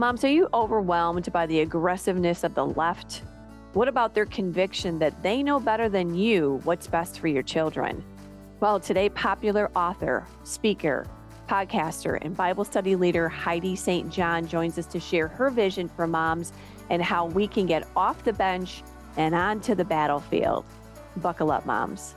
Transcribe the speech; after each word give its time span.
Moms, 0.00 0.22
are 0.22 0.28
you 0.28 0.48
overwhelmed 0.54 1.32
by 1.32 1.44
the 1.46 1.58
aggressiveness 1.58 2.44
of 2.44 2.54
the 2.54 2.64
left? 2.64 3.24
What 3.72 3.88
about 3.88 4.14
their 4.14 4.26
conviction 4.26 5.00
that 5.00 5.24
they 5.24 5.42
know 5.42 5.58
better 5.58 5.88
than 5.88 6.14
you 6.14 6.60
what's 6.62 6.86
best 6.86 7.18
for 7.18 7.26
your 7.26 7.42
children? 7.42 8.04
Well, 8.60 8.78
today, 8.78 9.08
popular 9.08 9.72
author, 9.74 10.24
speaker, 10.44 11.04
podcaster, 11.48 12.16
and 12.24 12.36
Bible 12.36 12.64
study 12.64 12.94
leader 12.94 13.28
Heidi 13.28 13.74
St. 13.74 14.08
John 14.08 14.46
joins 14.46 14.78
us 14.78 14.86
to 14.86 15.00
share 15.00 15.26
her 15.26 15.50
vision 15.50 15.88
for 15.88 16.06
moms 16.06 16.52
and 16.90 17.02
how 17.02 17.26
we 17.26 17.48
can 17.48 17.66
get 17.66 17.84
off 17.96 18.22
the 18.22 18.32
bench 18.32 18.84
and 19.16 19.34
onto 19.34 19.74
the 19.74 19.84
battlefield. 19.84 20.64
Buckle 21.16 21.50
up, 21.50 21.66
moms. 21.66 22.14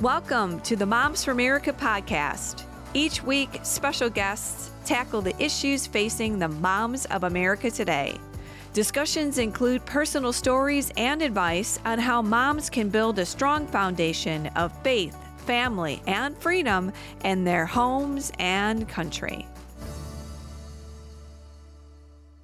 Welcome 0.00 0.60
to 0.60 0.76
the 0.76 0.86
Moms 0.86 1.22
for 1.22 1.32
America 1.32 1.74
podcast. 1.74 2.62
Each 2.94 3.22
week, 3.22 3.60
special 3.64 4.08
guests 4.08 4.70
tackle 4.86 5.20
the 5.20 5.34
issues 5.42 5.86
facing 5.86 6.38
the 6.38 6.48
moms 6.48 7.04
of 7.06 7.24
America 7.24 7.70
today. 7.70 8.16
Discussions 8.72 9.38
include 9.38 9.84
personal 9.84 10.32
stories 10.32 10.92
and 10.96 11.22
advice 11.22 11.78
on 11.84 11.98
how 11.98 12.22
moms 12.22 12.70
can 12.70 12.88
build 12.88 13.18
a 13.18 13.26
strong 13.26 13.66
foundation 13.66 14.46
of 14.48 14.70
faith, 14.82 15.16
family, 15.38 16.02
and 16.06 16.36
freedom 16.38 16.92
in 17.24 17.42
their 17.42 17.66
homes 17.66 18.30
and 18.38 18.88
country. 18.88 19.46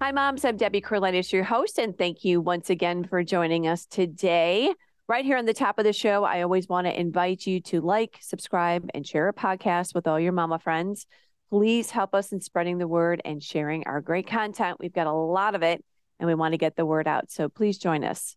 Hi, 0.00 0.10
moms. 0.10 0.44
I'm 0.44 0.56
Debbie 0.56 0.80
Carlitis, 0.80 1.32
your 1.32 1.44
host, 1.44 1.78
and 1.78 1.96
thank 1.96 2.24
you 2.24 2.40
once 2.40 2.70
again 2.70 3.04
for 3.04 3.22
joining 3.22 3.68
us 3.68 3.86
today. 3.86 4.72
Right 5.06 5.24
here 5.24 5.36
on 5.36 5.44
the 5.44 5.54
top 5.54 5.78
of 5.78 5.84
the 5.84 5.92
show, 5.92 6.24
I 6.24 6.42
always 6.42 6.68
want 6.68 6.86
to 6.86 6.98
invite 6.98 7.46
you 7.46 7.60
to 7.60 7.80
like, 7.80 8.18
subscribe, 8.20 8.90
and 8.94 9.06
share 9.06 9.28
a 9.28 9.32
podcast 9.32 9.94
with 9.94 10.08
all 10.08 10.18
your 10.18 10.32
mama 10.32 10.58
friends. 10.58 11.06
Please 11.52 11.90
help 11.90 12.14
us 12.14 12.32
in 12.32 12.40
spreading 12.40 12.78
the 12.78 12.88
word 12.88 13.20
and 13.26 13.42
sharing 13.42 13.86
our 13.86 14.00
great 14.00 14.26
content. 14.26 14.78
We've 14.80 14.90
got 14.90 15.06
a 15.06 15.12
lot 15.12 15.54
of 15.54 15.62
it 15.62 15.84
and 16.18 16.26
we 16.26 16.34
want 16.34 16.52
to 16.52 16.58
get 16.58 16.76
the 16.76 16.86
word 16.86 17.06
out. 17.06 17.30
So 17.30 17.50
please 17.50 17.76
join 17.76 18.04
us. 18.04 18.36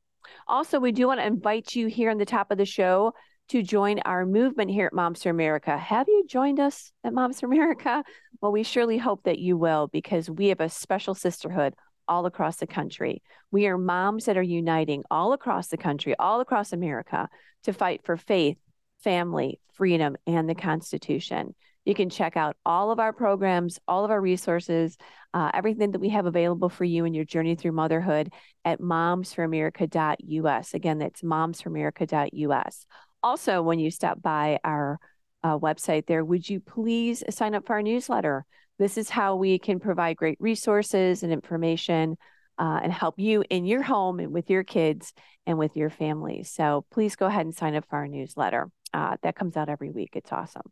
Also, 0.49 0.81
we 0.81 0.91
do 0.91 1.08
want 1.08 1.21
to 1.21 1.25
invite 1.25 1.75
you 1.75 1.88
here 1.88 2.11
on 2.11 2.17
the 2.17 2.25
top 2.25 2.52
of 2.52 2.58
the 2.58 2.66
show 2.66 3.13
to 3.47 3.63
join 3.63 3.99
our 3.99 4.25
movement 4.25 4.69
here 4.69 4.88
at 4.88 4.93
Moms 4.93 5.23
for 5.23 5.30
America. 5.30 5.77
Have 5.77 6.09
you 6.09 6.25
joined 6.27 6.59
us 6.59 6.91
at 7.05 7.13
Moms 7.13 7.39
for 7.39 7.45
America? 7.45 8.03
Well, 8.41 8.52
we 8.52 8.63
surely 8.63 8.97
hope 8.97 9.23
that 9.23 9.39
you 9.39 9.55
will 9.55 9.88
because 9.88 10.30
we 10.30 10.47
have 10.47 10.59
a 10.59 10.67
special 10.67 11.16
sisterhood 11.16 11.73
all 12.09 12.25
across 12.25 12.58
the 12.58 12.67
country. 12.67 13.23
We 13.49 13.67
are 13.67 13.77
moms 13.77 14.25
that 14.25 14.36
are 14.36 14.43
uniting 14.43 15.03
all 15.09 15.31
across 15.31 15.69
the 15.69 15.77
country, 15.77 16.16
all 16.19 16.41
across 16.41 16.73
America 16.73 17.30
to 17.63 17.71
fight 17.71 18.02
for 18.03 18.17
faith, 18.17 18.58
family, 19.05 19.61
freedom, 19.71 20.17
and 20.27 20.49
the 20.49 20.55
Constitution. 20.55 21.55
You 21.86 21.94
can 21.94 22.09
check 22.09 22.36
out 22.36 22.58
all 22.66 22.91
of 22.91 23.00
our 23.00 23.14
programs, 23.14 23.80
all 23.88 24.03
of 24.03 24.11
our 24.11 24.19
resources, 24.19 24.97
uh, 25.33 25.52
everything 25.53 25.92
that 25.92 26.00
we 26.00 26.09
have 26.09 26.25
available 26.25 26.69
for 26.69 26.83
you 26.83 27.05
in 27.05 27.14
your 27.14 27.25
journey 27.25 27.55
through 27.55 27.73
motherhood 27.73 28.33
at 28.64 28.81
momsforamerica.us. 28.81 30.73
Again, 30.73 30.97
that's 30.97 31.22
momsforamerica.us. 31.22 32.86
Also, 33.22 33.61
when 33.61 33.80
you 33.80 33.92
stop 33.92 34.22
by 34.22 34.59
our 34.64 35.00
uh, 35.44 35.58
website 35.58 36.08
there, 36.08 36.25
would 36.25 36.50
you 36.50 36.59
please 36.59 37.23
sign 37.30 37.53
up 37.53 37.66
for 37.66 37.73
our 37.73 37.81
newsletter? 37.83 38.45
This 38.80 38.97
is 38.97 39.09
how 39.09 39.36
we 39.36 39.59
can 39.59 39.80
provide 39.80 40.17
great 40.17 40.38
resources 40.39 41.23
and 41.23 41.31
information 41.31 42.17
uh, 42.58 42.80
and 42.83 42.92
help 42.92 43.20
you 43.20 43.44
in 43.49 43.66
your 43.66 43.83
home 43.83 44.20
and 44.20 44.31
with 44.31 44.49
your 44.49 44.64
kids 44.64 45.14
and 45.45 45.58
with 45.58 45.75
your 45.75 45.89
families. 45.89 46.52
So 46.52 46.86
please 46.92 47.16
go 47.16 47.27
ahead 47.27 47.45
and 47.45 47.55
sign 47.55 47.75
up 47.75 47.86
for 47.89 47.97
our 47.97 48.08
newsletter. 48.08 48.70
Uh, 48.94 49.17
that 49.23 49.36
comes 49.36 49.58
out 49.58 49.70
every 49.70 49.92
week. 49.92 50.11
It's 50.14 50.31
awesome. 50.31 50.72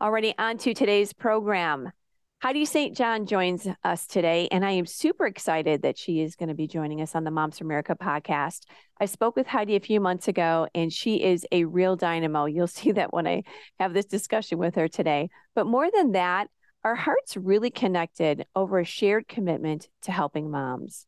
Already 0.00 0.34
on 0.38 0.58
to 0.58 0.74
today's 0.74 1.12
program. 1.12 1.92
Heidi 2.40 2.64
St. 2.66 2.96
John 2.96 3.26
joins 3.26 3.66
us 3.82 4.06
today, 4.06 4.46
and 4.52 4.64
I 4.64 4.70
am 4.70 4.86
super 4.86 5.26
excited 5.26 5.82
that 5.82 5.98
she 5.98 6.20
is 6.20 6.36
going 6.36 6.50
to 6.50 6.54
be 6.54 6.68
joining 6.68 7.00
us 7.00 7.16
on 7.16 7.24
the 7.24 7.32
Moms 7.32 7.58
for 7.58 7.64
America 7.64 7.96
podcast. 8.00 8.60
I 9.00 9.06
spoke 9.06 9.34
with 9.34 9.48
Heidi 9.48 9.74
a 9.74 9.80
few 9.80 10.00
months 10.00 10.28
ago, 10.28 10.68
and 10.72 10.92
she 10.92 11.22
is 11.22 11.44
a 11.50 11.64
real 11.64 11.96
dynamo. 11.96 12.44
You'll 12.44 12.66
see 12.68 12.92
that 12.92 13.12
when 13.12 13.26
I 13.26 13.42
have 13.80 13.92
this 13.92 14.06
discussion 14.06 14.58
with 14.58 14.76
her 14.76 14.86
today. 14.86 15.30
But 15.56 15.66
more 15.66 15.90
than 15.90 16.12
that, 16.12 16.48
our 16.84 16.94
hearts 16.94 17.36
really 17.36 17.70
connected 17.70 18.46
over 18.54 18.78
a 18.78 18.84
shared 18.84 19.26
commitment 19.26 19.88
to 20.02 20.12
helping 20.12 20.48
moms. 20.48 21.06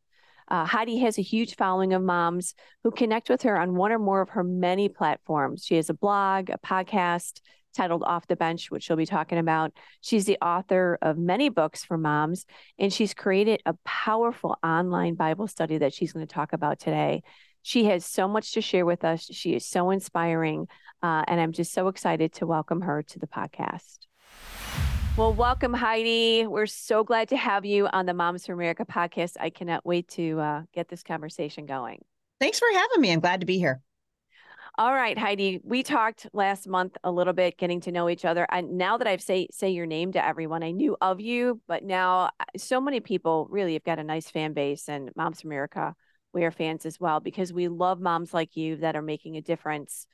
Uh, 0.49 0.65
Heidi 0.65 0.97
has 0.97 1.17
a 1.17 1.21
huge 1.21 1.55
following 1.55 1.93
of 1.93 2.03
moms 2.03 2.55
who 2.83 2.91
connect 2.91 3.29
with 3.29 3.43
her 3.43 3.57
on 3.57 3.75
one 3.75 3.93
or 3.93 3.99
more 3.99 4.19
of 4.19 4.31
her 4.31 4.43
many 4.43 4.89
platforms. 4.89 5.63
She 5.65 5.77
has 5.77 5.89
a 5.89 5.93
blog, 5.93 6.49
a 6.49 6.57
podcast 6.57 7.39
titled 7.71 8.03
Off 8.03 8.27
the 8.27 8.35
Bench, 8.35 8.69
which 8.71 8.83
she'll 8.83 8.95
be 8.95 9.05
talking 9.05 9.37
about. 9.37 9.71
She's 10.01 10.25
the 10.25 10.37
author 10.41 10.97
of 11.01 11.17
many 11.17 11.49
books 11.49 11.83
for 11.83 11.97
moms, 11.97 12.45
and 12.77 12.91
she's 12.91 13.13
created 13.13 13.61
a 13.65 13.75
powerful 13.85 14.57
online 14.63 15.15
Bible 15.15 15.47
study 15.47 15.77
that 15.79 15.93
she's 15.93 16.13
going 16.13 16.25
to 16.25 16.33
talk 16.33 16.53
about 16.53 16.79
today. 16.79 17.23
She 17.61 17.85
has 17.85 18.05
so 18.05 18.27
much 18.27 18.53
to 18.53 18.61
share 18.61 18.85
with 18.85 19.03
us. 19.03 19.27
She 19.31 19.53
is 19.53 19.65
so 19.65 19.91
inspiring, 19.91 20.67
uh, 21.03 21.23
and 21.27 21.39
I'm 21.39 21.51
just 21.51 21.73
so 21.73 21.87
excited 21.87 22.33
to 22.33 22.47
welcome 22.47 22.81
her 22.81 23.03
to 23.03 23.19
the 23.19 23.27
podcast. 23.27 23.99
Well, 25.17 25.33
welcome, 25.33 25.73
Heidi. 25.73 26.47
We're 26.47 26.65
so 26.65 27.03
glad 27.03 27.29
to 27.29 27.37
have 27.37 27.65
you 27.65 27.87
on 27.87 28.05
the 28.05 28.13
Moms 28.13 28.45
for 28.45 28.53
America 28.53 28.85
podcast. 28.85 29.33
I 29.39 29.49
cannot 29.49 29.85
wait 29.85 30.07
to 30.09 30.39
uh, 30.39 30.61
get 30.73 30.87
this 30.87 31.03
conversation 31.03 31.65
going. 31.65 32.01
Thanks 32.39 32.59
for 32.59 32.67
having 32.73 33.01
me. 33.01 33.11
I'm 33.11 33.19
glad 33.19 33.41
to 33.41 33.45
be 33.45 33.59
here. 33.59 33.81
All 34.77 34.93
right, 34.93 35.17
Heidi. 35.17 35.59
We 35.63 35.83
talked 35.83 36.27
last 36.33 36.67
month 36.67 36.95
a 37.03 37.11
little 37.11 37.33
bit, 37.33 37.57
getting 37.57 37.81
to 37.81 37.91
know 37.91 38.09
each 38.09 38.23
other. 38.23 38.47
And 38.49 38.77
now 38.77 38.97
that 38.97 39.05
I've 39.05 39.21
say 39.21 39.47
say 39.51 39.69
your 39.69 39.85
name 39.85 40.13
to 40.13 40.25
everyone, 40.25 40.63
I 40.63 40.71
knew 40.71 40.95
of 41.01 41.19
you, 41.19 41.61
but 41.67 41.83
now 41.83 42.29
uh, 42.39 42.45
so 42.57 42.79
many 42.79 43.01
people 43.01 43.47
really 43.49 43.73
have 43.73 43.83
got 43.83 43.99
a 43.99 44.03
nice 44.03 44.29
fan 44.29 44.53
base, 44.53 44.87
and 44.87 45.11
Moms 45.15 45.43
America, 45.43 45.93
we 46.33 46.45
are 46.45 46.51
fans 46.51 46.85
as 46.85 46.99
well 46.99 47.19
because 47.19 47.51
we 47.51 47.67
love 47.67 47.99
moms 47.99 48.33
like 48.33 48.55
you 48.55 48.77
that 48.77 48.95
are 48.95 49.01
making 49.01 49.35
a 49.35 49.41
difference 49.41 50.07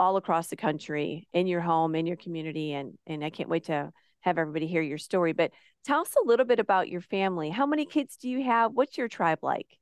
all 0.00 0.16
across 0.16 0.48
the 0.48 0.56
country 0.56 1.28
in 1.32 1.46
your 1.46 1.60
home, 1.60 1.94
in 1.94 2.06
your 2.06 2.16
community, 2.16 2.72
and 2.72 2.98
and 3.06 3.24
I 3.24 3.30
can't 3.30 3.48
wait 3.48 3.64
to 3.66 3.92
have 4.22 4.36
everybody 4.36 4.66
hear 4.66 4.82
your 4.82 4.98
story. 4.98 5.32
But 5.32 5.52
tell 5.84 6.00
us 6.00 6.14
a 6.20 6.26
little 6.26 6.46
bit 6.46 6.58
about 6.58 6.88
your 6.88 7.02
family. 7.02 7.50
How 7.50 7.66
many 7.66 7.86
kids 7.86 8.16
do 8.16 8.28
you 8.28 8.42
have? 8.42 8.72
What's 8.72 8.98
your 8.98 9.08
tribe 9.08 9.38
like? 9.42 9.78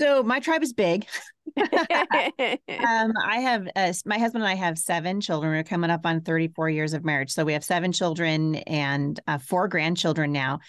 So 0.00 0.22
my 0.22 0.40
tribe 0.40 0.62
is 0.62 0.72
big. 0.72 1.06
um, 1.56 3.12
I 3.22 3.38
have 3.42 3.68
uh, 3.76 3.92
my 4.06 4.18
husband 4.18 4.42
and 4.42 4.50
I 4.50 4.54
have 4.54 4.78
seven 4.78 5.20
children. 5.20 5.52
We're 5.52 5.62
coming 5.62 5.90
up 5.90 6.04
on 6.04 6.22
34 6.22 6.70
years 6.70 6.94
of 6.94 7.04
marriage, 7.04 7.30
so 7.30 7.44
we 7.44 7.52
have 7.52 7.62
seven 7.62 7.92
children 7.92 8.56
and 8.56 9.20
uh, 9.28 9.38
four 9.38 9.68
grandchildren 9.68 10.32
now. 10.32 10.60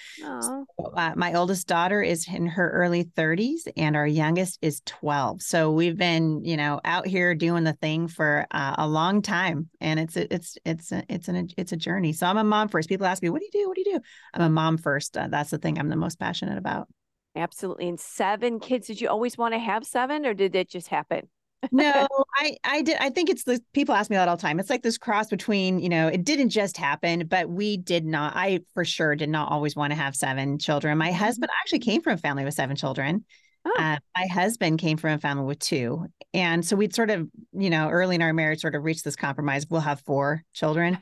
So, 0.41 0.66
uh, 0.96 1.14
my 1.16 1.34
oldest 1.34 1.68
daughter 1.68 2.03
is 2.03 2.28
in 2.28 2.46
her 2.47 2.69
early 2.69 3.06
30s, 3.06 3.68
and 3.78 3.96
our 3.96 4.06
youngest 4.06 4.59
is 4.62 4.81
12. 4.85 5.41
So 5.41 5.72
we've 5.72 5.97
been, 5.97 6.44
you 6.44 6.58
know, 6.58 6.81
out 6.84 7.08
here 7.08 7.34
doing 7.34 7.64
the 7.64 7.74
thing 7.74 8.08
for 8.08 8.46
uh, 8.52 8.75
a 8.78 8.88
long 8.88 9.22
time, 9.22 9.69
and 9.80 10.00
it's 10.00 10.18
it's 10.18 10.58
it's 10.66 10.91
a, 10.91 11.03
it's 11.09 11.30
an 11.30 11.50
it's 11.58 11.72
a 11.72 11.78
journey. 11.78 12.14
So 12.14 12.28
I'm 12.28 12.38
a 12.38 12.44
mom 12.44 12.68
first. 12.68 12.90
People 12.90 13.08
ask 13.08 13.24
me, 13.24 13.30
"What 13.30 13.40
do 13.40 13.46
you 13.46 13.64
do? 13.64 13.68
What 13.68 13.75
do 13.75 13.84
you 13.85 13.97
do?" 13.97 14.03
I'm 14.34 14.41
a 14.41 14.50
mom 14.50 14.78
first. 14.78 15.18
Uh, 15.18 15.30
that's 15.30 15.50
the 15.50 15.58
thing 15.58 15.80
I'm 15.80 15.90
the 15.90 15.96
most 15.96 16.19
passionate 16.19 16.58
about. 16.58 16.90
Absolutely. 17.35 17.90
And 17.90 18.00
seven 18.00 18.59
kids. 18.59 18.88
Did 18.88 19.01
you 19.01 19.09
always 19.09 19.38
want 19.38 19.53
to 19.53 19.59
have 19.59 19.85
seven 19.85 20.25
or 20.25 20.34
did 20.34 20.56
it 20.56 20.69
just 20.69 20.88
happen? 20.88 21.28
no, 21.72 22.07
I 22.35 22.57
I 22.63 22.81
did 22.81 22.97
I 23.00 23.09
think 23.09 23.29
it's 23.29 23.44
the 23.44 23.59
people 23.73 23.96
ask 23.96 24.09
me 24.09 24.16
that 24.16 24.28
all 24.28 24.38
the 24.38 24.41
time. 24.41 24.59
It's 24.59 24.69
like 24.69 24.84
this 24.84 24.97
cross 24.97 25.28
between, 25.28 25.79
you 25.79 25.90
know, 25.90 26.07
it 26.07 26.23
didn't 26.23 26.50
just 26.50 26.78
happen, 26.78 27.28
but 27.28 27.50
we 27.50 27.78
did 27.78 28.06
not 28.06 28.35
I 28.35 28.62
for 28.73 28.85
sure 28.85 29.16
did 29.16 29.29
not 29.29 29.51
always 29.51 29.75
want 29.75 29.91
to 29.91 29.97
have 29.97 30.16
seven 30.16 30.59
children. 30.59 30.97
My 30.97 31.09
mm-hmm. 31.09 31.18
husband 31.18 31.51
actually 31.62 31.79
came 31.79 32.01
from 32.01 32.13
a 32.13 32.18
family 32.18 32.46
with 32.46 32.53
seven 32.53 32.75
children. 32.75 33.25
Oh. 33.66 33.73
Uh, 33.79 33.97
my 34.16 34.28
husband 34.28 34.79
came 34.79 34.97
from 34.97 35.13
a 35.13 35.17
family 35.17 35.46
with 35.46 35.59
two. 35.59 36.06
And 36.34 36.63
so 36.63 36.75
we'd 36.75 36.94
sort 36.94 37.09
of, 37.09 37.28
you 37.52 37.72
know, 37.72 37.90
early 37.90 38.16
in 38.16 38.22
our 38.22 38.34
marriage 38.34 38.62
sort 38.62 38.75
of 38.75 38.84
reached 38.84 39.03
this 39.03 39.16
compromise. 39.16 39.66
We'll 39.67 39.81
have 39.81 40.02
four 40.02 40.44
children. 40.53 41.00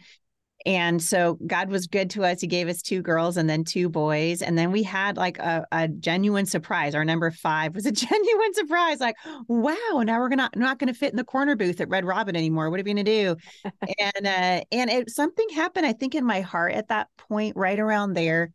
And 0.65 1.01
so 1.01 1.37
God 1.45 1.69
was 1.69 1.87
good 1.87 2.09
to 2.11 2.23
us. 2.23 2.39
He 2.39 2.47
gave 2.47 2.69
us 2.69 2.81
two 2.81 3.01
girls 3.01 3.35
and 3.35 3.49
then 3.49 3.65
two 3.65 3.89
boys. 3.89 4.41
And 4.41 4.57
then 4.57 4.71
we 4.71 4.81
had 4.83 5.17
like 5.17 5.37
a, 5.39 5.65
a 5.71 5.89
genuine 5.89 6.45
surprise. 6.45 6.95
Our 6.95 7.03
number 7.03 7.31
five 7.31 7.75
was 7.75 7.85
a 7.85 7.91
genuine 7.91 8.53
surprise. 8.53 8.99
Like, 9.01 9.15
wow, 9.47 10.03
now 10.05 10.19
we're 10.19 10.29
gonna 10.29 10.49
not 10.55 10.79
gonna 10.79 10.93
fit 10.93 11.11
in 11.11 11.17
the 11.17 11.23
corner 11.23 11.55
booth 11.55 11.81
at 11.81 11.89
Red 11.89 12.05
Robin 12.05 12.35
anymore. 12.35 12.69
What 12.69 12.79
are 12.79 12.83
we 12.83 12.93
gonna 12.93 13.03
do? 13.03 13.35
and 13.99 14.27
uh, 14.27 14.63
and 14.71 14.89
it 14.89 15.09
something 15.09 15.49
happened, 15.49 15.85
I 15.85 15.93
think, 15.93 16.15
in 16.15 16.25
my 16.25 16.41
heart 16.41 16.73
at 16.73 16.87
that 16.87 17.09
point, 17.17 17.57
right 17.57 17.79
around 17.79 18.13
there. 18.13 18.51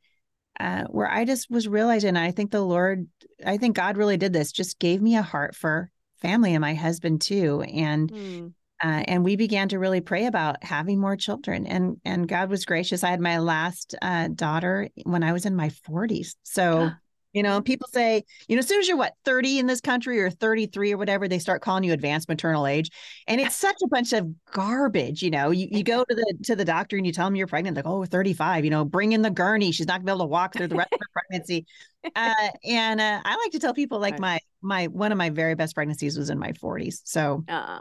Uh, 0.59 0.83
where 0.87 1.09
I 1.09 1.25
just 1.25 1.49
was 1.51 1.69
realizing, 1.69 2.17
I 2.17 2.33
think 2.33 2.51
the 2.51 2.61
Lord, 2.61 3.07
I 3.47 3.59
think 3.59 3.77
God 3.77 3.97
really 3.97 4.17
did 4.17 4.33
this, 4.33 4.51
just 4.51 4.81
gave 4.81 5.01
me 5.01 5.15
a 5.15 5.23
heart 5.23 5.55
for 5.55 5.89
family 6.21 6.53
and 6.55 6.61
my 6.61 6.75
husband 6.75 7.21
too. 7.21 7.63
And 7.63 8.13
mm. 8.13 8.53
Uh, 8.83 9.03
and 9.09 9.25
we 9.25 9.37
began 9.37 9.69
to 9.69 9.79
really 9.79 10.01
pray 10.01 10.27
about 10.27 10.63
having 10.63 11.01
more 11.01 11.17
children 11.17 11.67
and 11.67 11.97
and 12.05 12.29
god 12.29 12.49
was 12.49 12.65
gracious. 12.65 13.03
I 13.03 13.11
had 13.11 13.21
my 13.21 13.39
last 13.39 13.95
uh, 14.01 14.29
daughter 14.29 14.89
when 15.05 15.23
i 15.23 15.33
was 15.33 15.47
in 15.47 15.57
my 15.57 15.71
40s 15.89 16.35
so 16.43 16.91
You 17.33 17.43
know, 17.43 17.61
people 17.61 17.89
say, 17.93 18.25
you 18.49 18.57
know, 18.57 18.61
as 18.61 18.69
soon 18.69 18.81
as 18.81 18.89
you're 18.89 18.97
what 18.97 19.13
30 19.25 19.59
in 19.59 19.67
this 19.67 19.81
country 19.81 20.21
or 20.21 20.31
33 20.31 20.95
or 20.95 20.97
whatever, 20.97 21.29
they 21.29 21.39
start 21.39 21.61
calling 21.61 21.85
you 21.85 21.93
advanced 21.93 22.29
maternal 22.29 22.67
age. 22.67 22.91
And 23.27 23.41
it's 23.41 23.55
such 23.55 23.77
a 23.85 23.89
bunch 23.89 24.15
of 24.15 24.27
garbage. 24.51 25.23
You 25.23 25.31
know, 25.31 25.51
you, 25.51 25.69
you 25.71 25.85
go 25.85 26.05
to 26.05 26.15
the 26.15 26.39
to 26.45 26.57
the 26.57 26.65
doctor 26.65 26.97
and 26.97 27.07
you 27.07 27.13
tell 27.13 27.27
them 27.27 27.37
you're 27.37 27.47
pregnant, 27.47 27.77
like, 27.77 27.87
oh, 27.87 28.05
35, 28.05 28.65
you 28.65 28.71
know, 28.71 28.85
bring 28.85 29.13
in 29.13 29.23
the 29.23 29.31
gurney. 29.31 29.73
She's 29.73 29.87
not 29.87 29.99
gonna 30.01 30.05
be 30.05 30.11
able 30.13 30.25
to 30.25 30.31
walk 30.31 30.55
through 30.55 30.69
the 30.69 30.77
rest 30.77 30.93
of 30.93 31.01
her 31.01 31.23
pregnancy. 31.29 31.67
Uh, 32.15 32.33
and 32.65 33.01
uh, 33.01 33.21
I 33.25 33.37
like 33.37 33.53
to 33.53 33.59
tell 33.59 33.75
people 33.75 33.99
like 33.99 34.19
my 34.19 34.39
my 34.63 34.87
one 34.87 35.13
of 35.13 35.19
my 35.19 35.31
very 35.31 35.55
best 35.55 35.75
pregnancies 35.75 36.17
was 36.17 36.31
in 36.31 36.39
my 36.39 36.53
40s. 36.53 37.01
So 37.05 37.45
uh, 37.49 37.81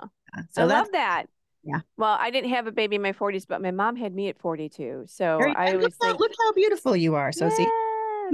so 0.50 0.64
I 0.64 0.66
love 0.66 0.88
that. 0.92 1.28
Yeah. 1.64 1.82
Well, 1.98 2.18
I 2.20 2.32
didn't 2.32 2.52
have 2.52 2.68
a 2.68 2.72
baby 2.72 2.96
in 2.96 3.02
my 3.02 3.12
40s, 3.12 3.46
but 3.48 3.62
my 3.62 3.72
mom 3.72 3.96
had 3.96 4.14
me 4.14 4.30
at 4.30 4.40
42. 4.40 5.04
So 5.08 5.40
I 5.42 5.74
look, 5.74 5.84
was 5.84 5.96
how, 6.02 6.16
look 6.16 6.32
how 6.40 6.54
beautiful 6.54 6.96
you 6.96 7.16
are. 7.16 7.32
So 7.32 7.48
yeah. 7.48 7.66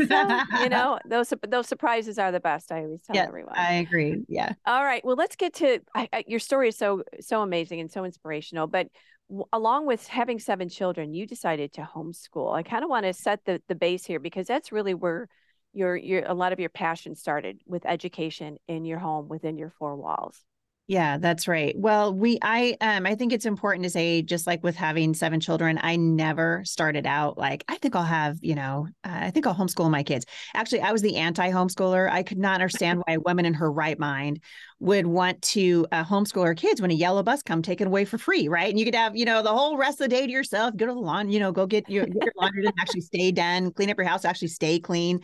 So, 0.07 0.40
you 0.62 0.69
know, 0.69 1.00
those 1.07 1.34
those 1.48 1.68
surprises 1.68 2.19
are 2.19 2.31
the 2.31 2.40
best. 2.40 2.72
I 2.72 2.84
always 2.84 3.01
tell 3.01 3.16
yeah, 3.16 3.24
everyone. 3.24 3.56
I 3.57 3.74
agree. 3.74 4.24
Yeah. 4.28 4.54
All 4.66 4.84
right. 4.84 5.04
Well, 5.04 5.16
let's 5.16 5.36
get 5.36 5.54
to 5.56 5.80
I, 5.95 6.10
I, 6.12 6.24
your 6.28 6.40
story 6.40 6.69
is 6.69 6.78
so 6.78 7.04
so 7.19 7.42
amazing 7.42 7.80
and 7.80 7.92
so 7.92 8.06
inspirational. 8.06 8.68
But 8.68 8.88
w- 9.30 9.45
along 9.51 9.88
with 9.88 10.07
having 10.07 10.40
seven 10.40 10.69
children, 10.69 11.13
you 11.13 11.28
decided 11.28 11.74
to 11.74 11.81
homeschool. 11.81 12.56
I 12.56 12.63
kind 12.63 12.84
of 12.84 12.90
want 12.90 13.06
to 13.06 13.13
set 13.13 13.45
the 13.45 13.62
the 13.68 13.75
base 13.75 14.06
here 14.06 14.19
because 14.19 14.48
that's 14.48 14.72
really 14.72 14.94
where 14.94 15.28
your 15.74 15.95
your 15.95 16.24
a 16.25 16.34
lot 16.34 16.54
of 16.54 16.60
your 16.60 16.69
passion 16.69 17.16
started 17.16 17.62
with 17.66 17.86
education 17.86 18.57
in 18.68 18.86
your 18.86 19.00
home 19.00 19.28
within 19.28 19.57
your 19.57 19.69
four 19.69 19.95
walls. 19.95 20.40
Yeah, 20.88 21.18
that's 21.18 21.47
right. 21.47 21.74
Well, 21.77 22.13
we 22.13 22.39
I 22.41 22.75
um 22.81 23.06
I 23.06 23.15
think 23.15 23.31
it's 23.31 23.45
important 23.45 23.83
to 23.85 23.89
say 23.89 24.21
just 24.21 24.45
like 24.45 24.62
with 24.63 24.75
having 24.75 25.13
seven 25.13 25.39
children, 25.39 25.80
I 25.81 25.95
never 25.95 26.62
started 26.65 27.07
out 27.07 27.38
like 27.38 27.63
I 27.69 27.77
think 27.77 27.95
I'll 27.95 28.03
have, 28.03 28.38
you 28.41 28.53
know, 28.53 28.88
uh, 29.06 29.09
I 29.21 29.31
think 29.31 29.47
I'll 29.47 29.56
homeschool 29.56 29.89
my 29.89 30.03
kids. 30.03 30.25
Actually, 30.53 30.81
I 30.81 30.91
was 30.91 31.01
the 31.01 31.15
anti-homeschooler. 31.15 32.12
I 32.12 32.21
could 32.21 32.38
not 32.38 32.56
understand 32.56 33.01
why 33.06 33.13
a 33.13 33.19
woman 33.21 33.45
in 33.45 33.53
her 33.53 33.71
right 33.71 33.97
mind 33.97 34.41
would 34.81 35.07
want 35.07 35.41
to 35.44 35.88
uh, 35.94 36.03
homeschool 36.03 36.45
her 36.45 36.53
kids 36.53 36.81
when 36.81 36.91
a 36.91 36.95
yellow 36.95 37.24
bus 37.24 37.41
come 37.44 37.62
taken 37.62 37.88
away 37.88 38.03
for 38.03 38.18
free, 38.18 38.50
right? 38.50 38.69
And 38.69 38.77
you 38.77 38.83
could 38.83 38.95
have, 38.95 39.15
you 39.15 39.24
know, 39.24 39.41
the 39.41 39.53
whole 39.53 39.77
rest 39.77 40.01
of 40.01 40.09
the 40.09 40.15
day 40.15 40.25
to 40.27 40.31
yourself, 40.31 40.75
go 40.75 40.85
to 40.85 40.94
the 40.94 41.00
lawn, 41.00 41.31
you 41.31 41.39
know, 41.39 41.53
go 41.53 41.65
get 41.65 41.89
your, 41.89 42.06
get 42.06 42.25
your 42.25 42.33
laundry 42.35 42.63
done, 42.63 42.74
actually 42.77 43.01
stay 43.01 43.31
done, 43.31 43.71
clean 43.71 43.89
up 43.89 43.97
your 43.97 44.06
house, 44.06 44.25
actually 44.25 44.50
stay 44.50 44.80
clean. 44.81 45.21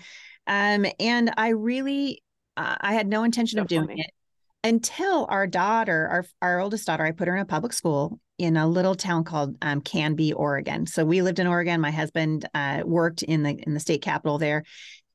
Um, 0.48 0.86
and 1.02 1.34
I 1.36 1.50
really 1.50 2.24
uh, 2.56 2.78
I 2.80 2.94
had 2.94 3.08
no 3.08 3.24
intention 3.24 3.58
so 3.58 3.64
of 3.64 3.68
doing 3.68 3.88
funny. 3.88 4.02
it 4.02 4.12
until 4.64 5.26
our 5.30 5.48
daughter, 5.48 6.08
our 6.08 6.26
our 6.42 6.60
oldest 6.60 6.86
daughter, 6.88 7.06
I 7.06 7.12
put 7.12 7.28
her 7.28 7.36
in 7.36 7.42
a 7.42 7.46
public 7.46 7.74
school 7.74 8.20
in 8.38 8.58
a 8.58 8.68
little 8.68 8.96
town 8.96 9.24
called 9.24 9.56
um, 9.62 9.82
Canby, 9.82 10.34
Oregon. 10.34 10.86
So 10.86 11.04
we 11.06 11.22
lived 11.22 11.40
in 11.40 11.48
Oregon. 11.48 11.82
My 11.82 11.92
husband 11.92 12.48
uh, 12.54 12.84
worked 12.86 13.24
in 13.24 13.44
the 13.44 13.52
in 13.66 13.74
the 13.74 13.80
state 13.80 14.02
capital 14.02 14.38
there, 14.38 14.64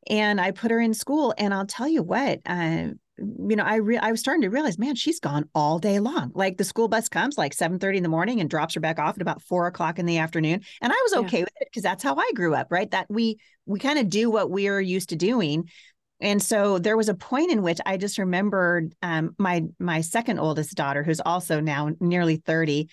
and 0.09 0.41
I 0.41 0.51
put 0.51 0.71
her 0.71 0.81
in 0.81 0.95
school. 0.95 1.35
And 1.37 1.53
I'll 1.53 1.67
tell 1.67 1.89
you 1.89 2.03
what, 2.03 2.41
uh, 2.47 2.89
you 3.19 3.57
know, 3.57 3.65
I 3.65 3.77
re- 3.77 3.99
I 3.99 4.11
was 4.11 4.21
starting 4.21 4.43
to 4.43 4.51
realize, 4.51 4.79
man, 4.79 4.95
she's 4.95 5.21
gone 5.21 5.49
all 5.55 5.79
day 5.79 6.01
long. 6.01 6.33
Like 6.35 6.57
the 6.57 6.65
school 6.65 6.89
bus 6.89 7.09
comes 7.09 7.37
like 7.37 7.53
seven 7.53 7.79
thirty 7.79 7.99
in 7.99 8.03
the 8.03 8.09
morning 8.09 8.41
and 8.41 8.49
drops 8.49 8.75
her 8.75 8.81
back 8.81 8.99
off 8.99 9.17
at 9.17 9.23
about 9.23 9.43
four 9.43 9.67
o'clock 9.67 9.99
in 9.99 10.07
the 10.07 10.19
afternoon, 10.19 10.63
and 10.81 10.93
I 10.93 10.97
was 11.03 11.25
okay 11.25 11.39
yeah. 11.39 11.45
with 11.45 11.55
it 11.61 11.69
because 11.71 11.83
that's 11.83 12.03
how 12.03 12.17
I 12.17 12.31
grew 12.35 12.55
up, 12.55 12.69
right? 12.71 12.91
That 12.91 13.07
we 13.11 13.39
we 13.67 13.79
kind 13.79 13.99
of 13.99 14.09
do 14.09 14.31
what 14.31 14.51
we 14.51 14.69
are 14.69 14.81
used 14.81 15.11
to 15.11 15.17
doing 15.17 15.69
and 16.21 16.43
so 16.43 16.79
there 16.79 16.97
was 16.97 17.09
a 17.09 17.15
point 17.15 17.51
in 17.51 17.63
which 17.63 17.79
I 17.85 17.97
just 17.97 18.19
remembered 18.19 18.95
um, 19.03 19.35
my 19.39 19.65
my 19.79 20.01
second 20.01 20.39
oldest 20.39 20.75
daughter, 20.75 21.03
who's 21.03 21.21
also 21.21 21.61
now 21.61 21.91
nearly 22.01 22.37
30, 22.37 22.89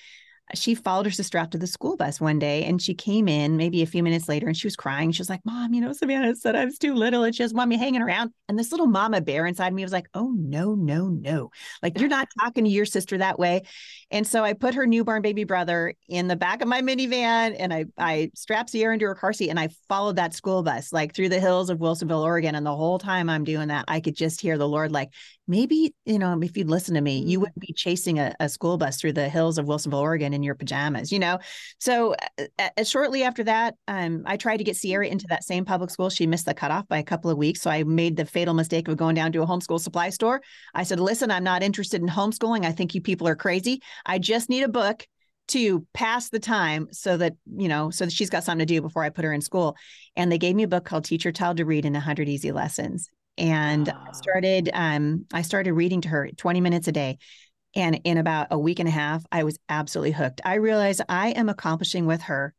she 0.54 0.76
followed 0.76 1.06
her 1.06 1.12
sister 1.12 1.38
out 1.38 1.52
to 1.52 1.58
the 1.58 1.68
school 1.68 1.96
bus 1.96 2.20
one 2.20 2.40
day 2.40 2.64
and 2.64 2.82
she 2.82 2.94
came 2.94 3.28
in 3.28 3.58
maybe 3.58 3.82
a 3.82 3.86
few 3.86 4.04
minutes 4.04 4.28
later 4.30 4.48
and 4.48 4.56
she 4.56 4.68
was 4.68 4.76
crying. 4.76 5.12
She 5.12 5.22
was 5.22 5.30
like, 5.30 5.42
Mom, 5.46 5.74
you 5.74 5.82
know, 5.82 5.94
Savannah 5.94 6.36
said 6.36 6.56
I 6.56 6.66
was 6.66 6.78
too 6.78 6.94
little 6.94 7.24
and 7.24 7.34
she 7.34 7.44
just 7.44 7.56
want 7.56 7.70
me 7.70 7.78
hanging 7.78 8.02
around. 8.02 8.32
And 8.50 8.58
this 8.58 8.72
little 8.72 8.88
mama 8.88 9.22
bear 9.22 9.46
inside 9.46 9.74
me 9.74 9.84
was 9.84 9.92
like, 9.92 10.08
Oh, 10.14 10.34
no, 10.36 10.76
no, 10.76 11.08
no. 11.08 11.52
Like 11.82 12.00
you're 12.00 12.10
not 12.10 12.30
talking 12.40 12.64
to 12.64 12.70
your 12.70 12.86
sister 12.86 13.18
that 13.18 13.40
way. 13.40 13.64
And 14.10 14.26
so 14.28 14.44
I 14.44 14.54
put 14.54 14.76
her 14.76 14.86
newborn 14.86 15.22
baby 15.22 15.44
brother 15.44 15.94
in 16.10 16.28
the 16.28 16.36
back 16.36 16.62
of 16.62 16.68
my 16.68 16.82
minivan 16.82 17.56
and 17.58 17.74
I, 17.74 17.86
I 17.98 18.32
strapped 18.36 18.70
Sierra 18.70 18.94
into 18.94 19.06
her 19.06 19.16
car 19.16 19.34
seat 19.34 19.50
and 19.50 19.60
I 19.60 19.70
followed 19.88 20.18
that 20.18 20.34
school 20.34 20.64
bus 20.64 20.92
like 20.92 21.16
through 21.16 21.30
the 21.30 21.40
hills 21.40 21.70
of 21.70 21.80
Wilsonville, 21.80 22.24
Oregon. 22.24 22.56
And 22.56 22.66
the 22.66 22.76
whole 22.76 23.00
time 23.00 23.30
I'm 23.30 23.44
doing 23.44 23.70
that, 23.70 23.86
I 23.88 24.00
could 24.00 24.16
just 24.16 24.42
hear 24.42 24.58
the 24.58 24.68
Lord 24.68 24.92
like, 24.92 25.10
maybe, 25.52 25.94
you 26.06 26.18
know, 26.18 26.40
if 26.42 26.56
you'd 26.56 26.70
listen 26.70 26.96
to 26.96 27.02
me, 27.02 27.20
you 27.20 27.38
mm. 27.38 27.42
wouldn't 27.42 27.60
be 27.60 27.74
chasing 27.74 28.20
a, 28.20 28.34
a 28.40 28.48
school 28.48 28.78
bus 28.78 29.00
through 29.00 29.12
the 29.12 29.28
hills 29.28 29.58
of 29.58 29.66
Wilsonville, 29.66 30.00
Oregon 30.00 30.34
in 30.34 30.44
your 30.44 30.56
pajamas, 30.56 31.12
you 31.12 31.20
know? 31.20 31.40
So 31.78 32.16
uh, 32.40 32.70
uh, 32.78 32.84
shortly 32.86 33.24
after 33.24 33.44
that, 33.44 33.76
um, 33.90 34.24
I 34.26 34.38
tried 34.38 34.58
to 34.58 34.64
get 34.64 34.78
Sierra 34.78 35.06
into 35.06 35.28
that 35.28 35.44
same 35.44 35.66
public 35.66 35.90
school. 35.90 36.10
She 36.10 36.26
missed 36.26 36.46
the 36.46 36.54
cutoff 36.54 36.88
by 36.88 37.00
a 37.00 37.04
couple 37.04 37.30
of 37.30 37.38
weeks. 37.38 37.62
So 37.62 37.70
I 37.70 37.84
made 37.84 38.16
the 38.16 38.26
fatal 38.26 38.54
mistake 38.54 38.88
of 38.88 38.96
going 38.96 39.16
down 39.16 39.34
to 39.34 39.42
a 39.42 39.46
homeschool 39.46 39.82
supply 39.82 40.10
store. 40.10 40.42
I 40.74 40.84
said, 40.84 41.02
listen, 41.02 41.30
I'm 41.30 41.44
not 41.44 41.64
interested 41.64 42.02
in 42.02 42.08
homeschooling. 42.08 42.66
I 42.66 42.72
think 42.72 42.96
you 42.96 43.02
people 43.02 43.28
are 43.28 43.36
crazy. 43.36 43.82
I 44.06 44.20
just 44.20 44.50
need 44.50 44.64
a 44.64 44.70
book 44.70 45.06
to 45.50 45.86
pass 45.94 46.30
the 46.30 46.40
time 46.40 46.88
so 46.94 47.18
that 47.18 47.34
you 47.58 47.68
know 47.68 47.90
so 47.90 48.06
that 48.06 48.12
she's 48.12 48.30
got 48.30 48.44
something 48.44 48.66
to 48.66 48.74
do 48.74 48.80
before 48.80 49.04
i 49.04 49.10
put 49.10 49.26
her 49.26 49.34
in 49.34 49.42
school 49.42 49.76
and 50.16 50.32
they 50.32 50.38
gave 50.38 50.56
me 50.56 50.64
a 50.64 50.68
book 50.68 50.86
called 50.86 51.04
teach 51.04 51.26
your 51.26 51.34
child 51.34 51.58
to 51.58 51.66
read 51.66 51.84
in 51.84 51.92
100 51.92 52.30
easy 52.30 52.52
lessons 52.52 53.10
and 53.38 53.90
I 53.90 53.94
ah. 53.96 54.12
started 54.12 54.70
um, 54.74 55.26
I 55.34 55.42
started 55.42 55.74
reading 55.74 56.02
to 56.02 56.10
her 56.10 56.30
20 56.36 56.62
minutes 56.62 56.88
a 56.88 56.92
day. 56.92 57.18
And 57.74 58.02
in 58.04 58.18
about 58.18 58.48
a 58.52 58.60
week 58.60 58.80
and 58.80 58.88
a 58.90 58.92
half, 58.92 59.26
I 59.32 59.46
was 59.46 59.58
absolutely 59.70 60.12
hooked. 60.12 60.42
I 60.44 60.56
realized 60.56 61.02
I 61.08 61.30
am 61.30 61.48
accomplishing 61.48 62.06
with 62.06 62.24
her 62.24 62.54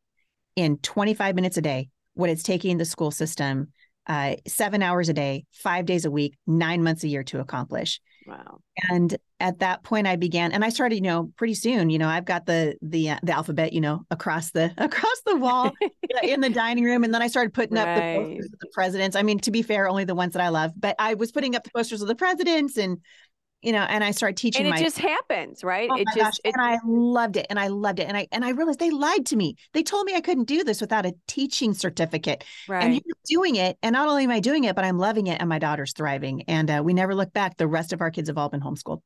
in 0.56 0.78
25 0.78 1.34
minutes 1.34 1.58
a 1.58 1.62
day 1.62 1.90
what 2.14 2.30
it's 2.30 2.42
taking 2.42 2.78
the 2.78 2.84
school 2.84 3.10
system 3.10 3.69
uh, 4.06 4.36
seven 4.46 4.82
hours 4.82 5.08
a 5.08 5.12
day, 5.12 5.44
five 5.52 5.86
days 5.86 6.04
a 6.04 6.10
week, 6.10 6.36
nine 6.46 6.82
months 6.82 7.04
a 7.04 7.08
year 7.08 7.22
to 7.25 7.40
accomplish. 7.40 8.00
Wow. 8.26 8.60
And 8.90 9.16
at 9.40 9.58
that 9.58 9.82
point, 9.82 10.06
I 10.06 10.16
began, 10.16 10.52
and 10.52 10.64
I 10.64 10.69
started, 10.69 10.96
you 10.96 11.02
know, 11.02 11.32
pretty 11.36 11.54
soon. 11.54 11.90
You 11.90 11.98
know, 11.98 12.08
I've 12.08 12.24
got 12.24 12.46
the 12.46 12.76
the 12.80 13.10
uh, 13.10 13.19
the 13.22 13.32
alphabet, 13.32 13.72
you 13.72 13.80
know, 13.80 14.04
across 14.10 14.50
the 14.50 14.72
across 14.78 15.20
the 15.26 15.36
wall 15.36 15.72
in 16.22 16.40
the 16.40 16.50
dining 16.50 16.84
room, 16.84 17.04
and 17.04 17.12
then 17.12 17.22
I 17.22 17.26
started 17.26 17.52
putting 17.52 17.76
right. 17.76 17.88
up 17.88 17.96
the 17.96 18.22
posters 18.22 18.52
of 18.52 18.58
the 18.60 18.70
presidents. 18.72 19.16
I 19.16 19.22
mean, 19.22 19.38
to 19.40 19.50
be 19.50 19.62
fair, 19.62 19.88
only 19.88 20.04
the 20.04 20.14
ones 20.14 20.34
that 20.34 20.42
I 20.42 20.48
love, 20.48 20.72
but 20.76 20.96
I 20.98 21.14
was 21.14 21.32
putting 21.32 21.56
up 21.56 21.64
the 21.64 21.70
posters 21.74 22.02
of 22.02 22.08
the 22.08 22.14
presidents 22.14 22.76
and 22.76 22.98
you 23.62 23.73
know, 23.73 23.82
and 23.82 24.03
I 24.03 24.11
started 24.11 24.37
teaching. 24.37 24.67
And 24.67 24.75
it 24.75 24.79
my, 24.79 24.82
just 24.82 24.99
happens, 24.99 25.62
right? 25.62 25.88
Oh 25.91 25.97
it 25.97 26.06
just. 26.14 26.41
It, 26.44 26.55
and 26.55 26.61
I 26.61 26.79
loved 26.85 27.37
it, 27.37 27.47
and 27.49 27.59
I 27.59 27.69
loved 27.69 28.00
it, 28.00 28.09
and 28.09 28.17
I 28.17 28.26
and 28.32 28.44
I 28.44 28.50
realized 28.50 28.81
they 28.81 28.91
lied 28.91 29.26
to 29.26 29.37
me. 29.37 29.56
They 29.73 29.82
told 29.82 30.05
me 30.05 30.14
I 30.14 30.20
couldn't 30.20 30.44
do 30.44 30.64
this 30.64 30.81
without 30.81 31.06
a 31.06 31.14
teaching 31.29 31.73
certificate. 31.73 32.44
Right. 32.69 32.85
And 32.85 32.94
you're 32.94 33.17
doing 33.25 33.56
it, 33.56 33.79
and 33.82 33.93
not 33.93 34.09
only 34.09 34.25
am 34.25 34.31
I 34.31 34.41
doing 34.41 34.64
it, 34.64 34.75
but 34.75 34.85
I'm 34.85 34.99
loving 34.99 35.29
it, 35.29 35.41
and 35.41 35.49
my 35.49 35.59
daughter's 35.59 35.93
thriving. 35.93 36.43
And 36.43 36.70
uh, 36.70 36.82
we 36.85 36.93
never 36.93 37.14
look 37.14 37.32
back. 37.32 37.56
The 37.56 37.69
rest 37.69 37.93
of 37.93 38.00
our 38.00 38.11
kids 38.11 38.29
have 38.29 38.37
all 38.37 38.49
been 38.49 38.61
homeschooled. 38.61 39.00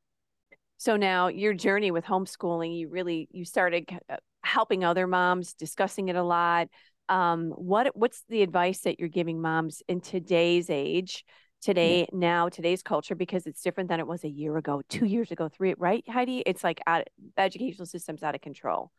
So 0.79 0.97
now 0.97 1.29
your 1.29 1.55
journey 1.55 1.91
with 1.91 2.05
homeschooling, 2.05 2.79
you 2.79 2.89
really 2.89 3.29
you 3.31 3.45
started 3.45 3.89
uh, 4.09 4.17
helping 4.43 4.85
other 4.85 5.07
moms, 5.07 5.55
discussing 5.55 6.09
it 6.09 6.17
a 6.17 6.23
lot. 6.23 6.69
Um, 7.09 7.51
what 7.51 7.95
what's 7.95 8.23
the 8.29 8.43
advice 8.43 8.81
that 8.81 8.99
you're 8.99 9.09
giving 9.09 9.41
moms 9.41 9.83
in 9.89 10.01
today's 10.01 10.71
age? 10.71 11.25
Today 11.61 12.01
yeah. 12.01 12.07
now 12.13 12.49
today's 12.49 12.83
culture 12.83 13.15
because 13.15 13.47
it's 13.47 13.63
different 13.63 13.89
than 13.89 14.01
it 14.01 14.07
was 14.07 14.25
a 14.25 14.29
year 14.29 14.57
ago 14.57 14.83
two 14.89 15.07
years 15.07 15.31
ago 15.31 15.49
three 15.49 15.75
right 15.79 16.05
heidi 16.09 16.43
it's 16.47 16.63
like 16.63 16.81
out, 16.87 17.07
the 17.37 17.43
educational 17.43 17.87
system's 17.87 18.23
out 18.23 18.35
of 18.35 18.41
control 18.41 18.91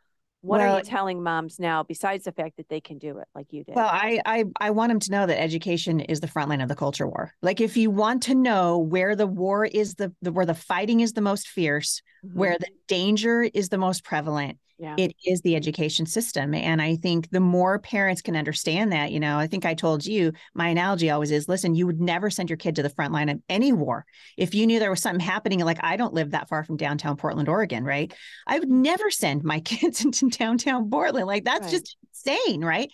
what 0.42 0.60
well, 0.60 0.76
are 0.76 0.78
you 0.78 0.84
telling 0.84 1.24
moms 1.24 1.60
now 1.60 1.84
besides 1.84 2.26
the 2.26 2.32
fact 2.32 2.58
that 2.58 2.70
they 2.70 2.80
can 2.80 2.98
do 2.98 3.18
it 3.18 3.28
like 3.34 3.48
you 3.52 3.64
did 3.64 3.76
well 3.76 3.90
I, 3.90 4.22
I 4.26 4.44
i 4.60 4.72
want 4.72 4.90
them 4.90 5.00
to 5.00 5.12
know 5.12 5.26
that 5.26 5.42
education 5.42 6.00
is 6.00 6.20
the 6.20 6.28
front 6.28 6.50
line 6.50 6.62
of 6.62 6.70
the 6.70 6.76
culture 6.76 7.08
war 7.08 7.34
like 7.42 7.60
if 7.60 7.76
you 7.76 7.90
want 7.90 8.24
to 8.24 8.36
know 8.36 8.78
where 8.78 9.16
the 9.16 9.28
war 9.28 9.66
is 9.66 9.96
the, 9.96 10.14
the 10.22 10.32
where 10.32 10.46
the 10.46 10.54
fighting 10.54 11.00
is 11.00 11.14
the 11.14 11.22
most 11.22 11.48
fierce 11.48 12.02
mm-hmm. 12.26 12.38
where 12.38 12.58
the 12.60 12.70
danger 12.88 13.44
is 13.44 13.70
the 13.70 13.78
most 13.78 14.04
prevalent 14.04 14.58
yeah. 14.80 14.96
it 14.98 15.14
is 15.26 15.42
the 15.42 15.56
education 15.56 16.06
system 16.06 16.54
and 16.54 16.82
i 16.82 16.96
think 16.96 17.30
the 17.30 17.40
more 17.40 17.80
parents 17.80 18.22
can 18.22 18.36
understand 18.36 18.92
that 18.92 19.12
you 19.12 19.20
know 19.20 19.38
i 19.38 19.48
think 19.48 19.66
i 19.66 19.74
told 19.74 20.06
you 20.06 20.32
my 20.54 20.68
analogy 20.68 21.10
always 21.10 21.32
is 21.32 21.48
listen 21.48 21.76
you 21.76 21.86
would 21.86 22.00
never 22.00 22.30
send 22.30 22.50
your 22.50 22.58
kid 22.58 22.76
to 22.76 22.84
the 22.84 22.90
front 22.90 23.14
line 23.14 23.30
of 23.30 23.42
any 23.50 23.74
war 23.74 24.06
if 24.38 24.54
you 24.54 24.68
knew 24.68 24.80
there 24.80 24.90
was 24.90 25.02
something 25.02 25.20
happening 25.20 25.60
like 25.60 25.80
i 25.84 25.96
don't 25.96 26.14
live 26.14 26.32
that 26.32 26.48
far 26.48 26.64
from 26.64 26.78
downtown 26.78 27.18
portland 27.18 27.50
oregon 27.50 27.84
right 27.84 28.14
i 28.46 28.60
would 28.60 28.70
never 28.70 29.10
send 29.10 29.44
my 29.44 29.60
kids 29.62 30.04
into 30.04 30.30
downtown 30.30 30.90
portland 30.90 31.28
like 31.28 31.44
that's 31.44 31.64
right. 31.64 31.72
just 31.72 31.98
insane 32.12 32.64
right 32.64 32.92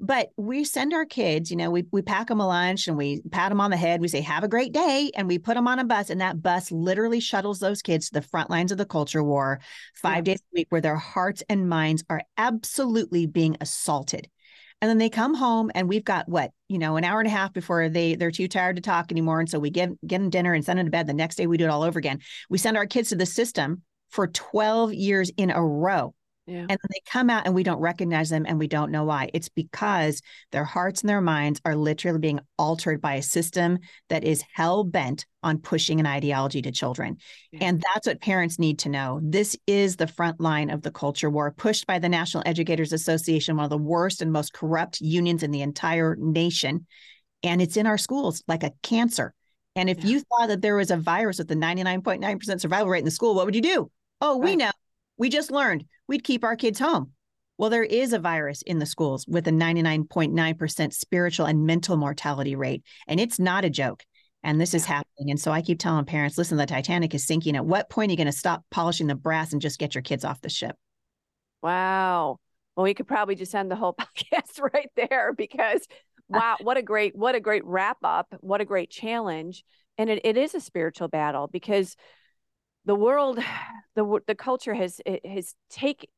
but 0.00 0.30
we 0.36 0.62
send 0.62 0.94
our 0.94 1.04
kids, 1.04 1.50
you 1.50 1.56
know, 1.56 1.70
we, 1.70 1.84
we 1.90 2.02
pack 2.02 2.28
them 2.28 2.40
a 2.40 2.46
lunch 2.46 2.86
and 2.86 2.96
we 2.96 3.20
pat 3.32 3.50
them 3.50 3.60
on 3.60 3.70
the 3.70 3.76
head. 3.76 4.00
We 4.00 4.08
say, 4.08 4.20
have 4.20 4.44
a 4.44 4.48
great 4.48 4.72
day. 4.72 5.10
And 5.16 5.26
we 5.26 5.38
put 5.38 5.54
them 5.54 5.66
on 5.66 5.80
a 5.80 5.84
bus. 5.84 6.10
And 6.10 6.20
that 6.20 6.40
bus 6.40 6.70
literally 6.70 7.18
shuttles 7.18 7.58
those 7.58 7.82
kids 7.82 8.08
to 8.08 8.14
the 8.14 8.22
front 8.22 8.48
lines 8.48 8.70
of 8.70 8.78
the 8.78 8.86
culture 8.86 9.24
war 9.24 9.60
five 9.94 10.18
yeah. 10.18 10.34
days 10.34 10.40
a 10.40 10.54
week 10.54 10.66
where 10.70 10.80
their 10.80 10.96
hearts 10.96 11.42
and 11.48 11.68
minds 11.68 12.04
are 12.08 12.22
absolutely 12.36 13.26
being 13.26 13.56
assaulted. 13.60 14.28
And 14.80 14.88
then 14.88 14.98
they 14.98 15.10
come 15.10 15.34
home 15.34 15.72
and 15.74 15.88
we've 15.88 16.04
got 16.04 16.28
what, 16.28 16.52
you 16.68 16.78
know, 16.78 16.96
an 16.96 17.02
hour 17.02 17.18
and 17.18 17.26
a 17.26 17.32
half 17.32 17.52
before 17.52 17.88
they 17.88 18.14
they're 18.14 18.30
too 18.30 18.46
tired 18.46 18.76
to 18.76 18.82
talk 18.82 19.10
anymore. 19.10 19.40
And 19.40 19.50
so 19.50 19.58
we 19.58 19.70
give 19.70 19.90
get 20.06 20.18
them 20.18 20.30
dinner 20.30 20.54
and 20.54 20.64
send 20.64 20.78
them 20.78 20.86
to 20.86 20.92
bed. 20.92 21.08
The 21.08 21.14
next 21.14 21.34
day 21.34 21.48
we 21.48 21.56
do 21.56 21.64
it 21.64 21.70
all 21.70 21.82
over 21.82 21.98
again. 21.98 22.20
We 22.48 22.58
send 22.58 22.76
our 22.76 22.86
kids 22.86 23.08
to 23.08 23.16
the 23.16 23.26
system 23.26 23.82
for 24.10 24.28
12 24.28 24.94
years 24.94 25.32
in 25.36 25.50
a 25.50 25.60
row 25.60 26.14
Yeah. 26.48 26.64
And 26.66 26.78
they 26.88 27.00
come 27.04 27.28
out 27.28 27.44
and 27.44 27.54
we 27.54 27.62
don't 27.62 27.78
recognize 27.78 28.30
them 28.30 28.46
and 28.48 28.58
we 28.58 28.68
don't 28.68 28.90
know 28.90 29.04
why. 29.04 29.28
It's 29.34 29.50
because 29.50 30.22
their 30.50 30.64
hearts 30.64 31.02
and 31.02 31.10
their 31.10 31.20
minds 31.20 31.60
are 31.66 31.76
literally 31.76 32.18
being 32.18 32.40
altered 32.56 33.02
by 33.02 33.16
a 33.16 33.22
system 33.22 33.78
that 34.08 34.24
is 34.24 34.42
hell 34.54 34.82
bent 34.82 35.26
on 35.42 35.58
pushing 35.58 36.00
an 36.00 36.06
ideology 36.06 36.62
to 36.62 36.72
children. 36.72 37.18
Yeah. 37.52 37.66
And 37.66 37.84
that's 37.92 38.06
what 38.06 38.22
parents 38.22 38.58
need 38.58 38.78
to 38.80 38.88
know. 38.88 39.20
This 39.22 39.58
is 39.66 39.96
the 39.96 40.06
front 40.06 40.40
line 40.40 40.70
of 40.70 40.80
the 40.80 40.90
culture 40.90 41.28
war 41.28 41.52
pushed 41.52 41.86
by 41.86 41.98
the 41.98 42.08
National 42.08 42.42
Educators 42.46 42.94
Association, 42.94 43.56
one 43.56 43.64
of 43.64 43.70
the 43.70 43.76
worst 43.76 44.22
and 44.22 44.32
most 44.32 44.54
corrupt 44.54 45.02
unions 45.02 45.42
in 45.42 45.50
the 45.50 45.60
entire 45.60 46.16
nation. 46.18 46.86
And 47.42 47.60
it's 47.60 47.76
in 47.76 47.86
our 47.86 47.98
schools 47.98 48.42
like 48.48 48.62
a 48.62 48.72
cancer. 48.82 49.34
And 49.76 49.90
if 49.90 49.98
yeah. 49.98 50.06
you 50.06 50.20
thought 50.20 50.48
that 50.48 50.62
there 50.62 50.76
was 50.76 50.90
a 50.90 50.96
virus 50.96 51.38
with 51.38 51.50
a 51.50 51.54
99.9% 51.54 52.58
survival 52.58 52.88
rate 52.88 53.00
in 53.00 53.04
the 53.04 53.10
school, 53.10 53.34
what 53.34 53.44
would 53.44 53.54
you 53.54 53.60
do? 53.60 53.90
Oh, 54.22 54.38
we 54.38 54.56
know. 54.56 54.70
We 55.18 55.28
just 55.28 55.50
learned 55.50 55.84
we'd 56.06 56.24
keep 56.24 56.44
our 56.44 56.56
kids 56.56 56.78
home. 56.78 57.12
Well, 57.58 57.70
there 57.70 57.82
is 57.82 58.12
a 58.12 58.20
virus 58.20 58.62
in 58.62 58.78
the 58.78 58.86
schools 58.86 59.26
with 59.26 59.48
a 59.48 59.50
99.9% 59.50 60.92
spiritual 60.92 61.46
and 61.46 61.66
mental 61.66 61.96
mortality 61.96 62.54
rate, 62.54 62.84
and 63.08 63.18
it's 63.18 63.40
not 63.40 63.64
a 63.64 63.70
joke. 63.70 64.04
And 64.44 64.60
this 64.60 64.72
is 64.72 64.84
happening. 64.84 65.30
And 65.30 65.40
so 65.40 65.50
I 65.50 65.62
keep 65.62 65.80
telling 65.80 66.04
parents 66.04 66.38
listen, 66.38 66.56
the 66.56 66.66
Titanic 66.66 67.12
is 67.14 67.26
sinking. 67.26 67.56
At 67.56 67.66
what 67.66 67.90
point 67.90 68.10
are 68.10 68.12
you 68.12 68.16
going 68.16 68.26
to 68.26 68.32
stop 68.32 68.64
polishing 68.70 69.08
the 69.08 69.16
brass 69.16 69.52
and 69.52 69.60
just 69.60 69.80
get 69.80 69.96
your 69.96 70.02
kids 70.02 70.24
off 70.24 70.40
the 70.40 70.48
ship? 70.48 70.76
Wow. 71.60 72.38
Well, 72.76 72.84
we 72.84 72.94
could 72.94 73.08
probably 73.08 73.34
just 73.34 73.54
end 73.54 73.68
the 73.68 73.76
whole 73.76 73.94
podcast 74.00 74.60
right 74.60 74.90
there 74.94 75.32
because 75.32 75.84
wow, 76.28 76.56
what 76.60 76.76
a 76.76 76.82
great, 76.82 77.16
what 77.16 77.34
a 77.34 77.40
great 77.40 77.64
wrap 77.64 77.98
up. 78.04 78.32
What 78.40 78.60
a 78.60 78.64
great 78.64 78.90
challenge. 78.90 79.64
And 79.98 80.08
it, 80.08 80.20
it 80.22 80.36
is 80.36 80.54
a 80.54 80.60
spiritual 80.60 81.08
battle 81.08 81.48
because 81.48 81.96
the 82.88 82.94
world, 82.94 83.38
the 83.94 84.20
the 84.26 84.34
culture 84.34 84.74
has 84.74 85.00
has 85.24 85.54
take 85.70 86.08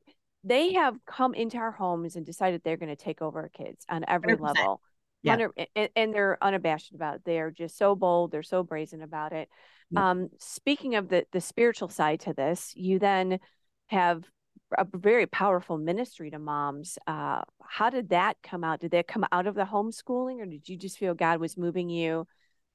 they 0.45 0.73
have 0.73 0.97
come 1.05 1.35
into 1.35 1.59
our 1.59 1.73
homes 1.73 2.17
and 2.17 2.25
decided 2.25 2.63
they're 2.65 2.79
going 2.79 2.97
to 2.97 3.05
take 3.05 3.21
over 3.21 3.41
our 3.41 3.49
kids 3.51 3.85
on 3.91 4.05
every 4.09 4.37
100%. 4.37 4.41
level. 4.41 4.81
Yeah. 5.23 5.49
and, 5.77 5.91
and, 5.95 6.15
they're 6.15 6.39
unabashed 6.41 6.95
about 6.95 7.17
it. 7.17 7.23
They 7.27 7.41
are 7.41 7.51
just 7.51 7.77
so 7.77 7.95
bold. 7.95 8.33
They're 8.33 8.43
so 8.43 8.63
brazen 8.63 9.03
about 9.03 9.35
it. 9.35 9.51
Yeah. 9.91 10.11
Um, 10.11 10.31
speaking 10.39 10.95
of 10.95 11.11
the 11.11 11.27
the 11.33 11.43
spiritual 11.43 11.89
side 11.89 12.21
to 12.21 12.33
this, 12.33 12.73
you 12.75 12.99
then 12.99 13.39
have 13.89 14.25
a 14.79 14.87
very 14.95 15.27
powerful 15.27 15.77
ministry 15.77 16.31
to 16.31 16.39
moms. 16.39 16.97
Uh, 17.07 17.43
how 17.61 17.91
did 17.91 18.11
that 18.11 18.37
come 18.43 18.65
out? 18.65 18.81
Did 18.81 18.93
that 18.93 19.09
come 19.09 19.27
out 19.33 19.47
of 19.47 19.57
the 19.57 19.65
homeschooling, 19.65 20.39
or 20.41 20.47
did 20.47 20.69
you 20.69 20.79
just 20.79 20.97
feel 20.97 21.13
God 21.15 21.41
was 21.41 21.59
moving 21.59 21.91
you 21.91 22.27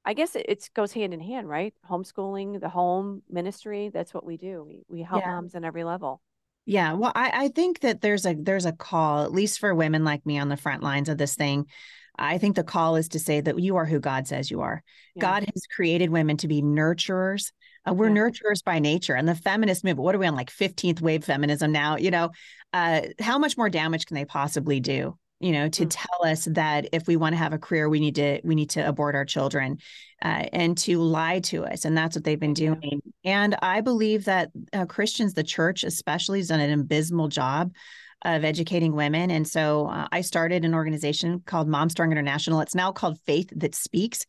I 0.06 0.14
guess 0.14 0.36
it, 0.36 0.46
it, 0.48 0.70
goes 0.72 0.92
hand 0.92 1.12
in 1.12 1.20
hand, 1.20 1.48
right? 1.48 1.74
Homeschooling, 1.90 2.60
the 2.60 2.68
home 2.68 3.22
ministry. 3.28 3.90
That's 3.92 4.14
what 4.14 4.24
we 4.24 4.36
do. 4.36 4.64
We 4.64 4.84
we 4.88 5.02
help 5.02 5.22
yeah. 5.22 5.32
moms 5.32 5.56
on 5.56 5.64
every 5.64 5.82
level. 5.82 6.22
Yeah. 6.64 6.94
Well, 6.94 7.12
I, 7.14 7.32
I 7.34 7.48
think 7.48 7.80
that 7.80 8.00
there's 8.00 8.24
a 8.24 8.34
there's 8.34 8.66
a 8.66 8.72
call, 8.72 9.24
at 9.24 9.32
least 9.32 9.58
for 9.58 9.74
women 9.74 10.04
like 10.04 10.24
me 10.24 10.38
on 10.38 10.48
the 10.48 10.56
front 10.56 10.82
lines 10.82 11.08
of 11.08 11.18
this 11.18 11.34
thing. 11.34 11.66
I 12.18 12.38
think 12.38 12.56
the 12.56 12.64
call 12.64 12.96
is 12.96 13.08
to 13.10 13.18
say 13.18 13.40
that 13.40 13.58
you 13.58 13.76
are 13.76 13.84
who 13.84 14.00
God 14.00 14.26
says 14.26 14.50
you 14.50 14.62
are. 14.62 14.82
Yeah. 15.16 15.20
God 15.20 15.44
has 15.52 15.66
created 15.74 16.10
women 16.10 16.36
to 16.38 16.48
be 16.48 16.62
nurturers. 16.62 17.52
Uh, 17.86 17.92
we're 17.92 18.08
yeah. 18.08 18.14
nurturers 18.14 18.64
by 18.64 18.78
nature. 18.78 19.14
And 19.14 19.28
the 19.28 19.34
feminist 19.34 19.84
movement, 19.84 20.04
what 20.04 20.14
are 20.14 20.18
we 20.18 20.26
on 20.26 20.34
like 20.34 20.50
15th 20.50 21.00
wave 21.00 21.24
feminism 21.24 21.72
now? 21.72 21.96
You 21.96 22.10
know, 22.10 22.30
uh, 22.72 23.02
how 23.20 23.38
much 23.38 23.58
more 23.58 23.68
damage 23.68 24.06
can 24.06 24.14
they 24.14 24.24
possibly 24.24 24.80
do? 24.80 25.18
You 25.40 25.52
know 25.52 25.68
to 25.68 25.84
mm. 25.84 25.90
tell 25.90 26.30
us 26.30 26.46
that 26.46 26.88
if 26.92 27.06
we 27.06 27.16
want 27.16 27.32
to 27.32 27.38
have 27.38 27.52
a 27.52 27.58
career 27.58 27.88
we 27.88 28.00
need 28.00 28.14
to 28.14 28.40
we 28.44 28.54
need 28.54 28.70
to 28.70 28.86
abort 28.86 29.14
our 29.14 29.24
children 29.24 29.78
uh, 30.22 30.46
and 30.52 30.78
to 30.78 30.98
lie 30.98 31.40
to 31.40 31.64
us 31.64 31.84
and 31.84 31.96
that's 31.96 32.16
what 32.16 32.24
they've 32.24 32.40
been 32.40 32.54
doing. 32.54 33.02
And 33.24 33.56
i 33.62 33.80
believe 33.80 34.24
that 34.24 34.50
uh, 34.72 34.86
christians 34.86 35.34
the 35.34 35.42
church 35.42 35.84
especially 35.84 36.38
has 36.38 36.48
done 36.48 36.60
an 36.60 36.78
abysmal 36.78 37.28
job 37.28 37.72
of 38.24 38.44
educating 38.44 38.94
women 38.94 39.30
and 39.30 39.46
so 39.46 39.88
uh, 39.88 40.08
i 40.10 40.20
started 40.20 40.64
an 40.64 40.74
organization 40.74 41.42
called 41.44 41.68
mom 41.68 41.90
strong 41.90 42.12
international. 42.12 42.60
It's 42.60 42.74
now 42.74 42.92
called 42.92 43.18
faith 43.26 43.50
that 43.56 43.74
speaks 43.74 44.26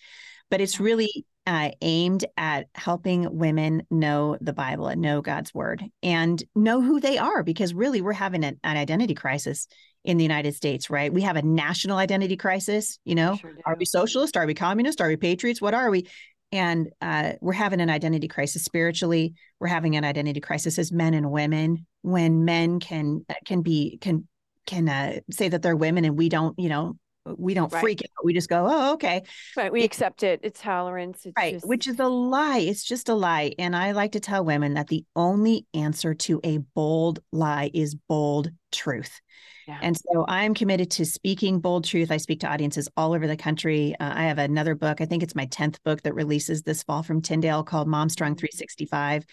but 0.49 0.61
it's 0.61 0.79
really 0.79 1.25
uh, 1.45 1.71
aimed 1.81 2.25
at 2.35 2.67
helping 2.75 3.37
women 3.37 3.83
know 3.89 4.37
the 4.41 4.51
Bible 4.51 4.87
and 4.87 5.01
know 5.01 5.21
God's 5.21 5.53
word 5.53 5.81
and 6.03 6.43
know 6.55 6.81
who 6.81 6.99
they 6.99 7.17
are 7.17 7.41
because 7.41 7.73
really 7.73 8.01
we're 8.01 8.11
having 8.11 8.43
an, 8.43 8.59
an 8.63 8.75
identity 8.75 9.13
crisis 9.13 9.67
in 10.03 10.17
the 10.17 10.23
United 10.23 10.55
States, 10.55 10.89
right? 10.89 11.11
We 11.11 11.21
have 11.21 11.37
a 11.37 11.41
national 11.41 11.97
identity 11.97 12.35
crisis. 12.35 12.99
You 13.05 13.15
know, 13.15 13.35
sure 13.37 13.55
are 13.65 13.77
we 13.77 13.85
socialist? 13.85 14.35
Are 14.35 14.45
we 14.45 14.53
communist? 14.53 14.99
Are 14.99 15.07
we 15.07 15.15
patriots? 15.15 15.61
What 15.61 15.73
are 15.73 15.89
we? 15.89 16.07
And 16.51 16.89
uh, 17.01 17.33
we're 17.41 17.53
having 17.53 17.81
an 17.81 17.89
identity 17.89 18.27
crisis 18.27 18.63
spiritually. 18.63 19.33
We're 19.59 19.67
having 19.67 19.95
an 19.95 20.05
identity 20.05 20.41
crisis 20.41 20.77
as 20.79 20.91
men 20.91 21.13
and 21.13 21.31
women. 21.31 21.85
When 22.01 22.45
men 22.45 22.79
can 22.79 23.25
uh, 23.29 23.35
can 23.45 23.61
be 23.61 23.97
can 24.01 24.27
can 24.65 24.89
uh, 24.89 25.19
say 25.31 25.49
that 25.49 25.61
they're 25.61 25.75
women 25.75 26.05
and 26.05 26.17
we 26.17 26.29
don't, 26.29 26.57
you 26.59 26.69
know, 26.69 26.97
we 27.37 27.53
don't 27.53 27.71
right. 27.71 27.81
freak 27.81 28.01
out. 28.01 28.25
We 28.25 28.33
just 28.33 28.49
go, 28.49 28.67
oh, 28.69 28.93
okay. 28.93 29.23
Right. 29.55 29.71
We 29.71 29.81
it, 29.81 29.85
accept 29.85 30.23
it. 30.23 30.39
It's 30.43 30.61
tolerance. 30.61 31.25
It's 31.25 31.33
right. 31.37 31.53
Just... 31.53 31.67
Which 31.67 31.87
is 31.87 31.99
a 31.99 32.07
lie. 32.07 32.59
It's 32.59 32.83
just 32.83 33.09
a 33.09 33.15
lie. 33.15 33.53
And 33.59 33.75
I 33.75 33.91
like 33.91 34.13
to 34.13 34.19
tell 34.19 34.45
women 34.45 34.75
that 34.75 34.87
the 34.87 35.05
only 35.15 35.65
answer 35.73 36.13
to 36.13 36.39
a 36.43 36.57
bold 36.57 37.19
lie 37.31 37.71
is 37.73 37.95
bold 37.95 38.51
truth. 38.71 39.19
Yeah. 39.67 39.79
And 39.81 39.97
so 39.97 40.25
I'm 40.27 40.53
committed 40.53 40.91
to 40.91 41.05
speaking 41.05 41.59
bold 41.59 41.83
truth. 41.83 42.09
I 42.09 42.17
speak 42.17 42.39
to 42.41 42.47
audiences 42.47 42.87
all 42.95 43.13
over 43.13 43.27
the 43.27 43.35
country. 43.35 43.95
Uh, 43.99 44.13
I 44.15 44.23
have 44.23 44.37
another 44.37 44.75
book. 44.75 45.01
I 45.01 45.05
think 45.05 45.23
it's 45.23 45.35
my 45.35 45.45
10th 45.47 45.77
book 45.83 46.01
that 46.03 46.15
releases 46.15 46.63
this 46.63 46.83
fall 46.83 47.03
from 47.03 47.21
Tyndale 47.21 47.63
called 47.63 47.87
Mom 47.87 48.07
Strong 48.07 48.31
mm-hmm. 48.31 48.39
365. 48.39 49.25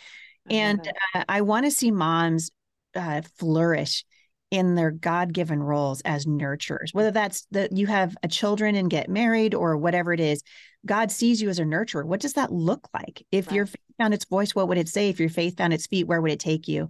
I 0.50 0.54
and 0.54 0.92
uh, 1.14 1.24
I 1.28 1.42
want 1.42 1.66
to 1.66 1.70
see 1.70 1.92
moms 1.92 2.50
uh, 2.96 3.22
flourish 3.38 4.04
in 4.50 4.74
their 4.74 4.90
god-given 4.90 5.62
roles 5.62 6.00
as 6.02 6.26
nurturers 6.26 6.92
whether 6.92 7.10
that's 7.10 7.46
that 7.50 7.72
you 7.76 7.86
have 7.86 8.16
a 8.22 8.28
children 8.28 8.74
and 8.74 8.90
get 8.90 9.08
married 9.08 9.54
or 9.54 9.76
whatever 9.76 10.12
it 10.12 10.20
is 10.20 10.42
god 10.86 11.10
sees 11.10 11.40
you 11.42 11.48
as 11.48 11.58
a 11.58 11.64
nurturer 11.64 12.04
what 12.04 12.20
does 12.20 12.34
that 12.34 12.52
look 12.52 12.88
like 12.94 13.26
if 13.32 13.48
right. 13.48 13.56
your 13.56 13.66
faith 13.66 13.80
found 13.98 14.14
its 14.14 14.26
voice 14.26 14.54
what 14.54 14.68
would 14.68 14.78
it 14.78 14.88
say 14.88 15.08
if 15.08 15.18
your 15.18 15.28
faith 15.28 15.56
found 15.56 15.72
its 15.72 15.86
feet 15.86 16.06
where 16.06 16.20
would 16.20 16.32
it 16.32 16.40
take 16.40 16.68
you 16.68 16.88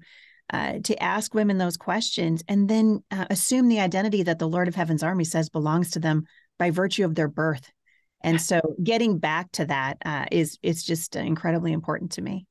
uh, 0.50 0.78
to 0.84 1.02
ask 1.02 1.34
women 1.34 1.58
those 1.58 1.76
questions 1.76 2.42
and 2.48 2.68
then 2.68 3.02
uh, 3.10 3.24
assume 3.30 3.68
the 3.68 3.80
identity 3.80 4.22
that 4.22 4.38
the 4.38 4.48
Lord 4.48 4.68
of 4.68 4.74
Heaven's 4.74 5.02
army 5.02 5.24
says 5.24 5.48
belongs 5.48 5.92
to 5.92 6.00
them 6.00 6.24
by 6.58 6.70
virtue 6.70 7.04
of 7.04 7.14
their 7.14 7.28
birth. 7.28 7.70
And 8.22 8.40
so 8.40 8.60
getting 8.82 9.18
back 9.18 9.52
to 9.52 9.66
that 9.66 9.98
uh, 10.04 10.26
is 10.32 10.58
it's 10.62 10.82
just 10.82 11.14
incredibly 11.16 11.72
important 11.72 12.12
to 12.12 12.22
me. 12.22 12.46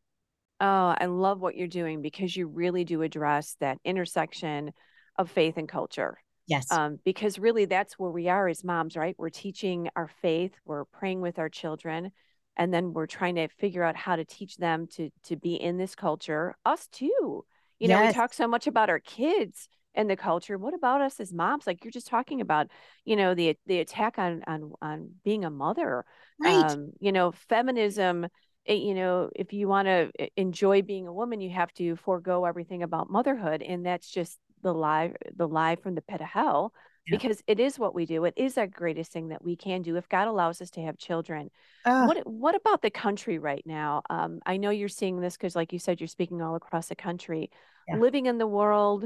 Oh, 0.59 0.95
I 0.97 1.05
love 1.05 1.41
what 1.41 1.55
you're 1.55 1.67
doing 1.67 2.01
because 2.01 2.35
you 2.35 2.47
really 2.47 2.83
do 2.83 3.01
address 3.01 3.55
that 3.59 3.79
intersection 3.83 4.71
of 5.17 5.29
faith 5.29 5.57
and 5.57 5.69
culture. 5.69 6.17
Yes. 6.47 6.71
Um, 6.71 6.99
because 7.05 7.39
really 7.39 7.65
that's 7.65 7.97
where 7.97 8.11
we 8.11 8.27
are 8.27 8.47
as 8.47 8.63
moms, 8.63 8.97
right? 8.97 9.15
We're 9.17 9.29
teaching 9.29 9.89
our 9.95 10.09
faith, 10.21 10.53
we're 10.65 10.85
praying 10.85 11.21
with 11.21 11.39
our 11.39 11.49
children, 11.49 12.11
and 12.57 12.73
then 12.73 12.93
we're 12.93 13.07
trying 13.07 13.35
to 13.35 13.47
figure 13.47 13.83
out 13.83 13.95
how 13.95 14.15
to 14.15 14.25
teach 14.25 14.57
them 14.57 14.87
to 14.95 15.09
to 15.25 15.35
be 15.35 15.55
in 15.55 15.77
this 15.77 15.95
culture, 15.95 16.55
us 16.65 16.87
too. 16.87 17.45
You 17.79 17.87
know, 17.87 17.99
yes. 17.99 18.13
we 18.13 18.19
talk 18.19 18.33
so 18.33 18.47
much 18.47 18.67
about 18.67 18.89
our 18.89 18.99
kids 18.99 19.67
and 19.95 20.09
the 20.09 20.15
culture. 20.15 20.57
What 20.57 20.73
about 20.73 21.01
us 21.01 21.19
as 21.19 21.33
moms? 21.33 21.65
Like 21.67 21.83
you're 21.83 21.91
just 21.91 22.07
talking 22.07 22.41
about, 22.41 22.67
you 23.05 23.15
know, 23.15 23.33
the 23.33 23.57
the 23.65 23.79
attack 23.79 24.19
on 24.19 24.43
on 24.45 24.73
on 24.81 25.11
being 25.23 25.45
a 25.45 25.49
mother. 25.49 26.05
Right. 26.39 26.71
Um, 26.71 26.91
you 26.99 27.11
know, 27.11 27.31
feminism. 27.31 28.27
Eh, 28.65 28.75
you 28.75 28.93
know, 28.93 29.29
if 29.35 29.51
you 29.51 29.67
want 29.67 29.87
to 29.87 30.09
eh, 30.19 30.27
enjoy 30.37 30.81
being 30.81 31.07
a 31.07 31.13
woman, 31.13 31.41
you 31.41 31.49
have 31.49 31.73
to 31.73 31.95
forego 31.97 32.45
everything 32.45 32.83
about 32.83 33.09
motherhood, 33.09 33.61
and 33.61 33.85
that's 33.85 34.09
just 34.09 34.39
the 34.63 34.73
lie 34.73 35.13
the 35.35 35.47
lie 35.47 35.75
from 35.75 35.93
the 35.95 36.01
pit 36.01 36.21
of 36.21 36.27
hell. 36.27 36.73
Yeah. 37.05 37.17
Because 37.17 37.43
it 37.47 37.59
is 37.59 37.77
what 37.77 37.93
we 37.93 38.05
do. 38.05 38.23
It 38.23 38.33
is 38.37 38.57
our 38.57 38.65
greatest 38.65 39.11
thing 39.11 39.27
that 39.27 39.43
we 39.43 39.57
can 39.57 39.81
do 39.81 39.97
if 39.97 40.07
God 40.07 40.29
allows 40.29 40.61
us 40.61 40.69
to 40.71 40.81
have 40.81 40.97
children. 40.97 41.51
Uh, 41.83 42.05
what 42.05 42.25
What 42.25 42.55
about 42.55 42.81
the 42.81 42.89
country 42.89 43.39
right 43.39 43.61
now? 43.65 44.03
Um, 44.09 44.39
I 44.45 44.55
know 44.55 44.69
you're 44.69 44.87
seeing 44.87 45.19
this 45.19 45.35
because, 45.35 45.53
like 45.53 45.73
you 45.73 45.79
said, 45.79 45.99
you're 45.99 46.07
speaking 46.07 46.41
all 46.41 46.55
across 46.55 46.87
the 46.87 46.95
country 46.95 47.51
yeah. 47.89 47.97
living 47.97 48.27
in 48.27 48.37
the 48.37 48.47
world, 48.47 49.03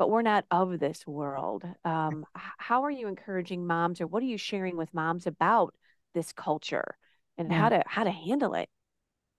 but 0.00 0.10
we're 0.10 0.22
not 0.22 0.46
of 0.50 0.80
this 0.80 1.06
world. 1.06 1.64
Um, 1.84 2.26
how 2.34 2.82
are 2.82 2.90
you 2.90 3.06
encouraging 3.06 3.64
moms, 3.64 4.00
or 4.00 4.08
what 4.08 4.22
are 4.24 4.26
you 4.26 4.38
sharing 4.38 4.76
with 4.76 4.92
moms 4.92 5.28
about 5.28 5.74
this 6.14 6.32
culture 6.32 6.96
and 7.36 7.52
yeah. 7.52 7.58
how 7.60 7.68
to 7.68 7.82
how 7.86 8.02
to 8.02 8.10
handle 8.10 8.54
it? 8.54 8.68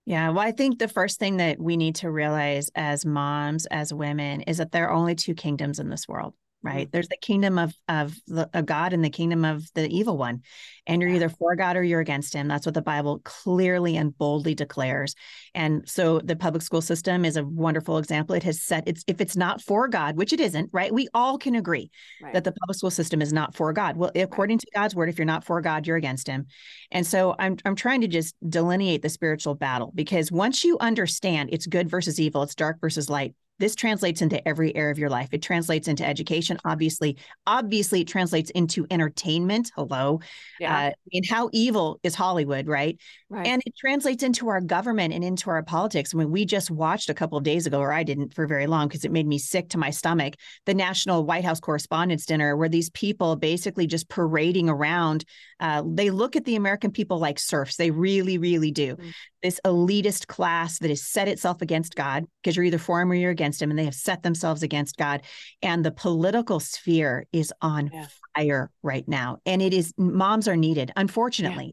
Yeah, 0.06 0.30
well, 0.30 0.40
I 0.40 0.52
think 0.52 0.78
the 0.78 0.88
first 0.88 1.18
thing 1.18 1.36
that 1.36 1.60
we 1.60 1.76
need 1.76 1.96
to 1.96 2.10
realize 2.10 2.70
as 2.74 3.04
moms, 3.04 3.66
as 3.66 3.92
women, 3.92 4.40
is 4.42 4.58
that 4.58 4.72
there 4.72 4.88
are 4.88 4.92
only 4.92 5.14
two 5.14 5.34
kingdoms 5.34 5.78
in 5.78 5.90
this 5.90 6.08
world 6.08 6.34
right? 6.62 6.86
Mm-hmm. 6.86 6.90
there's 6.92 7.08
the 7.08 7.16
kingdom 7.20 7.58
of 7.58 7.74
of 7.88 8.14
the 8.26 8.48
of 8.52 8.66
god 8.66 8.92
and 8.92 9.04
the 9.04 9.10
kingdom 9.10 9.44
of 9.44 9.64
the 9.74 9.88
evil 9.88 10.16
one. 10.16 10.42
And 10.86 11.00
you're 11.00 11.10
either 11.10 11.28
for 11.28 11.54
god 11.56 11.76
or 11.76 11.82
you're 11.82 12.00
against 12.00 12.34
him. 12.34 12.48
That's 12.48 12.66
what 12.66 12.74
the 12.74 12.82
bible 12.82 13.20
clearly 13.24 13.96
and 13.96 14.16
boldly 14.16 14.54
declares. 14.54 15.14
And 15.54 15.88
so 15.88 16.20
the 16.20 16.36
public 16.36 16.62
school 16.62 16.82
system 16.82 17.24
is 17.24 17.36
a 17.36 17.44
wonderful 17.44 17.98
example. 17.98 18.34
It 18.34 18.42
has 18.42 18.62
set 18.62 18.84
it's 18.86 19.04
if 19.06 19.20
it's 19.20 19.36
not 19.36 19.62
for 19.62 19.88
god 19.88 20.16
which 20.16 20.32
it 20.32 20.40
isn't 20.40 20.70
right? 20.72 20.92
We 20.92 21.08
all 21.14 21.38
can 21.38 21.54
agree 21.54 21.90
right. 22.22 22.34
that 22.34 22.44
the 22.44 22.52
public 22.52 22.76
school 22.76 22.90
system 22.90 23.22
is 23.22 23.32
not 23.32 23.54
for 23.54 23.72
god. 23.72 23.96
Well 23.96 24.12
according 24.14 24.58
to 24.58 24.66
god's 24.74 24.94
word 24.94 25.08
if 25.08 25.18
you're 25.18 25.24
not 25.24 25.44
for 25.44 25.60
god 25.60 25.86
you're 25.86 25.96
against 25.96 26.26
him. 26.26 26.46
And 26.90 27.06
so 27.06 27.34
i'm 27.38 27.56
i'm 27.64 27.76
trying 27.76 28.02
to 28.02 28.08
just 28.08 28.34
delineate 28.48 29.02
the 29.02 29.08
spiritual 29.08 29.54
battle 29.54 29.92
because 29.94 30.30
once 30.30 30.64
you 30.64 30.76
understand 30.80 31.50
it's 31.52 31.66
good 31.66 31.88
versus 31.88 32.20
evil 32.20 32.42
it's 32.42 32.54
dark 32.54 32.80
versus 32.80 33.08
light 33.08 33.34
this 33.60 33.76
translates 33.76 34.22
into 34.22 34.46
every 34.48 34.74
area 34.74 34.90
of 34.90 34.98
your 34.98 35.10
life. 35.10 35.28
It 35.30 35.42
translates 35.42 35.86
into 35.86 36.04
education, 36.04 36.58
obviously. 36.64 37.18
Obviously, 37.46 38.00
it 38.00 38.08
translates 38.08 38.50
into 38.50 38.86
entertainment. 38.90 39.70
Hello. 39.76 40.20
Yeah. 40.58 40.74
Uh, 40.74 40.88
I 40.88 40.94
mean, 41.12 41.22
how 41.28 41.50
evil 41.52 42.00
is 42.02 42.16
Hollywood, 42.16 42.66
right? 42.66 42.98
Right. 43.28 43.46
And 43.46 43.62
it 43.64 43.74
translates 43.76 44.24
into 44.24 44.48
our 44.48 44.60
government 44.60 45.14
and 45.14 45.22
into 45.22 45.50
our 45.50 45.62
politics. 45.62 46.12
I 46.12 46.18
mean, 46.18 46.32
we 46.32 46.44
just 46.44 46.70
watched 46.70 47.10
a 47.10 47.14
couple 47.14 47.38
of 47.38 47.44
days 47.44 47.66
ago, 47.66 47.78
or 47.78 47.92
I 47.92 48.02
didn't 48.02 48.34
for 48.34 48.46
very 48.46 48.66
long 48.66 48.88
because 48.88 49.04
it 49.04 49.12
made 49.12 49.26
me 49.26 49.38
sick 49.38 49.68
to 49.68 49.78
my 49.78 49.90
stomach, 49.90 50.34
the 50.66 50.74
National 50.74 51.24
White 51.24 51.44
House 51.44 51.60
Correspondents' 51.60 52.26
Dinner, 52.26 52.56
where 52.56 52.68
these 52.68 52.90
people 52.90 53.36
basically 53.36 53.86
just 53.86 54.08
parading 54.08 54.68
around. 54.68 55.24
Uh, 55.60 55.82
they 55.86 56.08
look 56.10 56.36
at 56.36 56.46
the 56.46 56.56
American 56.56 56.90
people 56.90 57.18
like 57.18 57.38
serfs. 57.38 57.76
They 57.76 57.90
really, 57.90 58.38
really 58.38 58.70
do. 58.70 58.96
Mm-hmm. 58.96 59.10
This 59.42 59.60
elitist 59.64 60.26
class 60.26 60.78
that 60.78 60.90
has 60.90 61.02
set 61.02 61.28
itself 61.28 61.62
against 61.62 61.94
God, 61.94 62.24
because 62.42 62.56
you're 62.56 62.64
either 62.64 62.78
for 62.78 63.00
him 63.00 63.10
or 63.10 63.14
you're 63.14 63.30
against 63.30 63.49
him, 63.58 63.70
and 63.70 63.78
they 63.78 63.84
have 63.84 63.94
set 63.94 64.22
themselves 64.22 64.62
against 64.62 64.98
God. 64.98 65.22
And 65.62 65.82
the 65.84 65.90
political 65.90 66.60
sphere 66.60 67.26
is 67.32 67.52
on 67.62 67.90
yeah. 67.92 68.06
fire 68.36 68.70
right 68.82 69.08
now. 69.08 69.38
And 69.46 69.62
it 69.62 69.72
is, 69.72 69.94
moms 69.96 70.46
are 70.46 70.56
needed, 70.56 70.92
unfortunately. 70.94 71.64
Yeah 71.64 71.72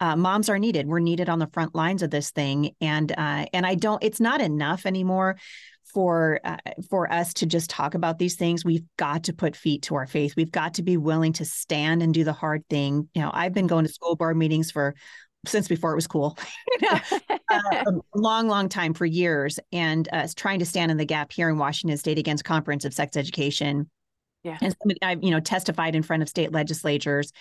uh, 0.00 0.16
moms 0.16 0.48
are 0.48 0.58
needed. 0.58 0.86
We're 0.86 0.98
needed 0.98 1.28
on 1.28 1.38
the 1.38 1.46
front 1.46 1.74
lines 1.74 2.02
of 2.02 2.10
this 2.10 2.30
thing, 2.30 2.72
and 2.80 3.10
uh, 3.12 3.46
and 3.52 3.64
I 3.64 3.74
don't. 3.74 4.02
It's 4.02 4.20
not 4.20 4.40
enough 4.40 4.86
anymore 4.86 5.36
for 5.94 6.40
uh, 6.44 6.56
for 6.90 7.10
us 7.10 7.32
to 7.34 7.46
just 7.46 7.70
talk 7.70 7.94
about 7.94 8.18
these 8.18 8.34
things. 8.34 8.64
We've 8.64 8.84
got 8.98 9.24
to 9.24 9.32
put 9.32 9.56
feet 9.56 9.82
to 9.82 9.94
our 9.94 10.06
faith. 10.06 10.34
We've 10.36 10.50
got 10.50 10.74
to 10.74 10.82
be 10.82 10.96
willing 10.96 11.32
to 11.34 11.44
stand 11.44 12.02
and 12.02 12.12
do 12.12 12.24
the 12.24 12.32
hard 12.32 12.68
thing. 12.68 13.08
You 13.14 13.22
know, 13.22 13.30
I've 13.32 13.54
been 13.54 13.68
going 13.68 13.86
to 13.86 13.92
school 13.92 14.16
board 14.16 14.36
meetings 14.36 14.70
for 14.70 14.94
since 15.46 15.68
before 15.68 15.92
it 15.92 15.96
was 15.96 16.06
cool, 16.06 16.38
uh, 16.90 16.98
a 17.50 17.84
long, 18.14 18.48
long 18.48 18.68
time 18.68 18.94
for 18.94 19.06
years, 19.06 19.58
and 19.72 20.08
uh, 20.12 20.26
trying 20.36 20.58
to 20.58 20.66
stand 20.66 20.90
in 20.90 20.96
the 20.96 21.04
gap 21.04 21.32
here 21.32 21.48
in 21.48 21.58
Washington 21.58 21.96
State 21.98 22.18
against 22.18 22.44
comprehensive 22.44 22.94
sex 22.94 23.16
education. 23.16 23.90
Yeah. 24.42 24.58
And 24.60 24.74
I've, 25.02 25.22
you 25.22 25.30
know, 25.30 25.40
testified 25.40 25.94
in 25.96 26.02
front 26.02 26.22
of 26.22 26.28
state 26.28 26.52
legislatures 26.52 27.32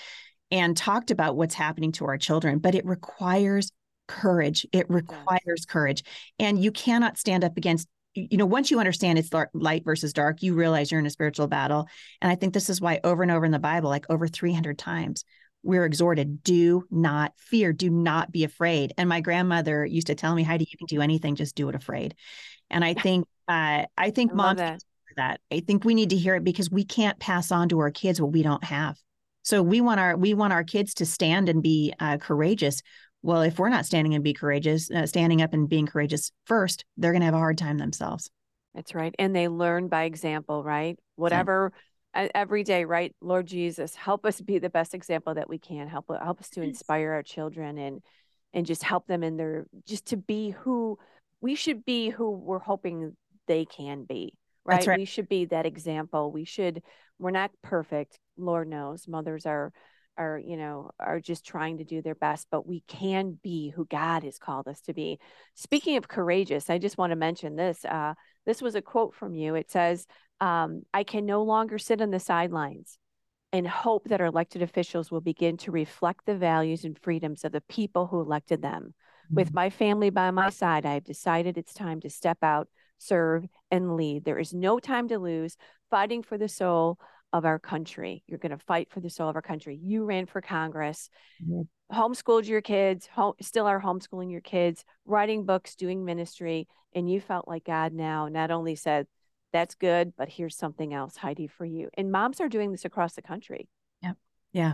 and 0.52 0.78
talked 0.78 1.12
about 1.12 1.36
what's 1.36 1.56
happening 1.56 1.92
to 1.94 2.06
our 2.06 2.18
children, 2.18 2.60
but 2.60 2.76
it 2.76 2.86
requires 2.86 3.72
courage. 4.08 4.66
It 4.72 4.90
requires 4.90 5.66
courage. 5.68 6.04
And 6.40 6.64
you 6.64 6.72
cannot 6.72 7.18
stand 7.18 7.44
up 7.44 7.58
against 7.58 7.88
you 8.16 8.38
know 8.38 8.46
once 8.46 8.70
you 8.70 8.80
understand 8.80 9.18
it's 9.18 9.30
light 9.54 9.84
versus 9.84 10.14
dark 10.14 10.44
you 10.44 10.54
realize 10.54 10.92
you're 10.92 11.00
in 11.00 11.06
a 11.08 11.10
spiritual 11.10 11.48
battle 11.48 11.88
and 12.22 12.32
i 12.32 12.36
think 12.36 12.54
this 12.54 12.70
is 12.70 12.80
why 12.80 13.00
over 13.04 13.24
and 13.24 13.32
over 13.32 13.44
in 13.44 13.52
the 13.52 13.58
bible 13.58 13.90
like 13.90 14.06
over 14.10 14.28
300 14.28 14.78
times 14.78 15.26
we're 15.63 15.86
exhorted 15.86 16.43
do 16.43 16.86
not 16.91 17.34
fear 17.38 17.74
do 17.74 17.89
not 17.89 18.32
be 18.32 18.43
afraid 18.43 18.93
and 18.98 19.10
my 19.10 19.22
grandmother 19.22 19.86
used 19.86 20.08
to 20.08 20.15
tell 20.15 20.36
me 20.36 20.43
heidi 20.43 20.67
you 20.70 20.77
can 20.77 20.88
do 20.88 21.01
anything 21.01 21.36
just 21.36 21.55
do 21.55 21.70
it 21.70 21.75
afraid 21.75 22.15
and 22.70 22.84
i 22.84 22.93
think 22.93 23.25
uh, 23.48 23.86
i 23.98 24.12
think 24.12 24.32
I 24.32 24.36
moms 24.36 24.60
that. 24.60 24.84
that 25.15 25.41
i 25.51 25.60
think 25.60 25.84
we 25.84 25.96
need 25.96 26.12
to 26.12 26.17
hear 26.17 26.36
it 26.36 26.43
because 26.43 26.70
we 26.70 26.84
can't 26.84 27.20
pass 27.20 27.51
on 27.51 27.70
to 27.70 27.79
our 27.79 27.91
kids 27.91 28.22
what 28.22 28.32
we 28.32 28.43
don't 28.43 28.63
have 28.63 28.98
so 29.43 29.62
we 29.62 29.82
want 29.82 30.00
our 30.00 30.15
we 30.17 30.34
want 30.34 30.53
our 30.53 30.63
kids 30.63 30.93
to 30.96 31.05
stand 31.05 31.50
and 31.50 31.62
be 31.62 31.93
uh, 32.00 32.17
courageous. 32.17 32.82
Well, 33.22 33.41
if 33.41 33.60
we're 33.60 33.70
not 33.70 33.86
standing 33.86 34.15
and 34.15 34.24
be 34.24 34.34
courageous, 34.34 34.89
uh, 34.89 35.05
standing 35.05 35.41
up 35.41 35.53
and 35.53 35.70
being 35.70 35.86
courageous 35.86 36.32
first, 36.46 36.84
they're 36.98 37.12
going 37.12 37.22
to 37.22 37.25
have 37.25 37.34
a 37.34 37.39
hard 37.39 37.58
time 37.58 37.77
themselves. 37.77 38.29
That's 38.74 38.96
right, 38.96 39.13
and 39.20 39.36
they 39.36 39.50
learn 39.50 39.88
by 39.88 40.05
example, 40.05 40.63
right? 40.63 40.98
Whatever. 41.15 41.72
Yeah. 41.74 41.79
Every 42.13 42.63
day, 42.63 42.86
right? 42.86 43.15
Lord 43.22 43.48
Jesus, 43.48 43.96
help 43.96 44.25
us 44.25 44.39
be 44.39 44.60
the 44.60 44.70
best 44.70 44.93
example 44.93 45.34
that 45.34 45.50
we 45.50 45.58
can. 45.58 45.88
Help 45.88 46.05
help 46.10 46.39
us 46.39 46.50
to 46.51 46.62
inspire 46.62 47.12
our 47.13 47.24
children 47.24 47.77
and 47.77 48.01
and 48.53 48.65
just 48.65 48.84
help 48.84 49.08
them 49.08 49.24
in 49.24 49.36
their 49.36 49.65
just 49.88 50.08
to 50.08 50.17
be 50.17 50.51
who 50.51 51.00
we 51.41 51.55
should 51.55 51.84
be, 51.86 52.10
who 52.10 52.32
we're 52.32 52.60
hoping 52.60 53.17
they 53.48 53.65
can 53.65 54.03
be 54.03 54.38
right? 54.65 54.88
right? 54.88 55.00
We 55.00 55.05
should 55.05 55.29
be 55.29 55.46
that 55.46 55.65
example. 55.65 56.32
We 56.32 56.46
should, 56.46 56.82
we're 57.20 57.32
not 57.32 57.51
perfect. 57.62 58.20
Lord 58.38 58.67
knows 58.67 59.08
mothers 59.08 59.46
are, 59.46 59.72
are, 60.17 60.39
you 60.39 60.58
know, 60.58 60.91
are 61.00 61.20
just 61.20 61.46
trying 61.46 61.79
to 61.79 61.84
do 61.84 62.01
their 62.01 62.15
best, 62.15 62.48
but 62.51 62.67
we 62.67 62.82
can 62.88 63.38
be 63.43 63.70
who 63.70 63.86
God 63.86 64.24
has 64.24 64.38
called 64.38 64.67
us 64.67 64.82
to 64.82 64.93
be. 64.93 65.20
Speaking 65.55 65.98
of 65.98 66.08
courageous, 66.08 66.70
I 66.70 66.77
just 66.77 66.98
want 66.98 67.12
to 67.12 67.15
mention 67.15 67.55
this. 67.55 67.84
Uh, 67.84 68.13
this 68.46 68.62
was 68.62 68.75
a 68.75 68.82
quote 68.82 69.15
from 69.15 69.36
you. 69.36 69.55
It 69.55 69.72
says, 69.72 70.05
um, 70.44 70.84
I 70.94 71.04
can 71.04 71.26
no 71.26 71.44
longer 71.44 71.78
sit 71.78 72.02
on 72.02 72.12
the 72.12 72.20
sidelines 72.20 72.98
and 73.52 73.68
hope 73.68 74.10
that 74.10 74.20
our 74.20 74.28
elected 74.28 74.62
officials 74.62 75.12
will 75.12 75.22
begin 75.22 75.58
to 75.58 75.72
reflect 75.72 76.26
the 76.26 76.36
values 76.36 76.84
and 76.84 76.98
freedoms 77.00 77.44
of 77.44 77.52
the 77.52 77.62
people 77.62 78.08
who 78.08 78.20
elected 78.20 78.62
them. 78.62 78.94
With 79.32 79.48
mm-hmm. 79.48 79.56
my 79.56 79.70
family 79.70 80.10
by 80.10 80.32
my 80.32 80.50
side, 80.50 80.86
I 80.86 80.96
have 80.96 81.04
decided 81.04 81.58
it's 81.58 81.74
time 81.74 82.02
to 82.02 82.10
step 82.10 82.39
out 82.41 82.67
serve, 83.04 83.46
and 83.70 83.96
lead. 83.96 84.26
There 84.26 84.39
is 84.39 84.54
no 84.54 84.80
time 84.80 85.08
to 85.10 85.20
lose 85.20 85.58
fighting 85.89 86.24
for 86.24 86.38
the 86.38 86.48
soul 86.48 86.98
of 87.32 87.46
our 87.46 87.60
country. 87.60 88.24
You're 88.28 88.39
going 88.39 88.58
to 88.58 88.65
fight 88.65 88.89
for 88.91 89.00
the 89.00 89.10
soul 89.10 89.30
of 89.30 89.36
our 89.36 89.41
country. 89.41 89.80
You 89.82 90.06
ran 90.06 90.26
for 90.26 90.41
Congress, 90.41 91.10
mm-hmm. 91.44 91.62
homeschooled 91.96 92.48
your 92.48 92.62
kids, 92.62 93.08
home, 93.08 93.34
still 93.41 93.65
are 93.65 93.82
homeschooling 93.82 94.32
your 94.32 94.41
kids, 94.41 94.86
writing 95.06 95.46
books, 95.46 95.76
doing 95.76 96.06
ministry, 96.06 96.67
and 96.96 97.10
you 97.10 97.20
felt 97.20 97.48
like 97.48 97.65
God 97.65 97.94
now 97.94 98.28
not 98.28 98.52
only 98.52 98.76
said, 98.76 99.08
that's 99.54 99.76
good, 99.76 100.13
but 100.18 100.28
here's 100.28 100.58
something 100.58 100.94
else, 100.94 101.16
Heidi, 101.16 101.48
for 101.48 101.63
you. 101.63 101.89
And 101.94 102.12
moms 102.12 102.42
are 102.42 102.50
doing 102.50 102.72
this 102.72 102.84
across 102.84 103.13
the 103.13 103.22
country. 103.22 103.70
Yeah. 104.02 104.13
Yeah. 104.52 104.74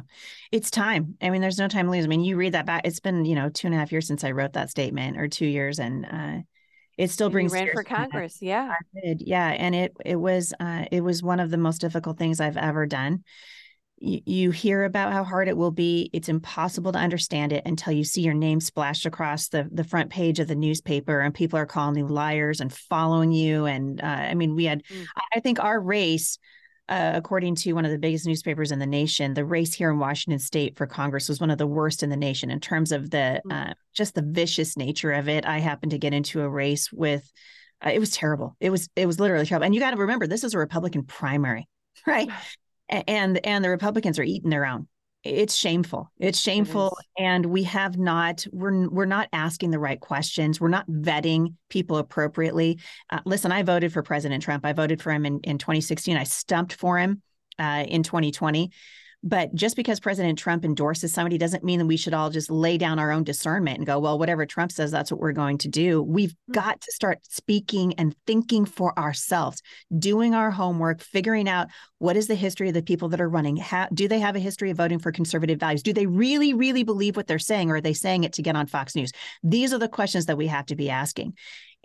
It's 0.52 0.72
time. 0.72 1.18
I 1.22 1.30
mean, 1.30 1.42
there's 1.42 1.60
no 1.60 1.68
time 1.68 1.86
to 1.86 1.92
lose. 1.92 2.06
I 2.06 2.08
mean, 2.08 2.24
you 2.24 2.38
read 2.38 2.54
that 2.54 2.66
back. 2.66 2.82
It's 2.86 3.00
been, 3.00 3.26
you 3.26 3.36
know, 3.36 3.50
two 3.50 3.68
and 3.68 3.76
a 3.76 3.78
half 3.78 3.92
years 3.92 4.08
since 4.08 4.24
I 4.24 4.32
wrote 4.32 4.54
that 4.54 4.70
statement 4.70 5.18
or 5.18 5.28
two 5.28 5.46
years. 5.46 5.80
And 5.80 6.06
uh, 6.06 6.42
it 6.98 7.12
still 7.12 7.30
brings 7.30 7.54
ran 7.54 7.70
for 7.74 7.84
Congress. 7.84 8.42
Yeah. 8.42 8.74
I 8.74 9.00
did. 9.02 9.22
Yeah. 9.22 9.48
And 9.50 9.76
it 9.76 9.94
it 10.04 10.16
was 10.16 10.54
uh, 10.60 10.86
it 10.92 11.02
was 11.02 11.22
one 11.22 11.40
of 11.40 11.52
the 11.52 11.58
most 11.58 11.80
difficult 11.82 12.18
things 12.18 12.40
I've 12.40 12.58
ever 12.58 12.86
done. 12.86 13.24
You, 14.02 14.22
you 14.26 14.52
hear 14.52 14.84
about 14.84 15.14
how 15.14 15.24
hard 15.24 15.48
it 15.48 15.58
will 15.58 15.72
be. 15.72 16.10
It's 16.14 16.30
impossible 16.30 16.92
to 16.94 17.00
understand 17.00 17.54
it 17.54 17.64
until 17.66 17.94
you 17.94 18.04
see 18.04 18.22
your 18.22 18.34
name 18.34 18.60
splashed 18.60 19.06
across 19.06 19.50
the 19.50 19.68
the 19.72 19.84
front 19.84 20.10
page 20.10 20.40
of 20.40 20.48
the 20.48 20.56
newspaper, 20.56 21.20
and 21.20 21.34
people 21.34 21.60
are 21.60 21.66
calling 21.66 21.98
you 21.98 22.08
liars 22.08 22.62
and 22.62 22.72
following 22.72 23.32
you. 23.32 23.66
And 23.66 24.02
uh, 24.02 24.06
I 24.06 24.34
mean, 24.36 24.56
we 24.56 24.66
had, 24.66 24.84
mm. 24.84 25.06
I 25.34 25.40
think, 25.40 25.60
our 25.60 25.80
race 25.80 26.40
uh, 26.90 27.12
according 27.14 27.54
to 27.54 27.74
one 27.74 27.86
of 27.86 27.92
the 27.92 28.00
biggest 28.00 28.26
newspapers 28.26 28.72
in 28.72 28.80
the 28.80 28.88
nation, 28.88 29.36
the 29.36 29.46
race 29.46 29.74
here 29.74 29.92
in 29.92 30.00
Washington 30.00 30.40
State 30.40 30.76
for 30.76 30.88
Congress 30.88 31.30
was 31.30 31.40
one 31.40 31.52
of 31.52 31.60
the 31.60 31.68
worst 31.68 32.02
in 32.02 32.10
the 32.10 32.18
nation 32.18 32.50
in 32.50 32.60
terms 32.60 32.92
of 32.92 33.12
the 33.12 33.40
mm. 33.46 33.70
uh, 33.70 33.74
just 33.94 34.16
the 34.16 34.24
vicious 34.24 34.76
nature 34.76 35.12
of 35.12 35.30
it. 35.30 35.46
I 35.46 35.60
happened 35.60 35.92
to 35.92 36.00
get 36.00 36.14
into 36.14 36.42
a 36.42 36.50
race 36.50 36.92
with. 36.92 37.32
Uh, 37.86 37.92
it 37.92 38.00
was 38.00 38.12
terrible. 38.12 38.58
It 38.60 38.72
was 38.72 38.90
it 38.96 39.06
was 39.06 39.20
literally 39.20 39.46
terrible. 39.46 39.66
And 39.66 39.74
you 39.74 39.80
got 39.80 39.92
to 39.92 39.98
remember, 39.98 40.28
this 40.28 40.44
is 40.44 40.54
a 40.54 40.58
Republican 40.58 41.04
primary, 41.04 41.70
right? 42.08 42.28
And 42.90 43.46
and 43.46 43.64
the 43.64 43.70
Republicans 43.70 44.20
are 44.20 44.24
eating 44.24 44.50
their 44.50 44.66
own. 44.66 44.88
It's 45.24 45.54
shameful. 45.54 46.10
It's 46.18 46.40
shameful. 46.40 46.98
it 47.18 47.24
and 47.24 47.46
we 47.46 47.64
have 47.64 47.98
not 47.98 48.48
we're 48.52 48.88
we're 48.90 49.06
not 49.06 49.28
asking 49.34 49.72
the 49.72 49.80
right 49.80 50.00
questions. 50.00 50.62
We're 50.62 50.70
not 50.70 50.88
vetting 50.88 51.56
people 51.70 51.98
appropriately. 51.98 52.80
Uh, 53.10 53.20
listen 53.26 53.52
i 53.52 53.64
voted 53.64 53.92
for 53.92 54.02
president 54.02 54.44
trump. 54.44 54.66
I 54.66 54.74
voted 54.74 55.02
for 55.02 55.12
him 55.12 55.26
in, 55.26 55.40
in 55.44 55.58
2016 55.58 56.16
i 56.16 56.24
stumped 56.24 56.74
for 56.74 56.98
him 56.98 57.22
uh, 57.60 57.86
in 57.88 58.04
2020 58.04 58.72
but 59.24 59.54
just 59.54 59.76
because 59.76 60.00
President 60.00 60.40
Trump 60.40 60.64
endorses 60.64 61.14
somebody 61.14 61.38
doesn't 61.38 61.64
mean 61.64 61.80
that 61.80 61.86
we 61.86 61.98
should 61.98 62.14
all 62.14 62.30
just 62.30 62.50
lay 62.50 62.78
down 62.78 63.00
our 63.00 63.12
own 63.12 63.24
discernment 63.24 63.78
and 63.78 63.86
go, 63.86 64.00
well, 64.00 64.18
whatever 64.18 64.46
Trump 64.46 64.72
says, 64.72 64.92
that's 64.92 65.12
what 65.12 65.20
we're 65.20 65.34
going 65.34 65.58
to 65.60 65.68
do. 65.68 66.02
We've 66.02 66.32
mm-hmm. 66.32 66.54
got 66.54 66.80
to 66.80 66.92
start 66.92 67.20
speaking 67.24 67.94
and 67.96 68.16
thinking 68.26 68.66
for 68.66 68.98
ourselves, 68.98 69.62
doing 69.98 70.34
our 70.34 70.52
homework, 70.52 71.02
figuring 71.02 71.50
out 71.50 71.68
what 71.98 72.16
is 72.16 72.28
the 72.28 72.36
history 72.36 72.70
of 72.70 72.74
the 72.74 72.82
people 72.82 73.10
that 73.10 73.20
are 73.20 73.30
running. 73.30 73.58
How, 73.58 73.90
do 73.94 74.08
they 74.08 74.20
have 74.20 74.38
a 74.38 74.40
history 74.40 74.70
of 74.70 74.78
voting 74.78 75.00
for 75.00 75.12
conservative 75.12 75.60
values? 75.60 75.84
Do 75.84 75.92
they 75.92 76.06
really, 76.06 76.54
really 76.54 76.84
believe 76.84 77.18
what 77.18 77.28
they're 77.28 77.40
saying, 77.40 77.70
or 77.70 77.76
are 77.76 77.82
they 77.82 77.94
saying 77.94 78.24
it 78.24 78.34
to 78.34 78.42
get 78.42 78.56
on 78.56 78.68
Fox 78.68 78.96
News? 78.96 79.12
These 79.44 79.74
are 79.74 79.80
the 79.80 79.90
questions 79.90 80.28
that 80.28 80.38
we 80.38 80.48
have 80.48 80.68
to 80.68 80.76
be 80.76 80.90
asking. 80.90 81.34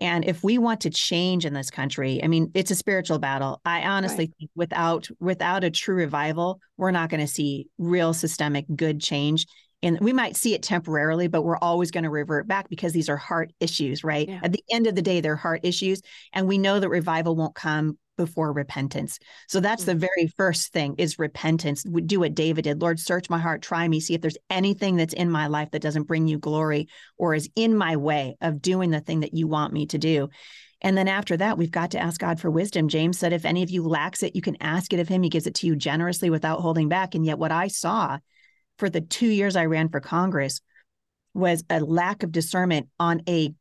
And 0.00 0.24
if 0.24 0.42
we 0.42 0.58
want 0.58 0.80
to 0.82 0.90
change 0.90 1.46
in 1.46 1.54
this 1.54 1.70
country, 1.70 2.22
I 2.22 2.26
mean, 2.26 2.50
it's 2.54 2.70
a 2.70 2.74
spiritual 2.74 3.18
battle. 3.18 3.60
I 3.64 3.82
honestly 3.82 4.24
right. 4.24 4.34
think 4.38 4.50
without 4.56 5.08
without 5.20 5.62
a 5.62 5.70
true 5.70 5.94
revival, 5.94 6.60
we're 6.76 6.90
not 6.90 7.10
going 7.10 7.20
to 7.20 7.26
see 7.26 7.68
real 7.78 8.12
systemic 8.12 8.66
good 8.74 9.00
change. 9.00 9.46
And 9.82 10.00
we 10.00 10.14
might 10.14 10.34
see 10.34 10.54
it 10.54 10.62
temporarily, 10.62 11.28
but 11.28 11.42
we're 11.42 11.58
always 11.58 11.90
going 11.90 12.04
to 12.04 12.10
revert 12.10 12.48
back 12.48 12.70
because 12.70 12.92
these 12.92 13.10
are 13.10 13.18
heart 13.18 13.52
issues, 13.60 14.02
right? 14.02 14.28
Yeah. 14.28 14.40
At 14.42 14.52
the 14.52 14.64
end 14.70 14.86
of 14.86 14.94
the 14.94 15.02
day, 15.02 15.20
they're 15.20 15.36
heart 15.36 15.60
issues. 15.62 16.00
And 16.32 16.48
we 16.48 16.56
know 16.56 16.80
that 16.80 16.88
revival 16.88 17.36
won't 17.36 17.54
come 17.54 17.98
before 18.16 18.52
repentance. 18.52 19.18
So 19.48 19.60
that's 19.60 19.82
mm-hmm. 19.82 19.98
the 19.98 20.08
very 20.08 20.26
first 20.36 20.72
thing 20.72 20.94
is 20.98 21.18
repentance. 21.18 21.84
We 21.88 22.02
do 22.02 22.20
what 22.20 22.34
David 22.34 22.62
did. 22.62 22.80
Lord, 22.80 23.00
search 23.00 23.30
my 23.30 23.38
heart, 23.38 23.62
try 23.62 23.86
me, 23.86 24.00
see 24.00 24.14
if 24.14 24.20
there's 24.20 24.38
anything 24.50 24.96
that's 24.96 25.14
in 25.14 25.30
my 25.30 25.46
life 25.46 25.70
that 25.72 25.82
doesn't 25.82 26.04
bring 26.04 26.26
you 26.28 26.38
glory 26.38 26.88
or 27.16 27.34
is 27.34 27.48
in 27.56 27.76
my 27.76 27.96
way 27.96 28.36
of 28.40 28.62
doing 28.62 28.90
the 28.90 29.00
thing 29.00 29.20
that 29.20 29.34
you 29.34 29.46
want 29.46 29.72
me 29.72 29.86
to 29.86 29.98
do. 29.98 30.28
And 30.80 30.98
then 30.98 31.08
after 31.08 31.36
that, 31.38 31.56
we've 31.56 31.70
got 31.70 31.92
to 31.92 31.98
ask 31.98 32.20
God 32.20 32.38
for 32.38 32.50
wisdom. 32.50 32.88
James 32.88 33.18
said, 33.18 33.32
if 33.32 33.46
any 33.46 33.62
of 33.62 33.70
you 33.70 33.82
lacks 33.82 34.22
it, 34.22 34.36
you 34.36 34.42
can 34.42 34.60
ask 34.60 34.92
it 34.92 35.00
of 35.00 35.08
him. 35.08 35.22
He 35.22 35.30
gives 35.30 35.46
it 35.46 35.54
to 35.56 35.66
you 35.66 35.76
generously 35.76 36.28
without 36.28 36.60
holding 36.60 36.90
back. 36.90 37.14
And 37.14 37.24
yet, 37.24 37.38
what 37.38 37.52
I 37.52 37.68
saw 37.68 38.18
for 38.78 38.90
the 38.90 39.00
two 39.00 39.28
years 39.28 39.56
I 39.56 39.64
ran 39.64 39.88
for 39.88 40.00
Congress 40.00 40.60
was 41.32 41.64
a 41.70 41.80
lack 41.80 42.22
of 42.22 42.32
discernment 42.32 42.88
on 43.00 43.22
a, 43.26 43.54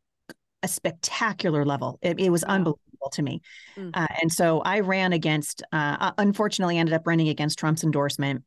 a 0.62 0.68
spectacular 0.68 1.66
level. 1.66 1.98
It, 2.02 2.20
it 2.20 2.30
was 2.30 2.44
wow. 2.46 2.56
unbelievable 2.56 2.83
unbelievable 3.04 3.10
to 3.12 3.22
me. 3.22 3.42
Mm. 3.78 3.92
Uh, 3.94 4.08
and 4.22 4.32
so 4.32 4.62
I 4.62 4.80
ran 4.82 5.14
against, 5.14 5.64
uh, 5.72 6.12
unfortunately, 6.18 6.78
ended 6.78 6.94
up 6.94 7.08
running 7.08 7.30
against 7.30 7.60
Trump's 7.60 7.84
endorsement. 7.84 8.44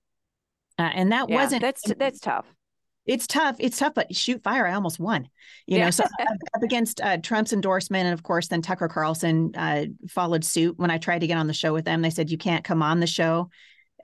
Uh, 0.78 0.90
and 0.94 1.12
that 1.12 1.28
yeah, 1.28 1.36
wasn't 1.36 1.62
that's 1.62 1.82
that's 1.96 2.20
tough 2.20 2.46
it's 3.06 3.26
tough. 3.26 3.56
It's 3.60 3.78
tough, 3.78 3.94
but 3.94 4.14
shoot 4.14 4.42
fire, 4.42 4.66
I 4.66 4.74
almost 4.74 4.98
won. 4.98 5.28
You 5.66 5.78
know, 5.78 5.90
so 5.90 6.02
up 6.02 6.62
against 6.62 7.00
uh, 7.00 7.18
Trump's 7.18 7.52
endorsement, 7.52 8.06
and 8.06 8.12
of 8.12 8.24
course, 8.24 8.48
then 8.48 8.62
Tucker 8.62 8.88
Carlson 8.88 9.52
uh, 9.54 9.86
followed 10.08 10.44
suit. 10.44 10.76
When 10.76 10.90
I 10.90 10.98
tried 10.98 11.20
to 11.20 11.28
get 11.28 11.38
on 11.38 11.46
the 11.46 11.52
show 11.52 11.72
with 11.72 11.84
them, 11.84 12.02
they 12.02 12.10
said 12.10 12.30
you 12.30 12.38
can't 12.38 12.64
come 12.64 12.82
on 12.82 12.98
the 12.98 13.06
show. 13.06 13.48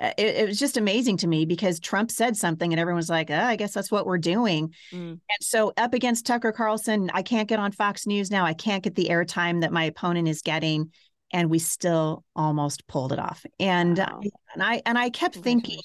Uh, 0.02 0.12
it, 0.18 0.36
it, 0.36 0.48
was 0.48 0.58
just 0.58 0.76
amazing 0.76 1.16
to 1.16 1.28
me 1.28 1.44
because 1.44 1.78
Trump 1.78 2.10
said 2.10 2.36
something, 2.36 2.72
and 2.72 2.80
everyone's 2.80 3.08
like, 3.08 3.30
oh, 3.30 3.38
"I 3.38 3.56
guess 3.56 3.72
that's 3.72 3.90
what 3.90 4.04
we're 4.04 4.18
doing." 4.18 4.74
Mm. 4.92 5.10
And 5.10 5.20
so, 5.40 5.72
up 5.76 5.94
against 5.94 6.26
Tucker 6.26 6.50
Carlson, 6.50 7.10
I 7.14 7.22
can't 7.22 7.48
get 7.48 7.60
on 7.60 7.70
Fox 7.70 8.06
News 8.06 8.30
now. 8.30 8.44
I 8.44 8.54
can't 8.54 8.82
get 8.82 8.96
the 8.96 9.08
airtime 9.10 9.60
that 9.60 9.72
my 9.72 9.84
opponent 9.84 10.26
is 10.26 10.42
getting, 10.42 10.90
and 11.32 11.48
we 11.48 11.60
still 11.60 12.24
almost 12.34 12.86
pulled 12.88 13.12
it 13.12 13.20
off. 13.20 13.46
And 13.60 13.98
wow. 13.98 14.20
I, 14.22 14.28
and 14.54 14.62
I 14.62 14.82
and 14.86 14.98
I 14.98 15.10
kept 15.10 15.36
thinking 15.36 15.80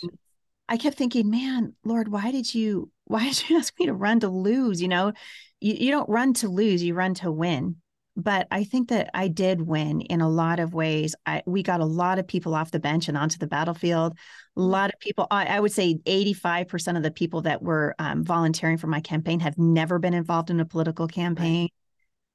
I 0.69 0.77
kept 0.77 0.97
thinking, 0.97 1.29
man, 1.29 1.73
Lord, 1.83 2.09
why 2.09 2.31
did 2.31 2.53
you 2.53 2.91
why 3.05 3.25
did 3.25 3.49
you 3.49 3.57
ask 3.57 3.73
me 3.79 3.85
to 3.85 3.93
run 3.93 4.19
to 4.21 4.29
lose? 4.29 4.81
You 4.81 4.89
know, 4.89 5.13
you, 5.59 5.73
you 5.73 5.91
don't 5.91 6.09
run 6.09 6.33
to 6.35 6.49
lose, 6.49 6.83
you 6.83 6.93
run 6.93 7.13
to 7.15 7.31
win. 7.31 7.77
But 8.19 8.47
I 8.49 8.63
think 8.63 8.89
that 8.89 9.11
I 9.13 9.27
did 9.27 9.61
win 9.61 10.01
in 10.01 10.21
a 10.21 10.29
lot 10.29 10.59
of 10.59 10.73
ways. 10.73 11.15
I, 11.27 11.43
we 11.45 11.61
got 11.61 11.81
a 11.81 11.85
lot 11.85 12.17
of 12.17 12.27
people 12.27 12.55
off 12.55 12.71
the 12.71 12.79
bench 12.79 13.07
and 13.07 13.15
onto 13.15 13.37
the 13.37 13.45
battlefield. 13.45 14.13
A 14.13 14.59
mm-hmm. 14.59 14.71
lot 14.71 14.89
of 14.91 14.99
people, 14.99 15.27
I, 15.29 15.45
I 15.45 15.59
would 15.59 15.71
say 15.71 15.99
85% 16.03 16.97
of 16.97 17.03
the 17.03 17.11
people 17.11 17.43
that 17.43 17.61
were 17.61 17.93
um, 17.99 18.23
volunteering 18.23 18.77
for 18.77 18.87
my 18.87 19.01
campaign 19.01 19.39
have 19.41 19.59
never 19.59 19.99
been 19.99 20.15
involved 20.15 20.49
in 20.49 20.59
a 20.59 20.65
political 20.65 21.07
campaign. 21.07 21.69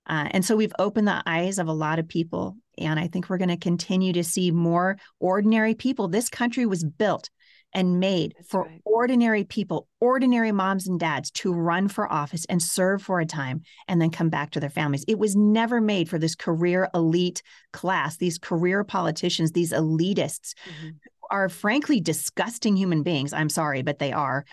Uh, 0.07 0.29
and 0.31 0.45
so 0.45 0.55
we've 0.55 0.75
opened 0.79 1.09
the 1.09 1.23
eyes 1.27 1.59
of 1.59 1.67
a 1.67 1.73
lot 1.73 1.99
of 1.99 2.07
people. 2.07 2.57
And 2.79 3.01
I 3.01 3.09
think 3.09 3.29
we're 3.29 3.39
going 3.39 3.49
to 3.49 3.57
continue 3.57 4.13
to 4.13 4.25
see 4.25 4.53
more 4.53 4.99
ordinary 5.19 5.75
people. 5.75 6.07
This 6.07 6.29
country 6.29 6.65
was 6.65 6.85
built 6.85 7.29
and 7.75 8.01
made 8.01 8.35
That's 8.37 8.49
for 8.49 8.65
right. 8.65 8.81
ordinary 8.85 9.45
people, 9.45 9.89
ordinary 10.01 10.53
moms 10.53 10.87
and 10.87 10.99
dads 10.99 11.31
to 11.33 11.53
run 11.53 11.89
for 11.89 12.11
office 12.11 12.45
and 12.47 12.63
serve 12.63 13.03
for 13.03 13.21
a 13.21 13.27
time 13.27 13.63
and 13.89 14.01
then 14.01 14.11
come 14.11 14.29
back 14.29 14.51
to 14.51 14.61
their 14.61 14.71
families. 14.71 15.05
It 15.09 15.19
was 15.19 15.35
never 15.35 15.81
made 15.81 16.09
for 16.09 16.19
this 16.19 16.35
career 16.35 16.89
elite 16.95 17.43
class, 17.73 18.17
these 18.17 18.39
career 18.39 18.85
politicians, 18.85 19.53
these 19.53 19.73
elitists 19.73 20.55
mm-hmm. 20.67 20.91
are 21.31 21.49
frankly 21.49 22.01
disgusting 22.01 22.77
human 22.77 23.03
beings. 23.03 23.33
I'm 23.33 23.49
sorry, 23.49 23.83
but 23.83 23.99
they 23.99 24.13
are. 24.13 24.45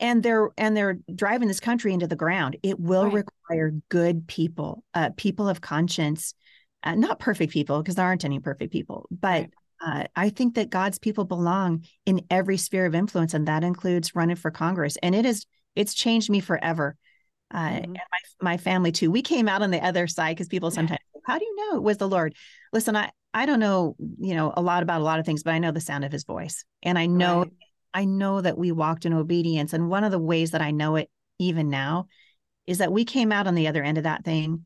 And 0.00 0.24
they're 0.24 0.50
and 0.58 0.76
they're 0.76 0.98
driving 1.14 1.46
this 1.46 1.60
country 1.60 1.92
into 1.92 2.08
the 2.08 2.16
ground. 2.16 2.56
It 2.64 2.80
will 2.80 3.04
right. 3.04 3.24
require 3.48 3.72
good 3.88 4.26
people, 4.26 4.82
uh, 4.92 5.10
people 5.16 5.48
of 5.48 5.60
conscience, 5.60 6.34
uh, 6.82 6.96
not 6.96 7.20
perfect 7.20 7.52
people 7.52 7.80
because 7.80 7.94
there 7.94 8.04
aren't 8.04 8.24
any 8.24 8.40
perfect 8.40 8.72
people, 8.72 9.06
but 9.12 9.42
right 9.42 9.54
uh, 9.84 10.04
I 10.16 10.30
think 10.30 10.54
that 10.54 10.70
God's 10.70 10.98
people 10.98 11.24
belong 11.24 11.84
in 12.06 12.22
every 12.30 12.56
sphere 12.56 12.86
of 12.86 12.94
influence, 12.94 13.34
and 13.34 13.48
that 13.48 13.64
includes 13.64 14.14
running 14.14 14.36
for 14.36 14.50
Congress. 14.50 14.96
And 15.02 15.14
it 15.14 15.26
is 15.26 15.46
it's 15.76 15.94
changed 15.94 16.30
me 16.30 16.40
forever, 16.40 16.96
uh, 17.52 17.58
mm-hmm. 17.58 17.76
and 17.76 17.92
my 17.92 18.52
my 18.52 18.56
family 18.56 18.92
too. 18.92 19.10
We 19.10 19.22
came 19.22 19.48
out 19.48 19.62
on 19.62 19.70
the 19.70 19.84
other 19.84 20.06
side 20.06 20.36
because 20.36 20.48
people 20.48 20.70
sometimes, 20.70 21.00
how 21.26 21.38
do 21.38 21.44
you 21.44 21.56
know 21.56 21.76
it 21.76 21.82
was 21.82 21.98
the 21.98 22.08
Lord? 22.08 22.34
Listen, 22.72 22.96
I 22.96 23.10
I 23.34 23.46
don't 23.46 23.60
know 23.60 23.96
you 24.18 24.34
know 24.34 24.52
a 24.56 24.62
lot 24.62 24.82
about 24.82 25.00
a 25.00 25.04
lot 25.04 25.18
of 25.18 25.26
things, 25.26 25.42
but 25.42 25.52
I 25.52 25.58
know 25.58 25.72
the 25.72 25.80
sound 25.80 26.04
of 26.04 26.12
His 26.12 26.24
voice, 26.24 26.64
and 26.82 26.98
I 26.98 27.06
know 27.06 27.40
right. 27.40 27.52
I 27.92 28.04
know 28.06 28.40
that 28.40 28.58
we 28.58 28.72
walked 28.72 29.04
in 29.06 29.12
obedience. 29.12 29.72
And 29.72 29.90
one 29.90 30.04
of 30.04 30.12
the 30.12 30.18
ways 30.18 30.52
that 30.52 30.62
I 30.62 30.70
know 30.70 30.96
it 30.96 31.10
even 31.38 31.68
now 31.68 32.06
is 32.66 32.78
that 32.78 32.92
we 32.92 33.04
came 33.04 33.32
out 33.32 33.46
on 33.46 33.54
the 33.54 33.68
other 33.68 33.82
end 33.82 33.98
of 33.98 34.04
that 34.04 34.24
thing 34.24 34.64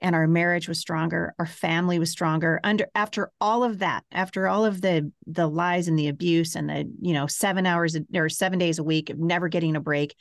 and 0.00 0.14
our 0.14 0.26
marriage 0.26 0.68
was 0.68 0.78
stronger 0.78 1.34
our 1.38 1.46
family 1.46 1.98
was 1.98 2.10
stronger. 2.10 2.60
Under 2.64 2.86
after 2.94 3.30
all 3.40 3.64
of 3.64 3.80
that 3.80 4.04
after 4.12 4.48
all 4.48 4.64
of 4.64 4.80
the 4.80 5.10
the 5.26 5.46
lies 5.46 5.88
and 5.88 5.98
the 5.98 6.08
abuse 6.08 6.54
and 6.54 6.68
the 6.68 6.90
you 7.00 7.14
know 7.14 7.26
seven 7.26 7.66
hours 7.66 7.96
or 8.14 8.28
seven 8.28 8.58
days 8.58 8.78
a 8.78 8.84
week 8.84 9.10
of 9.10 9.18
never 9.18 9.48
getting 9.48 9.76
a 9.76 9.80
break 9.80 10.14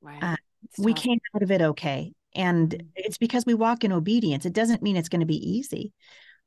right. 0.00 0.22
uh, 0.22 0.36
we 0.78 0.92
came 0.92 1.18
out 1.34 1.42
of 1.42 1.50
it 1.50 1.62
okay. 1.62 2.12
And 2.34 2.70
mm-hmm. 2.70 2.86
it's 2.96 3.18
because 3.18 3.46
we 3.46 3.54
walk 3.54 3.84
in 3.84 3.92
obedience. 3.92 4.44
It 4.44 4.52
doesn't 4.52 4.82
mean 4.82 4.96
it's 4.96 5.08
going 5.08 5.20
to 5.20 5.26
be 5.26 5.50
easy 5.56 5.92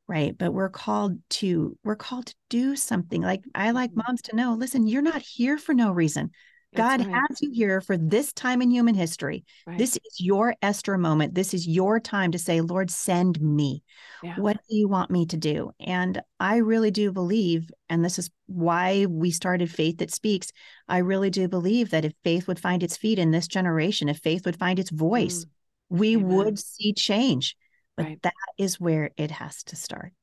right? 0.07 0.35
But 0.35 0.53
we're 0.53 0.69
called 0.69 1.19
to 1.29 1.77
we're 1.83 1.95
called 1.95 2.25
to 2.25 2.35
do 2.49 2.75
something. 2.75 3.21
Like 3.21 3.43
i 3.53 3.71
like 3.71 3.91
mm-hmm. 3.91 4.01
moms 4.07 4.23
to 4.23 4.35
know 4.35 4.55
listen 4.55 4.87
you're 4.87 5.03
not 5.03 5.21
here 5.21 5.57
for 5.57 5.73
no 5.73 5.91
reason 5.91 6.31
God 6.75 7.05
right. 7.05 7.15
has 7.15 7.41
you 7.41 7.51
here 7.51 7.81
for 7.81 7.97
this 7.97 8.31
time 8.31 8.61
in 8.61 8.69
human 8.69 8.93
history. 8.93 9.43
Right. 9.65 9.77
This 9.77 9.95
is 9.95 10.19
your 10.19 10.55
Esther 10.61 10.97
moment. 10.97 11.33
This 11.33 11.53
is 11.53 11.67
your 11.67 11.99
time 11.99 12.31
to 12.31 12.39
say, 12.39 12.61
Lord, 12.61 12.91
send 12.91 13.41
me. 13.41 13.83
Yeah. 14.21 14.35
What 14.35 14.57
do 14.69 14.75
you 14.75 14.87
want 14.87 15.09
me 15.09 15.25
to 15.27 15.37
do? 15.37 15.71
And 15.79 16.21
I 16.39 16.57
really 16.57 16.91
do 16.91 17.11
believe, 17.11 17.71
and 17.89 18.05
this 18.05 18.19
is 18.19 18.29
why 18.45 19.07
we 19.07 19.31
started 19.31 19.71
Faith 19.71 19.97
That 19.97 20.13
Speaks. 20.13 20.51
I 20.87 20.99
really 20.99 21.31
do 21.31 21.47
believe 21.47 21.89
that 21.89 22.05
if 22.05 22.13
faith 22.23 22.47
would 22.47 22.59
find 22.59 22.83
its 22.83 22.97
feet 22.97 23.17
in 23.17 23.31
this 23.31 23.47
generation, 23.47 24.07
if 24.07 24.19
faith 24.19 24.45
would 24.45 24.59
find 24.59 24.77
its 24.77 24.91
voice, 24.91 25.45
mm. 25.45 25.49
we 25.89 26.15
Amen. 26.15 26.27
would 26.27 26.59
see 26.59 26.93
change. 26.93 27.55
But 27.97 28.05
right. 28.05 28.21
that 28.21 28.33
is 28.57 28.79
where 28.79 29.11
it 29.17 29.31
has 29.31 29.63
to 29.63 29.75
start. 29.75 30.13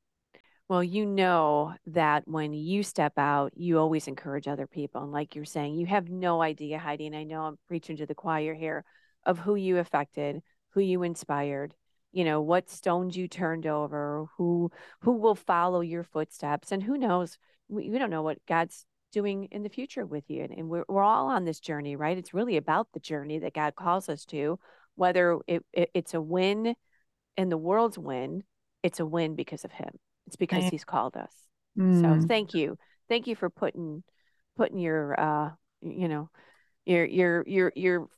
Well, 0.68 0.82
you 0.82 1.06
know 1.06 1.74
that 1.86 2.26
when 2.26 2.52
you 2.52 2.82
step 2.82 3.12
out, 3.18 3.52
you 3.56 3.78
always 3.78 4.08
encourage 4.08 4.48
other 4.48 4.66
people. 4.66 5.02
And 5.02 5.12
like 5.12 5.36
you're 5.36 5.44
saying, 5.44 5.76
you 5.76 5.86
have 5.86 6.10
no 6.10 6.42
idea, 6.42 6.78
Heidi, 6.78 7.06
and 7.06 7.14
I 7.14 7.22
know 7.22 7.42
I'm 7.42 7.58
preaching 7.68 7.96
to 7.98 8.06
the 8.06 8.16
choir 8.16 8.52
here 8.52 8.84
of 9.24 9.38
who 9.38 9.54
you 9.54 9.78
affected, 9.78 10.42
who 10.70 10.80
you 10.80 11.04
inspired, 11.04 11.74
you 12.12 12.24
know, 12.24 12.40
what 12.40 12.68
stones 12.68 13.16
you 13.16 13.28
turned 13.28 13.66
over, 13.66 14.26
who 14.36 14.72
who 15.02 15.12
will 15.12 15.36
follow 15.36 15.82
your 15.82 16.02
footsteps. 16.02 16.72
And 16.72 16.82
who 16.82 16.98
knows, 16.98 17.38
we, 17.68 17.88
we 17.90 17.98
don't 17.98 18.10
know 18.10 18.22
what 18.22 18.44
God's 18.46 18.84
doing 19.12 19.44
in 19.52 19.62
the 19.62 19.68
future 19.68 20.04
with 20.04 20.24
you. 20.28 20.42
And, 20.42 20.52
and 20.52 20.68
we're, 20.68 20.84
we're 20.88 21.02
all 21.02 21.28
on 21.28 21.44
this 21.44 21.60
journey, 21.60 21.94
right? 21.94 22.18
It's 22.18 22.34
really 22.34 22.56
about 22.56 22.88
the 22.92 23.00
journey 23.00 23.38
that 23.38 23.54
God 23.54 23.76
calls 23.76 24.08
us 24.08 24.24
to, 24.26 24.58
whether 24.96 25.38
it, 25.46 25.64
it 25.72 25.90
it's 25.94 26.14
a 26.14 26.20
win 26.20 26.74
and 27.36 27.52
the 27.52 27.56
world's 27.58 27.98
win, 27.98 28.42
it's 28.82 28.98
a 28.98 29.06
win 29.06 29.36
because 29.36 29.64
of 29.64 29.70
him. 29.72 29.90
It's 30.26 30.36
because 30.36 30.64
he's 30.64 30.84
called 30.84 31.16
us. 31.16 31.32
Mm. 31.78 32.00
So 32.20 32.26
thank 32.26 32.54
you. 32.54 32.78
Thank 33.08 33.26
you 33.26 33.36
for 33.36 33.50
putting 33.50 34.02
putting 34.56 34.78
your 34.78 35.18
uh 35.20 35.50
you 35.82 36.08
know 36.08 36.30
your 36.84 37.04
your 37.04 37.44
your 37.46 37.72
your 37.76 38.08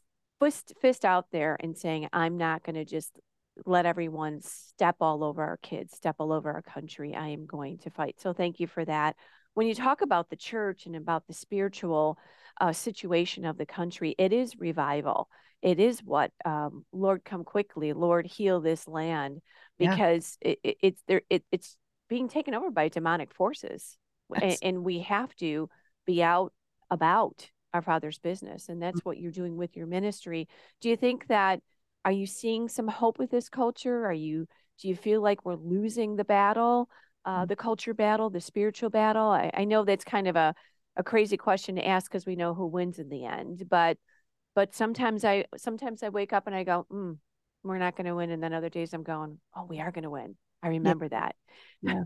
fist 0.41 0.73
fist 0.81 1.05
out 1.05 1.27
there 1.33 1.57
and 1.61 1.77
saying 1.77 2.09
I'm 2.13 2.37
not 2.37 2.63
going 2.63 2.77
to 2.77 2.85
just 2.85 3.19
let 3.67 3.87
everyone 3.87 4.41
step 4.43 4.97
all 5.01 5.25
over 5.25 5.43
our 5.43 5.57
kids, 5.59 5.97
step 5.97 6.17
all 6.19 6.33
over 6.33 6.51
our 6.53 6.63
country. 6.63 7.15
I 7.15 7.29
am 7.29 7.47
going 7.47 7.79
to 7.79 7.91
fight. 7.91 8.21
So 8.21 8.33
thank 8.33 8.61
you 8.61 8.67
for 8.67 8.85
that. 8.85 9.17
When 9.55 9.67
you 9.67 9.75
talk 9.75 10.03
about 10.03 10.31
the 10.31 10.37
church 10.37 10.87
and 10.87 10.95
about 10.95 11.27
the 11.27 11.35
spiritual 11.35 12.19
uh, 12.61 12.73
situation 12.73 13.45
of 13.45 13.59
the 13.59 13.67
country, 13.67 14.15
it 14.17 14.33
is 14.33 14.57
revival. 14.57 15.29
It 15.61 15.81
is 15.81 16.01
what 16.05 16.31
um, 16.45 16.85
Lord 16.93 17.25
come 17.25 17.43
quickly, 17.43 17.93
Lord 17.93 18.27
heal 18.27 18.61
this 18.61 18.87
land, 18.87 19.41
because 19.77 20.39
yeah. 20.41 20.51
it, 20.51 20.59
it, 20.63 20.77
it's 20.83 21.03
there. 21.09 21.23
It, 21.29 21.45
it's 21.51 21.77
being 22.09 22.29
taken 22.29 22.55
over 22.55 22.71
by 22.71 22.89
demonic 22.89 23.33
forces. 23.33 23.97
And, 24.35 24.57
and, 24.63 24.85
we 24.85 25.01
have 25.01 25.35
to 25.37 25.71
be 26.05 26.23
out 26.23 26.53
about 26.91 27.51
our 27.73 27.81
father's 27.81 28.19
business 28.19 28.69
and 28.69 28.83
that's 28.83 29.01
mm. 29.01 29.05
what 29.05 29.19
you're 29.19 29.33
doing 29.33 29.57
with 29.57 29.75
your 29.75 29.87
ministry. 29.87 30.49
Do 30.83 30.91
you 30.91 30.97
think 30.97 31.29
that 31.29 31.61
are 32.05 32.13
you 32.13 32.27
seeing 32.27 32.69
some 32.69 32.89
hope 32.89 33.19
with 33.19 33.31
this 33.31 33.49
culture? 33.49 34.05
Are 34.07 34.13
you 34.13 34.47
do 34.81 34.89
you 34.89 34.97
feel 34.97 35.23
like 35.23 35.45
we're 35.45 35.57
losing 35.57 36.17
the 36.17 36.25
battle 36.25 36.91
uh, 37.25 37.45
mm. 37.45 37.49
the 37.49 37.57
culture 37.57 37.95
battle 37.95 38.29
the 38.29 38.41
spiritual 38.41 38.91
battle? 38.91 39.29
I, 39.29 39.51
I 39.55 39.65
know 39.65 39.85
that's 39.85 40.05
kind 40.05 40.29
of 40.29 40.37
a, 40.37 40.55
a 40.97 41.03
crazy 41.03 41.37
question 41.39 41.77
to 41.77 41.87
ask 41.87 42.11
because 42.11 42.27
we 42.27 42.37
know 42.37 42.53
who 42.53 42.67
wins 42.67 42.99
in 42.99 43.09
the 43.09 43.25
end 43.25 43.65
but 43.71 43.97
but 44.55 44.75
sometimes 44.75 45.25
i 45.25 45.45
sometimes 45.57 46.03
i 46.03 46.09
wake 46.09 46.33
up 46.33 46.47
and 46.47 46.57
i 46.57 46.65
go 46.65 46.87
mm, 46.93 47.17
we're 47.63 47.79
not 47.79 47.97
going 47.97 48.07
to 48.07 48.15
win 48.17 48.31
and 48.31 48.43
then 48.43 48.53
other 48.53 48.69
days 48.69 48.93
i'm 48.93 49.05
going 49.05 49.39
oh 49.57 49.65
we 49.65 49.79
are 49.81 49.93
going 49.93 50.03
to 50.03 50.11
win 50.11 50.37
I 50.63 50.69
remember 50.69 51.07
yeah. 51.07 51.21
that. 51.21 51.37
Yeah. 51.83 52.05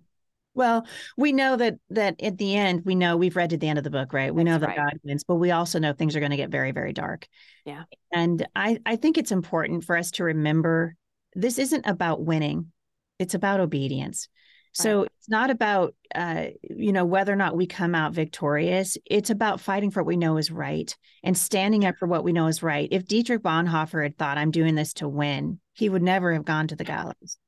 Well, 0.55 0.87
we 1.17 1.33
know 1.33 1.57
that 1.57 1.77
that 1.91 2.23
at 2.23 2.37
the 2.37 2.57
end, 2.57 2.83
we 2.85 2.95
know 2.95 3.17
we've 3.17 3.37
read 3.37 3.51
to 3.51 3.57
the 3.57 3.69
end 3.69 3.79
of 3.79 3.85
the 3.85 3.91
book, 3.91 4.13
right? 4.13 4.35
We 4.35 4.45
That's 4.45 4.53
know 4.53 4.59
that 4.59 4.77
right. 4.77 4.91
God 4.91 5.01
wins, 5.03 5.25
but 5.25 5.37
we 5.37 5.51
also 5.51 5.79
know 5.79 5.93
things 5.93 6.15
are 6.15 6.21
going 6.21 6.31
to 6.31 6.37
get 6.37 6.51
very, 6.51 6.73
very 6.73 6.93
dark. 6.93 7.27
Yeah. 7.65 7.85
And 8.13 8.47
I, 8.55 8.79
I 8.85 8.97
think 8.97 9.17
it's 9.17 9.33
important 9.33 9.85
for 9.85 9.97
us 9.97 10.11
to 10.13 10.25
remember 10.25 10.95
this 11.35 11.59
isn't 11.59 11.87
about 11.87 12.23
winning, 12.23 12.73
it's 13.19 13.35
about 13.35 13.61
obedience. 13.61 14.29
So 14.75 15.01
right. 15.01 15.11
it's 15.19 15.29
not 15.29 15.51
about 15.51 15.95
uh, 16.15 16.47
you 16.63 16.93
know 16.93 17.05
whether 17.05 17.33
or 17.33 17.37
not 17.37 17.57
we 17.57 17.67
come 17.67 17.95
out 17.95 18.13
victorious. 18.13 18.99
It's 19.07 19.31
about 19.31 19.61
fighting 19.61 19.91
for 19.91 20.03
what 20.03 20.09
we 20.09 20.17
know 20.17 20.37
is 20.37 20.51
right 20.51 20.95
and 21.23 21.37
standing 21.37 21.85
up 21.85 21.97
for 21.99 22.09
what 22.09 22.25
we 22.25 22.33
know 22.33 22.47
is 22.47 22.63
right. 22.63 22.89
If 22.91 23.07
Dietrich 23.07 23.43
Bonhoeffer 23.43 24.03
had 24.03 24.19
thought 24.19 24.39
I'm 24.39 24.51
doing 24.51 24.75
this 24.75 24.95
to 24.95 25.09
win, 25.09 25.61
he 25.73 25.89
would 25.89 26.03
never 26.03 26.33
have 26.33 26.45
gone 26.45 26.69
to 26.69 26.77
the 26.77 26.85
gallows 26.85 27.39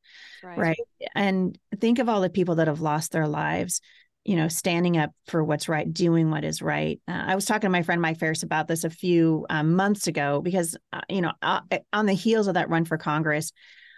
right. 0.45 0.59
right 0.59 0.79
and 1.15 1.59
think 1.81 1.99
of 1.99 2.09
all 2.09 2.21
the 2.21 2.31
people 2.31 2.57
that 2.57 2.69
have 2.69 2.81
lost 2.81 3.13
their 3.13 3.27
lives 3.27 3.81
you 4.25 4.37
know 4.37 4.49
standing 4.49 4.97
up 4.97 5.11
for 5.27 5.43
what's 5.43 5.69
right 5.69 5.93
doing 5.93 6.31
what 6.31 6.45
is 6.45 6.63
right 6.63 7.01
uh, 7.09 7.25
i 7.27 7.35
was 7.35 7.45
talking 7.45 7.63
to 7.63 7.71
my 7.71 7.83
friend 7.83 8.01
mike 8.01 8.19
farris 8.19 8.43
about 8.43 8.69
this 8.69 8.85
a 8.85 8.91
few 8.91 9.47
um, 9.51 9.75
months 9.75 10.07
ago 10.07 10.41
because 10.41 10.77
uh, 10.93 11.01
you 11.09 11.21
know 11.21 11.33
uh, 11.43 11.61
on 11.93 12.07
the 12.07 12.13
heels 12.13 12.47
of 12.47 12.55
that 12.55 12.71
run 12.71 12.85
for 12.85 12.99
congress 12.99 13.53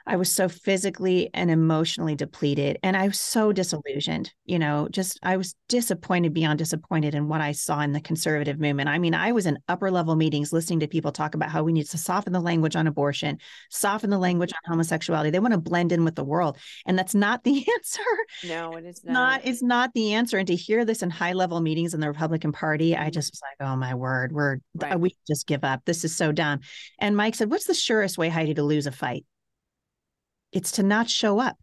I 0.06 0.16
was 0.16 0.30
so 0.30 0.48
physically 0.48 1.30
and 1.34 1.50
emotionally 1.50 2.14
depleted. 2.14 2.78
And 2.82 2.96
I 2.96 3.08
was 3.08 3.18
so 3.18 3.48
mm-hmm. 3.48 3.54
disillusioned, 3.54 4.32
you 4.44 4.58
know, 4.58 4.88
just 4.90 5.18
I 5.22 5.36
was 5.36 5.54
disappointed 5.68 6.32
beyond 6.32 6.58
disappointed 6.58 7.14
in 7.14 7.28
what 7.28 7.40
I 7.40 7.52
saw 7.52 7.80
in 7.80 7.92
the 7.92 8.00
conservative 8.00 8.60
movement. 8.60 8.88
I 8.88 8.98
mean, 8.98 9.14
I 9.14 9.32
was 9.32 9.46
in 9.46 9.58
upper 9.68 9.90
level 9.90 10.14
meetings 10.14 10.52
listening 10.52 10.80
to 10.80 10.88
people 10.88 11.12
talk 11.12 11.34
about 11.34 11.50
how 11.50 11.64
we 11.64 11.72
need 11.72 11.86
to 11.88 11.98
soften 11.98 12.32
the 12.32 12.40
language 12.40 12.76
on 12.76 12.86
abortion, 12.86 13.38
soften 13.70 14.10
the 14.10 14.18
language 14.18 14.52
on 14.52 14.72
homosexuality. 14.72 15.30
They 15.30 15.40
want 15.40 15.54
to 15.54 15.60
blend 15.60 15.92
in 15.92 16.04
with 16.04 16.14
the 16.14 16.24
world. 16.24 16.56
And 16.86 16.98
that's 16.98 17.14
not 17.14 17.42
the 17.42 17.66
answer. 17.76 18.00
No, 18.44 18.76
it 18.76 18.84
is 18.84 19.02
not. 19.04 19.12
not. 19.12 19.40
It's 19.44 19.62
not 19.62 19.92
the 19.94 20.14
answer. 20.14 20.38
And 20.38 20.46
to 20.46 20.54
hear 20.54 20.84
this 20.84 21.02
in 21.02 21.10
high 21.10 21.32
level 21.32 21.60
meetings 21.60 21.94
in 21.94 22.00
the 22.00 22.08
Republican 22.08 22.52
Party, 22.52 22.94
I 22.94 23.00
mm-hmm. 23.00 23.10
just 23.10 23.32
was 23.32 23.42
like, 23.42 23.68
oh 23.68 23.76
my 23.76 23.94
word, 23.94 24.32
we're 24.32 24.58
right. 24.74 24.98
we 24.98 25.16
just 25.26 25.46
give 25.46 25.64
up. 25.64 25.82
This 25.84 26.04
is 26.04 26.16
so 26.16 26.30
dumb. 26.30 26.60
And 27.00 27.16
Mike 27.16 27.34
said, 27.34 27.50
What's 27.50 27.66
the 27.66 27.74
surest 27.74 28.18
way, 28.18 28.28
Heidi, 28.28 28.54
to 28.54 28.62
lose 28.62 28.86
a 28.86 28.92
fight? 28.92 29.24
It's 30.56 30.72
to 30.72 30.82
not 30.82 31.10
show 31.10 31.38
up. 31.38 31.58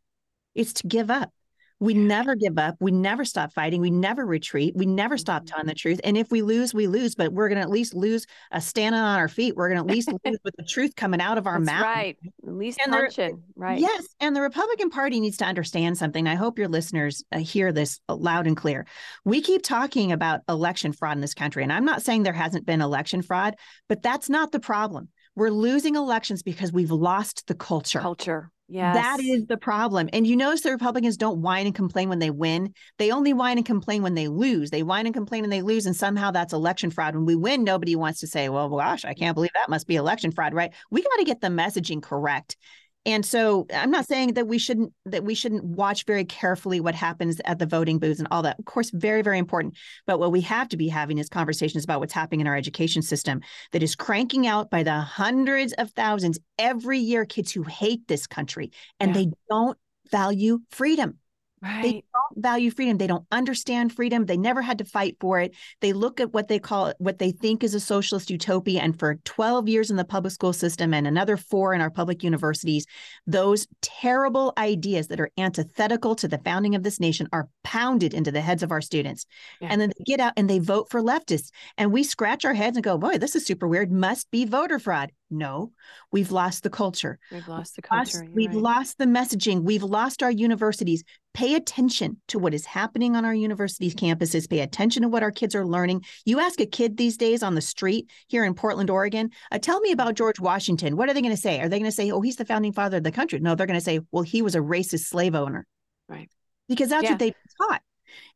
It's 0.54 0.74
to 0.74 0.88
give 0.88 1.10
up. 1.10 1.32
We 1.80 1.96
never 1.96 2.36
give 2.36 2.60
up. 2.60 2.76
We 2.80 2.92
never 2.92 3.26
stop 3.26 3.52
fighting. 3.52 3.82
We 3.82 3.90
never 3.90 4.24
retreat. 4.24 4.76
We 4.76 4.86
never 4.86 5.18
stop 5.18 5.42
mm-hmm. 5.42 5.48
telling 5.48 5.66
the 5.66 5.74
truth. 5.74 6.00
And 6.04 6.16
if 6.16 6.30
we 6.30 6.44
lose, 6.44 6.76
we 6.76 6.86
lose, 6.86 7.16
but 7.16 7.34
we're 7.34 7.50
going 7.50 7.58
to 7.58 7.64
at 7.64 7.72
least 7.72 7.96
lose 7.96 8.28
a 8.52 8.62
standing 8.62 9.02
on 9.02 9.20
our 9.20 9.28
feet. 9.28 9.56
We're 9.56 9.68
going 9.68 9.84
to 9.84 9.92
at 9.92 9.94
least 9.94 10.10
lose 10.10 10.38
with 10.46 10.56
the 10.56 10.64
truth 10.64 10.96
coming 10.96 11.20
out 11.20 11.40
of 11.40 11.48
our 11.48 11.60
That's 11.60 11.66
mouth. 11.66 11.82
Right. 11.82 12.18
At 12.48 12.54
least 12.54 12.80
and 12.82 12.94
punching. 12.94 13.42
Right. 13.56 13.80
Yes. 13.80 14.06
And 14.20 14.36
the 14.36 14.42
Republican 14.42 14.92
Party 14.92 15.20
needs 15.20 15.38
to 15.38 15.46
understand 15.46 15.98
something. 15.98 16.28
I 16.28 16.36
hope 16.36 16.60
your 16.60 16.70
listeners 16.70 17.24
uh, 17.32 17.40
hear 17.40 17.74
this 17.74 18.00
loud 18.08 18.46
and 18.46 18.56
clear. 18.56 18.86
We 19.26 19.42
keep 19.42 19.64
talking 19.64 20.12
about 20.12 20.42
election 20.48 20.94
fraud 20.94 21.18
in 21.18 21.22
this 21.22 21.34
country. 21.34 21.64
And 21.64 21.74
I'm 21.74 21.86
not 21.86 22.04
saying 22.04 22.24
there 22.24 22.32
hasn't 22.32 22.68
been 22.68 22.80
election 22.80 23.24
fraud, 23.24 23.56
but 23.90 24.04
that's 24.04 24.30
not 24.30 24.52
the 24.52 24.60
problem. 24.60 25.10
We're 25.36 25.50
losing 25.50 25.96
elections 25.96 26.44
because 26.44 26.72
we've 26.72 26.92
lost 26.92 27.48
the 27.48 27.56
culture. 27.56 28.00
Culture. 28.00 28.52
Yes. 28.74 28.96
That 28.96 29.20
is 29.20 29.46
the 29.46 29.58
problem. 29.58 30.10
And 30.14 30.26
you 30.26 30.36
notice 30.36 30.62
the 30.62 30.72
Republicans 30.72 31.16
don't 31.16 31.44
whine 31.44 31.68
and 31.68 31.76
complain 31.76 32.10
when 32.10 32.18
they 32.18 32.32
win. 32.32 32.74
They 32.98 33.12
only 33.12 33.32
whine 33.32 33.58
and 33.58 33.66
complain 33.66 34.02
when 34.02 34.16
they 34.16 34.28
lose. 34.28 34.72
They 34.72 34.82
whine 34.82 35.06
and 35.06 35.14
complain 35.14 35.44
and 35.44 35.54
they 35.54 35.62
lose. 35.62 35.86
And 35.86 35.96
somehow 35.96 36.32
that's 36.32 36.54
election 36.54 36.90
fraud. 36.90 37.14
When 37.14 37.26
we 37.26 37.36
win, 37.36 37.64
nobody 37.64 37.96
wants 37.96 38.20
to 38.22 38.28
say, 38.28 38.50
well, 38.50 38.70
gosh, 38.70 39.06
I 39.06 39.14
can't 39.14 39.36
believe 39.36 39.52
that 39.54 39.70
must 39.70 39.86
be 39.86 39.96
election 39.96 40.32
fraud, 40.32 40.56
right? 40.56 40.74
We 40.90 41.04
got 41.04 41.18
to 41.18 41.24
get 41.24 41.40
the 41.40 41.50
messaging 41.50 42.02
correct. 42.02 42.58
And 43.06 43.26
so 43.26 43.68
I'm 43.74 43.92
not 43.92 44.08
saying 44.08 44.36
that 44.36 44.48
we 44.48 44.58
shouldn't 44.58 44.94
that 45.06 45.24
we 45.24 45.36
shouldn't 45.36 45.64
watch 45.64 46.06
very 46.06 46.24
carefully 46.24 46.80
what 46.80 46.96
happens 46.96 47.42
at 47.44 47.60
the 47.60 47.66
voting 47.66 48.00
booths 48.00 48.20
and 48.20 48.28
all 48.32 48.42
that. 48.44 48.58
Of 48.60 48.66
course, 48.66 48.92
very 48.92 49.22
very 49.22 49.40
important. 49.40 49.76
But 50.08 50.20
what 50.20 50.32
we 50.32 50.42
have 50.42 50.70
to 50.70 50.78
be 50.78 50.88
having 50.88 51.18
is 51.18 51.28
conversations 51.28 51.84
about 51.84 52.00
what's 52.00 52.14
happening 52.14 52.42
in 52.42 52.48
our 52.48 52.56
education 52.56 53.02
system 53.02 53.42
that 53.72 53.84
is 53.84 53.96
cranking 53.96 54.48
out 54.48 54.70
by 54.70 54.84
the 54.84 55.00
hundreds 55.02 55.74
of 55.74 55.92
thousands 55.92 56.40
every 56.58 57.00
year 57.00 57.26
kids 57.26 57.52
who 57.52 57.64
hate 57.64 58.08
this 58.08 58.26
country 58.26 58.72
and 59.00 59.10
yeah. 59.10 59.24
they 59.24 59.32
don't 59.50 59.78
value 60.10 60.60
freedom. 60.70 61.18
Right. 61.64 61.82
They 61.82 61.92
don't 61.92 62.44
value 62.44 62.72
freedom. 62.72 62.98
They 62.98 63.08
don't 63.08 63.26
understand 63.32 63.94
freedom. 63.94 64.26
They 64.26 64.36
never 64.36 64.62
had 64.62 64.80
to 64.80 64.86
fight 64.86 65.16
for 65.22 65.40
it. 65.40 65.56
They 65.80 65.94
look 65.94 66.20
at 66.20 66.34
what 66.34 66.50
they 66.50 66.60
call 66.60 66.92
what 66.98 67.20
they 67.20 67.32
think 67.32 67.64
is 67.64 67.74
a 67.74 67.80
socialist 67.80 68.30
utopia. 68.30 68.82
And 68.82 69.00
for 69.00 69.16
12 69.24 69.70
years 69.70 69.90
in 69.90 69.96
the 69.96 70.04
public 70.04 70.34
school 70.34 70.52
system 70.52 70.94
and 70.94 71.08
another 71.08 71.38
four 71.38 71.74
in 71.74 71.80
our 71.80 71.90
public 71.90 72.22
universities, 72.22 72.86
those 73.26 73.66
terrible 73.82 74.52
ideas 74.58 75.08
that 75.08 75.22
are 75.22 75.30
antithetical 75.38 76.16
to 76.16 76.28
the 76.28 76.40
founding 76.40 76.76
of 76.76 76.84
this 76.84 77.00
nation 77.00 77.30
are 77.32 77.48
pounded 77.64 78.14
into 78.14 78.32
the 78.32 78.42
heads 78.42 78.62
of 78.62 78.72
our 78.72 78.82
students. 78.82 79.26
Yeah. 79.62 79.70
And 79.72 79.80
then 79.80 79.94
they 79.98 80.04
get 80.04 80.20
out 80.20 80.34
and 80.36 80.50
they 80.50 80.60
vote 80.60 80.90
for 80.90 81.02
leftists. 81.02 81.50
And 81.78 81.94
we 81.94 82.04
scratch 82.04 82.44
our 82.44 82.54
heads 82.54 82.76
and 82.76 82.84
go, 82.84 82.98
boy, 82.98 83.20
this 83.20 83.38
is 83.38 83.46
super 83.46 83.70
weird. 83.70 83.90
Must 83.90 84.30
be 84.32 84.44
voter 84.44 84.80
fraud. 84.80 85.12
No, 85.34 85.72
we've 86.12 86.32
lost 86.32 86.62
the 86.62 86.70
culture. 86.70 87.18
We've 87.32 87.48
lost 87.48 87.76
the 87.76 87.82
culture. 87.82 88.20
Lost, 88.20 88.34
we've 88.34 88.50
right. 88.50 88.58
lost 88.58 88.98
the 89.00 89.06
messaging. 89.06 89.64
We've 89.64 89.82
lost 89.82 90.22
our 90.22 90.30
universities. 90.30 91.04
Pay 91.34 91.56
attention 91.56 92.22
to 92.28 92.38
what 92.38 92.54
is 92.54 92.66
happening 92.66 93.16
on 93.16 93.26
our 93.26 93.34
universities' 93.34 93.96
campuses. 93.96 94.50
Pay 94.50 94.60
attention 94.60 95.02
to 95.02 95.10
what 95.10 95.24
our 95.24 95.32
kids 95.32 95.56
are 95.56 95.66
learning. 95.66 96.04
You 96.26 96.40
ask 96.40 96.60
a 96.60 96.66
kid 96.66 96.96
these 96.96 97.18
days 97.18 97.42
on 97.42 97.56
the 97.56 97.62
street 97.62 98.10
here 98.28 98.44
in 98.46 98.54
Portland, 98.54 98.90
Oregon, 98.90 99.32
uh, 99.52 99.58
tell 99.58 99.80
me 99.80 99.92
about 99.92 100.16
George 100.16 100.40
Washington. 100.40 100.96
What 100.96 101.10
are 101.10 101.14
they 101.14 101.22
going 101.22 101.36
to 101.36 101.42
say? 101.42 101.60
Are 101.60 101.70
they 101.70 101.80
going 101.80 101.90
to 101.90 101.96
say, 101.96 102.12
oh, 102.12 102.22
he's 102.22 102.36
the 102.36 102.46
founding 102.46 102.74
father 102.74 102.98
of 102.98 103.04
the 103.04 103.12
country? 103.12 103.40
No, 103.40 103.56
they're 103.56 103.68
going 103.68 103.80
to 103.80 103.84
say, 103.84 104.00
well, 104.12 104.24
he 104.24 104.42
was 104.42 104.56
a 104.56 104.60
racist 104.60 105.06
slave 105.06 105.34
owner. 105.34 105.66
Right. 106.08 106.30
Because 106.68 106.90
that's 106.90 107.04
yeah. 107.04 107.12
what 107.12 107.20
they 107.20 107.34
taught. 107.62 107.82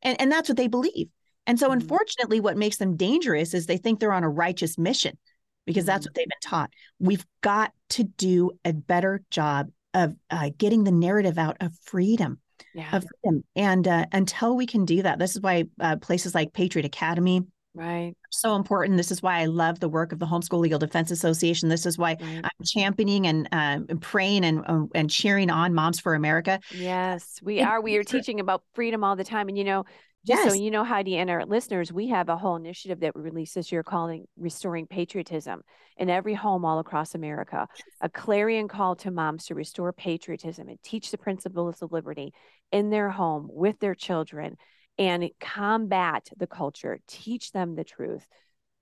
And, 0.02 0.20
and 0.20 0.32
that's 0.32 0.50
what 0.50 0.58
they 0.58 0.68
believe. 0.68 1.10
And 1.46 1.60
so, 1.60 1.68
mm-hmm. 1.68 1.80
unfortunately, 1.80 2.40
what 2.40 2.58
makes 2.58 2.78
them 2.78 2.98
dangerous 2.98 3.54
is 3.54 3.66
they 3.66 3.78
think 3.78 4.00
they're 4.00 4.12
on 4.12 4.24
a 4.24 4.30
righteous 4.30 4.78
mission 4.78 5.18
because 5.66 5.86
that's 5.86 6.06
mm-hmm. 6.06 6.10
what 6.10 6.16
they've 6.16 6.26
been 6.26 6.50
taught. 6.50 6.72
We've 7.00 7.26
got 7.42 7.72
to 7.92 8.04
do 8.04 8.52
a 8.66 8.74
better 8.74 9.22
job 9.30 9.70
of 9.94 10.16
uh, 10.30 10.50
getting 10.58 10.84
the 10.84 10.92
narrative 10.92 11.38
out 11.38 11.58
of 11.60 11.74
freedom. 11.84 12.40
Yeah. 12.74 12.96
Of 12.96 13.06
freedom. 13.22 13.44
And 13.56 13.88
uh, 13.88 14.06
until 14.12 14.56
we 14.56 14.66
can 14.66 14.86
do 14.86 15.02
that, 15.04 15.20
this 15.20 15.36
is 15.36 15.42
why 15.42 15.66
uh, 15.80 15.98
places 15.98 16.36
like 16.36 16.54
Patriot 16.54 16.86
Academy, 16.86 17.42
right 17.78 18.16
so 18.32 18.56
important 18.56 18.98
this 18.98 19.12
is 19.12 19.22
why 19.22 19.40
i 19.40 19.46
love 19.46 19.80
the 19.80 19.88
work 19.88 20.12
of 20.12 20.18
the 20.20 20.26
homeschool 20.26 20.60
legal 20.60 20.80
defense 20.80 21.12
association 21.12 21.70
this 21.70 21.86
is 21.86 21.98
why 21.98 22.18
right. 22.20 22.42
i'm 22.44 22.66
championing 22.66 23.28
and 23.28 23.48
uh, 23.52 23.80
praying 24.02 24.44
and 24.44 24.64
uh, 24.66 24.84
and 24.96 25.10
cheering 25.12 25.50
on 25.50 25.74
moms 25.74 26.00
for 26.00 26.16
america 26.16 26.60
yes 26.76 27.40
we 27.44 27.62
are 27.62 27.80
we 27.80 27.96
are 27.96 28.04
teaching 28.04 28.40
about 28.40 28.64
freedom 28.74 29.04
all 29.04 29.16
the 29.16 29.24
time 29.24 29.48
and 29.48 29.58
you 29.58 29.64
know 29.64 29.86
just 30.28 30.44
yes. 30.44 30.54
so 30.54 30.60
you 30.60 30.72
know, 30.72 30.84
Heidi 30.84 31.18
and 31.18 31.30
our 31.30 31.46
listeners, 31.46 31.92
we 31.92 32.10
have 32.10 32.28
a 32.28 32.36
whole 32.36 32.58
initiative 32.58 33.00
that 33.00 33.16
we 33.16 33.22
released 33.22 33.56
this 33.56 33.72
year 33.72 33.82
calling 33.82 34.26
Restoring 34.38 34.86
Patriotism 34.86 35.62
in 35.96 36.10
every 36.10 36.34
home 36.34 36.66
all 36.66 36.80
across 36.80 37.16
America. 37.16 37.68
A 38.02 38.10
clarion 38.10 38.68
call 38.68 38.98
to 38.98 39.12
moms 39.12 39.46
to 39.46 39.56
restore 39.56 39.94
patriotism 39.94 40.68
and 40.68 40.82
teach 40.84 41.12
the 41.12 41.18
principles 41.18 41.82
of 41.82 41.94
liberty 41.94 42.34
in 42.72 42.90
their 42.90 43.10
home 43.10 43.48
with 43.50 43.80
their 43.80 43.96
children 43.96 44.58
and 44.98 45.30
combat 45.40 46.28
the 46.38 46.48
culture, 46.48 47.00
teach 47.08 47.52
them 47.52 47.76
the 47.76 47.84
truth, 47.86 48.26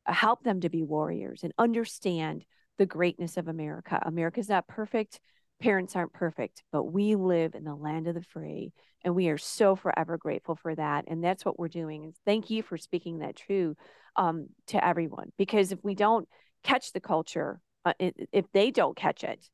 uh, 0.08 0.14
help 0.14 0.44
them 0.44 0.62
to 0.62 0.70
be 0.70 0.82
warriors 0.82 1.44
and 1.44 1.54
understand 1.58 2.44
the 2.78 2.86
greatness 2.86 3.38
of 3.38 3.48
America. 3.48 4.02
America 4.04 4.40
is 4.40 4.50
not 4.50 4.68
perfect 4.68 5.20
parents 5.62 5.96
aren't 5.96 6.14
perfect, 6.14 6.64
but 6.72 6.84
we 6.84 7.16
live 7.16 7.56
in 7.56 7.64
the 7.64 7.76
land 7.76 8.08
of 8.08 8.16
the 8.16 8.22
free. 8.22 8.74
And 9.04 9.16
we 9.16 9.30
are 9.30 9.38
so 9.38 9.76
forever 9.76 10.18
grateful 10.18 10.56
for 10.56 10.74
that. 10.76 11.06
And 11.08 11.24
that's 11.24 11.46
what 11.46 11.60
we're 11.60 11.68
doing. 11.68 12.04
And 12.04 12.16
thank 12.26 12.50
you 12.50 12.64
for 12.64 12.78
speaking 12.78 13.20
that 13.20 13.36
true 13.36 13.76
um, 14.16 14.48
to 14.68 14.84
everyone. 14.84 15.32
Because 15.38 15.72
if 15.72 15.80
we 15.84 15.94
don't 15.94 16.28
catch 16.64 16.92
the 16.92 17.00
culture, 17.00 17.60
uh, 17.86 17.94
if 18.00 18.46
they 18.52 18.72
don't 18.72 18.98
catch 18.98 19.24
it, 19.24 19.48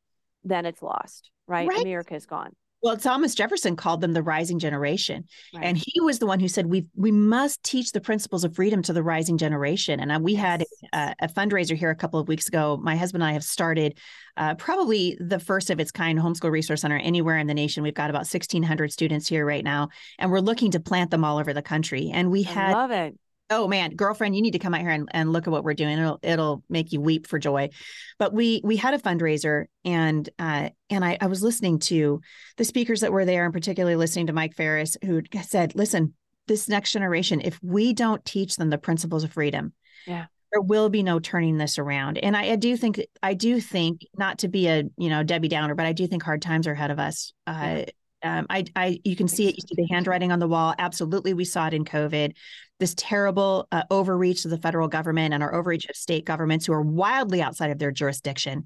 then 0.43 0.65
it's 0.65 0.81
lost, 0.81 1.31
right? 1.47 1.67
right. 1.67 1.81
America 1.81 2.15
is 2.15 2.25
gone. 2.25 2.55
Well, 2.83 2.97
Thomas 2.97 3.35
Jefferson 3.35 3.75
called 3.75 4.01
them 4.01 4.13
the 4.13 4.23
rising 4.23 4.57
generation. 4.57 5.25
Right. 5.53 5.63
And 5.63 5.77
he 5.77 6.01
was 6.01 6.19
the 6.19 6.25
one 6.25 6.39
who 6.39 6.47
said 6.47 6.65
we 6.65 6.87
we 6.95 7.11
must 7.11 7.61
teach 7.63 7.91
the 7.91 8.01
principles 8.01 8.43
of 8.43 8.55
freedom 8.55 8.81
to 8.83 8.93
the 8.93 9.03
rising 9.03 9.37
generation. 9.37 9.99
And 9.99 10.23
we 10.23 10.33
yes. 10.33 10.41
had 10.41 10.65
a, 10.93 11.15
a, 11.25 11.27
fundraiser 11.27 11.75
here 11.75 11.91
a 11.91 11.95
couple 11.95 12.19
of 12.19 12.27
weeks 12.27 12.47
ago. 12.47 12.79
My 12.81 12.95
husband 12.95 13.21
and 13.23 13.29
I 13.29 13.33
have 13.33 13.43
started 13.43 13.99
uh, 14.35 14.55
probably 14.55 15.17
the 15.19 15.39
first 15.39 15.69
of 15.69 15.79
its 15.79 15.91
kind 15.91 16.17
homeschool 16.17 16.51
resource 16.51 16.81
center 16.81 16.97
anywhere 16.97 17.37
in 17.37 17.47
the 17.47 17.53
nation. 17.53 17.83
We've 17.83 17.93
got 17.93 18.09
about 18.09 18.19
1,600 18.21 18.91
students 18.91 19.27
here 19.27 19.45
right 19.45 19.63
now, 19.63 19.89
and 20.17 20.31
we're 20.31 20.39
looking 20.39 20.71
to 20.71 20.79
plant 20.79 21.11
them 21.11 21.23
all 21.23 21.37
over 21.37 21.53
the 21.53 21.61
country. 21.61 22.09
And 22.11 22.31
we 22.31 22.45
I 22.45 22.49
had 22.49 22.73
love 22.73 22.91
it 22.91 23.15
oh 23.51 23.67
man 23.67 23.95
girlfriend 23.95 24.35
you 24.35 24.41
need 24.41 24.51
to 24.51 24.59
come 24.59 24.73
out 24.73 24.81
here 24.81 24.89
and, 24.89 25.07
and 25.11 25.31
look 25.31 25.45
at 25.45 25.51
what 25.51 25.63
we're 25.63 25.73
doing. 25.73 25.99
It'll 25.99 26.19
it'll 26.23 26.63
make 26.69 26.91
you 26.91 26.99
weep 26.99 27.27
for 27.27 27.37
joy. 27.37 27.69
But 28.17 28.33
we 28.33 28.61
we 28.63 28.77
had 28.77 28.93
a 28.93 28.99
fundraiser 28.99 29.65
and 29.85 30.27
uh 30.39 30.69
and 30.89 31.05
I, 31.05 31.17
I 31.21 31.27
was 31.27 31.43
listening 31.43 31.79
to 31.79 32.21
the 32.57 32.65
speakers 32.65 33.01
that 33.01 33.11
were 33.11 33.25
there 33.25 33.45
and 33.45 33.53
particularly 33.53 33.95
listening 33.95 34.27
to 34.27 34.33
mike 34.33 34.55
farris 34.55 34.97
who 35.03 35.21
said 35.43 35.75
listen 35.75 36.13
this 36.47 36.67
next 36.67 36.91
generation 36.91 37.41
if 37.41 37.59
we 37.61 37.93
don't 37.93 38.23
teach 38.25 38.55
them 38.55 38.69
the 38.69 38.77
principles 38.77 39.23
of 39.23 39.31
freedom 39.31 39.73
yeah. 40.07 40.25
there 40.51 40.61
will 40.61 40.89
be 40.89 41.03
no 41.03 41.19
turning 41.19 41.57
this 41.57 41.77
around. 41.77 42.17
And 42.17 42.35
I, 42.35 42.51
I 42.51 42.55
do 42.55 42.75
think 42.77 43.01
i 43.21 43.33
do 43.33 43.59
think 43.59 44.05
not 44.17 44.39
to 44.39 44.47
be 44.47 44.67
a 44.67 44.83
you 44.97 45.09
know 45.09 45.23
debbie 45.23 45.47
downer 45.47 45.75
but 45.75 45.85
i 45.85 45.93
do 45.93 46.07
think 46.07 46.23
hard 46.23 46.41
times 46.41 46.67
are 46.67 46.73
ahead 46.73 46.91
of 46.91 46.99
us. 46.99 47.33
Uh. 47.47 47.83
Um, 48.23 48.45
I, 48.49 48.65
I, 48.75 48.99
you 49.03 49.15
can 49.15 49.27
see 49.27 49.47
it. 49.47 49.55
You 49.55 49.61
see 49.61 49.75
the 49.75 49.93
handwriting 49.93 50.31
on 50.31 50.39
the 50.39 50.47
wall. 50.47 50.75
Absolutely, 50.77 51.33
we 51.33 51.45
saw 51.45 51.67
it 51.67 51.73
in 51.73 51.85
COVID. 51.85 52.33
This 52.79 52.93
terrible 52.95 53.67
uh, 53.71 53.83
overreach 53.91 54.45
of 54.45 54.51
the 54.51 54.57
federal 54.57 54.87
government 54.87 55.33
and 55.33 55.43
our 55.43 55.53
overreach 55.53 55.85
of 55.89 55.95
state 55.95 56.25
governments 56.25 56.65
who 56.65 56.73
are 56.73 56.81
wildly 56.81 57.41
outside 57.41 57.71
of 57.71 57.79
their 57.79 57.91
jurisdiction. 57.91 58.65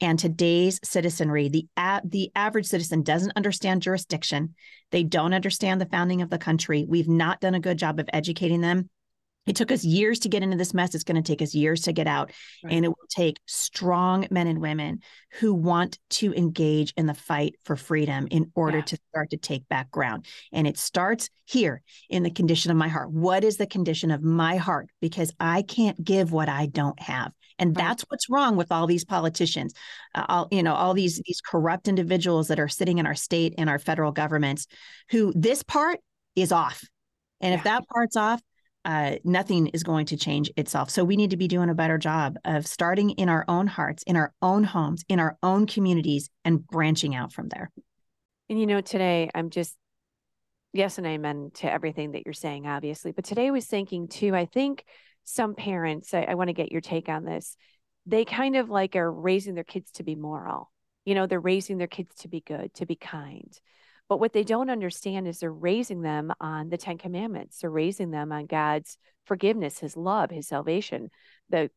And 0.00 0.18
today's 0.18 0.80
citizenry, 0.82 1.48
the 1.48 1.66
a- 1.76 2.00
the 2.04 2.30
average 2.34 2.66
citizen 2.66 3.02
doesn't 3.02 3.36
understand 3.36 3.82
jurisdiction. 3.82 4.54
They 4.90 5.02
don't 5.02 5.34
understand 5.34 5.80
the 5.80 5.86
founding 5.86 6.22
of 6.22 6.30
the 6.30 6.38
country. 6.38 6.86
We've 6.88 7.08
not 7.08 7.40
done 7.40 7.54
a 7.54 7.60
good 7.60 7.78
job 7.78 8.00
of 8.00 8.08
educating 8.12 8.60
them 8.60 8.88
it 9.50 9.56
took 9.56 9.72
us 9.72 9.84
years 9.84 10.20
to 10.20 10.28
get 10.28 10.44
into 10.44 10.56
this 10.56 10.72
mess. 10.72 10.94
It's 10.94 11.02
going 11.02 11.20
to 11.20 11.26
take 11.26 11.42
us 11.42 11.56
years 11.56 11.82
to 11.82 11.92
get 11.92 12.06
out. 12.06 12.30
Right. 12.62 12.74
And 12.74 12.84
it 12.84 12.88
will 12.88 13.08
take 13.08 13.40
strong 13.46 14.28
men 14.30 14.46
and 14.46 14.60
women 14.60 15.00
who 15.40 15.52
want 15.52 15.98
to 16.10 16.32
engage 16.34 16.94
in 16.96 17.06
the 17.06 17.14
fight 17.14 17.56
for 17.64 17.74
freedom 17.74 18.28
in 18.30 18.52
order 18.54 18.78
yeah. 18.78 18.84
to 18.84 18.98
start 19.10 19.30
to 19.30 19.36
take 19.36 19.68
back 19.68 19.90
ground. 19.90 20.26
And 20.52 20.68
it 20.68 20.78
starts 20.78 21.30
here 21.46 21.82
in 22.08 22.22
the 22.22 22.30
condition 22.30 22.70
of 22.70 22.76
my 22.76 22.86
heart. 22.86 23.10
What 23.10 23.42
is 23.42 23.56
the 23.56 23.66
condition 23.66 24.12
of 24.12 24.22
my 24.22 24.56
heart? 24.56 24.88
Because 25.00 25.32
I 25.40 25.62
can't 25.62 26.02
give 26.02 26.30
what 26.30 26.48
I 26.48 26.66
don't 26.66 27.00
have. 27.00 27.32
and 27.58 27.76
right. 27.76 27.84
that's 27.84 28.04
what's 28.08 28.30
wrong 28.30 28.54
with 28.54 28.70
all 28.70 28.86
these 28.86 29.04
politicians 29.04 29.74
uh, 30.14 30.24
all 30.28 30.48
you 30.50 30.62
know 30.62 30.74
all 30.74 30.94
these 30.94 31.20
these 31.26 31.40
corrupt 31.40 31.88
individuals 31.88 32.48
that 32.48 32.60
are 32.60 32.68
sitting 32.68 32.98
in 32.98 33.06
our 33.06 33.14
state 33.16 33.54
and 33.58 33.68
our 33.68 33.78
federal 33.78 34.12
governments 34.12 34.66
who 35.10 35.32
this 35.36 35.62
part 35.62 35.98
is 36.36 36.52
off 36.52 36.84
and 37.40 37.52
yeah. 37.52 37.58
if 37.58 37.64
that 37.64 37.82
part's 37.88 38.16
off 38.16 38.40
uh, 38.84 39.16
nothing 39.24 39.68
is 39.68 39.82
going 39.82 40.06
to 40.06 40.16
change 40.16 40.50
itself. 40.56 40.90
So 40.90 41.04
we 41.04 41.16
need 41.16 41.30
to 41.30 41.36
be 41.36 41.48
doing 41.48 41.68
a 41.68 41.74
better 41.74 41.98
job 41.98 42.36
of 42.44 42.66
starting 42.66 43.10
in 43.10 43.28
our 43.28 43.44
own 43.46 43.66
hearts, 43.66 44.02
in 44.04 44.16
our 44.16 44.32
own 44.40 44.64
homes, 44.64 45.04
in 45.08 45.20
our 45.20 45.36
own 45.42 45.66
communities, 45.66 46.30
and 46.44 46.66
branching 46.66 47.14
out 47.14 47.32
from 47.32 47.48
there. 47.48 47.70
And 48.48 48.58
you 48.58 48.66
know, 48.66 48.80
today 48.80 49.30
I'm 49.34 49.50
just 49.50 49.76
yes 50.72 50.98
and 50.98 51.06
amen 51.06 51.50
to 51.54 51.70
everything 51.70 52.12
that 52.12 52.22
you're 52.24 52.32
saying, 52.32 52.66
obviously. 52.66 53.12
But 53.12 53.24
today 53.24 53.48
I 53.48 53.50
was 53.50 53.66
thinking 53.66 54.08
too, 54.08 54.34
I 54.34 54.46
think 54.46 54.84
some 55.24 55.54
parents, 55.54 56.14
I, 56.14 56.22
I 56.22 56.34
want 56.34 56.48
to 56.48 56.54
get 56.54 56.72
your 56.72 56.80
take 56.80 57.08
on 57.08 57.24
this, 57.24 57.56
they 58.06 58.24
kind 58.24 58.56
of 58.56 58.70
like 58.70 58.96
are 58.96 59.12
raising 59.12 59.54
their 59.54 59.64
kids 59.64 59.90
to 59.92 60.02
be 60.02 60.14
moral. 60.14 60.70
You 61.04 61.14
know, 61.14 61.26
they're 61.26 61.40
raising 61.40 61.78
their 61.78 61.86
kids 61.86 62.14
to 62.20 62.28
be 62.28 62.40
good, 62.40 62.72
to 62.74 62.86
be 62.86 62.96
kind. 62.96 63.52
But 64.10 64.18
what 64.18 64.32
they 64.32 64.42
don't 64.42 64.70
understand 64.70 65.28
is 65.28 65.38
they're 65.38 65.52
raising 65.52 66.02
them 66.02 66.32
on 66.40 66.68
the 66.68 66.76
Ten 66.76 66.98
Commandments. 66.98 67.60
They're 67.60 67.70
raising 67.70 68.10
them 68.10 68.32
on 68.32 68.46
God's 68.46 68.98
forgiveness, 69.24 69.78
his 69.78 69.96
love, 69.96 70.32
his 70.32 70.48
salvation, 70.48 71.10
the 71.48 71.70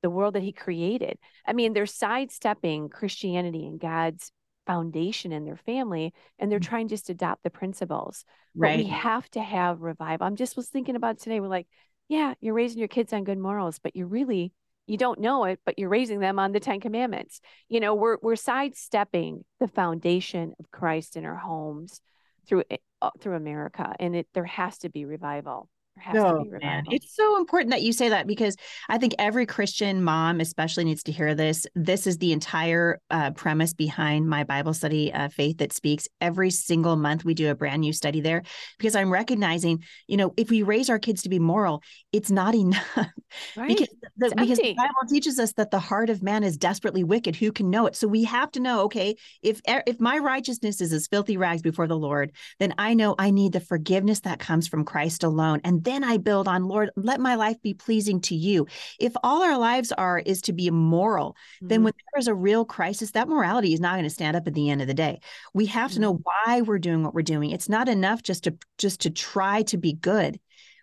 the 0.00 0.10
world 0.10 0.34
that 0.34 0.42
he 0.42 0.52
created. 0.52 1.18
I 1.44 1.52
mean, 1.52 1.72
they're 1.72 1.86
sidestepping 1.86 2.90
Christianity 2.90 3.66
and 3.66 3.80
God's 3.80 4.30
foundation 4.66 5.32
in 5.32 5.44
their 5.44 5.56
family 5.56 6.12
and 6.38 6.52
they're 6.52 6.60
mm. 6.60 6.68
trying 6.68 6.88
just 6.88 7.06
to 7.06 7.12
adopt 7.12 7.42
the 7.42 7.50
principles. 7.50 8.24
Right. 8.54 8.76
But 8.76 8.84
we 8.84 8.90
have 8.90 9.28
to 9.30 9.40
have 9.40 9.80
revival. 9.80 10.26
I'm 10.26 10.36
just 10.36 10.56
was 10.56 10.68
thinking 10.68 10.94
about 10.94 11.18
today. 11.18 11.40
We're 11.40 11.48
like, 11.48 11.66
yeah, 12.08 12.34
you're 12.40 12.54
raising 12.54 12.78
your 12.78 12.88
kids 12.88 13.12
on 13.12 13.24
good 13.24 13.38
morals, 13.38 13.80
but 13.80 13.96
you're 13.96 14.06
really 14.06 14.52
you 14.86 14.96
don't 14.96 15.20
know 15.20 15.44
it, 15.44 15.60
but 15.64 15.78
you're 15.78 15.88
raising 15.88 16.20
them 16.20 16.38
on 16.38 16.52
the 16.52 16.60
Ten 16.60 16.80
Commandments. 16.80 17.40
You 17.68 17.80
know, 17.80 17.94
we're 17.94 18.18
we're 18.22 18.36
sidestepping 18.36 19.44
the 19.60 19.68
foundation 19.68 20.54
of 20.58 20.70
Christ 20.70 21.16
in 21.16 21.24
our 21.24 21.36
homes 21.36 22.00
through 22.46 22.64
uh, 23.00 23.10
through 23.20 23.36
America, 23.36 23.94
and 23.98 24.14
it 24.14 24.28
there 24.34 24.44
has 24.44 24.78
to 24.78 24.88
be 24.88 25.04
revival 25.04 25.68
has 25.98 26.14
to 26.14 26.44
be 26.44 26.58
Man. 26.58 26.84
It's 26.90 27.14
so 27.14 27.36
important 27.36 27.70
that 27.70 27.82
you 27.82 27.92
say 27.92 28.08
that 28.08 28.26
because 28.26 28.56
I 28.88 28.98
think 28.98 29.14
every 29.18 29.46
Christian 29.46 30.02
mom, 30.02 30.40
especially, 30.40 30.84
needs 30.84 31.02
to 31.04 31.12
hear 31.12 31.34
this. 31.34 31.66
This 31.74 32.06
is 32.06 32.18
the 32.18 32.32
entire 32.32 33.00
uh, 33.10 33.30
premise 33.32 33.72
behind 33.72 34.28
my 34.28 34.44
Bible 34.44 34.74
study, 34.74 35.12
uh, 35.12 35.28
Faith 35.28 35.58
That 35.58 35.72
Speaks. 35.72 36.08
Every 36.20 36.50
single 36.50 36.96
month, 36.96 37.24
we 37.24 37.34
do 37.34 37.50
a 37.50 37.54
brand 37.54 37.80
new 37.80 37.92
study 37.92 38.20
there 38.20 38.42
because 38.78 38.96
I'm 38.96 39.10
recognizing, 39.10 39.82
you 40.06 40.16
know, 40.16 40.34
if 40.36 40.50
we 40.50 40.62
raise 40.62 40.90
our 40.90 40.98
kids 40.98 41.22
to 41.22 41.28
be 41.28 41.38
moral, 41.38 41.82
it's 42.12 42.30
not 42.30 42.54
enough. 42.64 42.84
Right. 43.56 43.68
because, 43.68 43.88
the, 44.16 44.34
because 44.36 44.58
the 44.58 44.74
Bible 44.74 45.08
teaches 45.08 45.38
us 45.38 45.52
that 45.54 45.70
the 45.70 45.80
heart 45.80 46.10
of 46.10 46.22
man 46.22 46.44
is 46.44 46.56
desperately 46.56 47.04
wicked. 47.04 47.36
Who 47.36 47.52
can 47.52 47.70
know 47.70 47.86
it? 47.86 47.96
So 47.96 48.08
we 48.08 48.24
have 48.24 48.50
to 48.52 48.60
know, 48.60 48.82
okay, 48.82 49.16
if 49.42 49.60
if 49.66 50.00
my 50.00 50.18
righteousness 50.18 50.80
is 50.80 50.92
as 50.92 51.06
filthy 51.06 51.36
rags 51.36 51.62
before 51.62 51.86
the 51.86 51.96
Lord, 51.96 52.32
then 52.58 52.74
I 52.78 52.94
know 52.94 53.14
I 53.18 53.30
need 53.30 53.52
the 53.52 53.60
forgiveness 53.60 54.20
that 54.20 54.38
comes 54.38 54.66
from 54.66 54.84
Christ 54.84 55.24
alone. 55.24 55.60
And 55.64 55.83
then 55.84 56.04
I 56.04 56.16
build 56.16 56.48
on, 56.48 56.68
Lord, 56.68 56.90
let 56.96 57.20
my 57.20 57.34
life 57.34 57.60
be 57.62 57.74
pleasing 57.74 58.20
to 58.22 58.34
you. 58.34 58.66
If 58.98 59.12
all 59.22 59.42
our 59.42 59.58
lives 59.58 59.92
are 59.92 60.18
is 60.18 60.42
to 60.42 60.52
be 60.52 60.66
immoral, 60.66 61.36
mm-hmm. 61.56 61.68
then 61.68 61.84
when 61.84 61.92
there 61.96 62.20
is 62.20 62.28
a 62.28 62.34
real 62.34 62.64
crisis, 62.64 63.12
that 63.12 63.28
morality 63.28 63.72
is 63.72 63.80
not 63.80 63.94
going 63.94 64.04
to 64.04 64.10
stand 64.10 64.36
up 64.36 64.46
at 64.46 64.54
the 64.54 64.70
end 64.70 64.80
of 64.80 64.88
the 64.88 64.94
day. 64.94 65.20
We 65.52 65.66
have 65.66 65.90
mm-hmm. 65.90 65.96
to 65.96 66.00
know 66.00 66.22
why 66.22 66.62
we're 66.62 66.78
doing 66.78 67.02
what 67.02 67.14
we're 67.14 67.22
doing. 67.22 67.50
It's 67.50 67.68
not 67.68 67.88
enough 67.88 68.22
just 68.22 68.44
to 68.44 68.56
just 68.78 69.00
to 69.02 69.10
try 69.10 69.62
to 69.62 69.76
be 69.76 69.92
good 69.92 70.40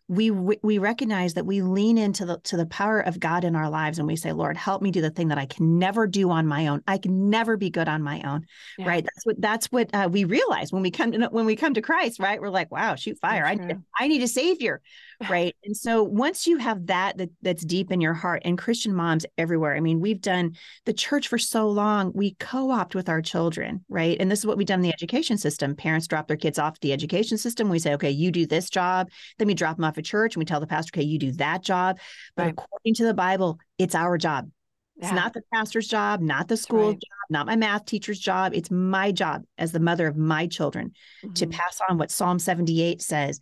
we 0.07 0.29
we 0.29 0.77
recognize 0.77 1.35
that 1.35 1.45
we 1.45 1.61
lean 1.61 1.97
into 1.97 2.25
the 2.25 2.37
to 2.43 2.57
the 2.57 2.65
power 2.65 2.99
of 2.99 3.19
God 3.19 3.43
in 3.43 3.55
our 3.55 3.69
lives 3.69 3.97
and 3.97 4.07
we 4.07 4.15
say 4.15 4.33
Lord 4.33 4.57
help 4.57 4.81
me 4.81 4.91
do 4.91 5.01
the 5.01 5.09
thing 5.09 5.29
that 5.29 5.37
I 5.37 5.45
can 5.45 5.79
never 5.79 6.05
do 6.05 6.29
on 6.31 6.47
my 6.47 6.67
own. 6.67 6.83
I 6.85 6.97
can 6.97 7.29
never 7.29 7.55
be 7.55 7.69
good 7.69 7.87
on 7.87 8.01
my 8.03 8.21
own. 8.23 8.45
Yeah. 8.77 8.87
right? 8.87 9.03
That's 9.03 9.25
what 9.25 9.39
that's 9.39 9.71
what 9.71 9.89
uh, 9.93 10.09
we 10.11 10.25
realize 10.25 10.71
when 10.71 10.81
we 10.81 10.91
come 10.91 11.13
to 11.13 11.27
when 11.27 11.45
we 11.45 11.55
come 11.55 11.73
to 11.75 11.81
Christ 11.81 12.19
right? 12.19 12.41
We're 12.41 12.49
like 12.49 12.71
wow 12.71 12.95
shoot 12.95 13.19
fire. 13.19 13.45
I 13.45 13.57
I 13.97 14.07
need 14.07 14.21
a 14.21 14.27
savior 14.27 14.81
right 15.29 15.55
and 15.63 15.75
so 15.75 16.03
once 16.03 16.47
you 16.47 16.57
have 16.57 16.87
that, 16.87 17.17
that 17.17 17.29
that's 17.41 17.63
deep 17.63 17.91
in 17.91 18.01
your 18.01 18.13
heart 18.13 18.41
and 18.45 18.57
christian 18.57 18.93
moms 18.93 19.25
everywhere 19.37 19.75
i 19.75 19.79
mean 19.79 19.99
we've 19.99 20.21
done 20.21 20.55
the 20.85 20.93
church 20.93 21.27
for 21.27 21.37
so 21.37 21.67
long 21.69 22.11
we 22.13 22.35
co-opt 22.39 22.95
with 22.95 23.09
our 23.09 23.21
children 23.21 23.83
right 23.89 24.17
and 24.19 24.31
this 24.31 24.39
is 24.39 24.45
what 24.45 24.57
we've 24.57 24.67
done 24.67 24.79
in 24.79 24.83
the 24.83 24.93
education 24.93 25.37
system 25.37 25.75
parents 25.75 26.07
drop 26.07 26.27
their 26.27 26.37
kids 26.37 26.59
off 26.59 26.79
the 26.79 26.93
education 26.93 27.37
system 27.37 27.69
we 27.69 27.79
say 27.79 27.93
okay 27.93 28.11
you 28.11 28.31
do 28.31 28.45
this 28.45 28.69
job 28.69 29.09
then 29.37 29.47
we 29.47 29.53
drop 29.53 29.77
them 29.77 29.85
off 29.85 29.97
at 29.97 30.05
church 30.05 30.35
and 30.35 30.41
we 30.41 30.45
tell 30.45 30.59
the 30.59 30.67
pastor 30.67 30.91
okay 30.93 31.05
you 31.05 31.19
do 31.19 31.31
that 31.33 31.63
job 31.63 31.99
but 32.35 32.43
right. 32.43 32.51
according 32.51 32.93
to 32.93 33.05
the 33.05 33.13
bible 33.13 33.59
it's 33.77 33.95
our 33.95 34.17
job 34.17 34.49
yeah. 34.97 35.07
It's 35.07 35.15
not 35.15 35.33
the 35.33 35.41
pastor's 35.51 35.87
job, 35.87 36.21
not 36.21 36.47
the 36.47 36.57
school 36.57 36.89
right. 36.89 36.93
job, 36.93 37.29
not 37.31 37.47
my 37.47 37.55
math 37.55 37.85
teacher's 37.85 38.19
job. 38.19 38.53
It's 38.53 38.69
my 38.69 39.11
job 39.11 39.43
as 39.57 39.71
the 39.71 39.79
mother 39.79 40.05
of 40.05 40.15
my 40.15 40.45
children 40.45 40.91
mm-hmm. 41.23 41.33
to 41.33 41.47
pass 41.47 41.79
on 41.89 41.97
what 41.97 42.11
Psalm 42.11 42.37
78 42.37 43.01
says 43.01 43.39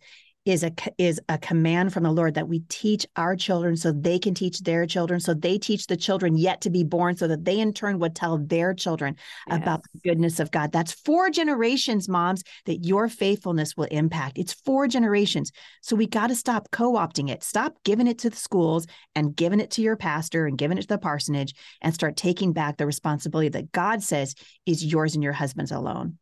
is 0.50 0.64
a 0.64 0.72
is 0.98 1.20
a 1.28 1.38
command 1.38 1.92
from 1.92 2.02
the 2.02 2.10
Lord 2.10 2.34
that 2.34 2.48
we 2.48 2.60
teach 2.68 3.06
our 3.16 3.36
children 3.36 3.76
so 3.76 3.92
they 3.92 4.18
can 4.18 4.34
teach 4.34 4.60
their 4.60 4.84
children 4.84 5.20
so 5.20 5.32
they 5.32 5.58
teach 5.58 5.86
the 5.86 5.96
children 5.96 6.36
yet 6.36 6.60
to 6.62 6.70
be 6.70 6.84
born 6.84 7.16
so 7.16 7.28
that 7.28 7.44
they 7.44 7.58
in 7.60 7.72
turn 7.72 7.98
would 7.98 8.14
tell 8.14 8.38
their 8.38 8.74
children 8.74 9.16
yes. 9.48 9.56
about 9.56 9.82
the 9.82 10.00
goodness 10.08 10.40
of 10.40 10.50
God. 10.50 10.72
That's 10.72 10.92
four 10.92 11.30
generations 11.30 12.08
moms 12.08 12.42
that 12.66 12.84
your 12.84 13.08
faithfulness 13.08 13.76
will 13.76 13.84
impact. 13.84 14.38
It's 14.38 14.52
four 14.52 14.88
generations. 14.88 15.52
So 15.82 15.96
we 15.96 16.06
got 16.06 16.28
to 16.28 16.34
stop 16.34 16.70
co-opting 16.70 17.30
it. 17.30 17.42
Stop 17.42 17.76
giving 17.84 18.06
it 18.06 18.18
to 18.18 18.30
the 18.30 18.36
schools 18.36 18.86
and 19.14 19.34
giving 19.34 19.60
it 19.60 19.70
to 19.72 19.82
your 19.82 19.96
pastor 19.96 20.46
and 20.46 20.58
giving 20.58 20.78
it 20.78 20.82
to 20.82 20.88
the 20.88 20.98
parsonage 20.98 21.54
and 21.80 21.94
start 21.94 22.16
taking 22.16 22.52
back 22.52 22.76
the 22.76 22.86
responsibility 22.86 23.48
that 23.50 23.72
God 23.72 24.02
says 24.02 24.34
is 24.66 24.84
yours 24.84 25.14
and 25.14 25.22
your 25.22 25.32
husband's 25.32 25.72
alone. 25.72 26.18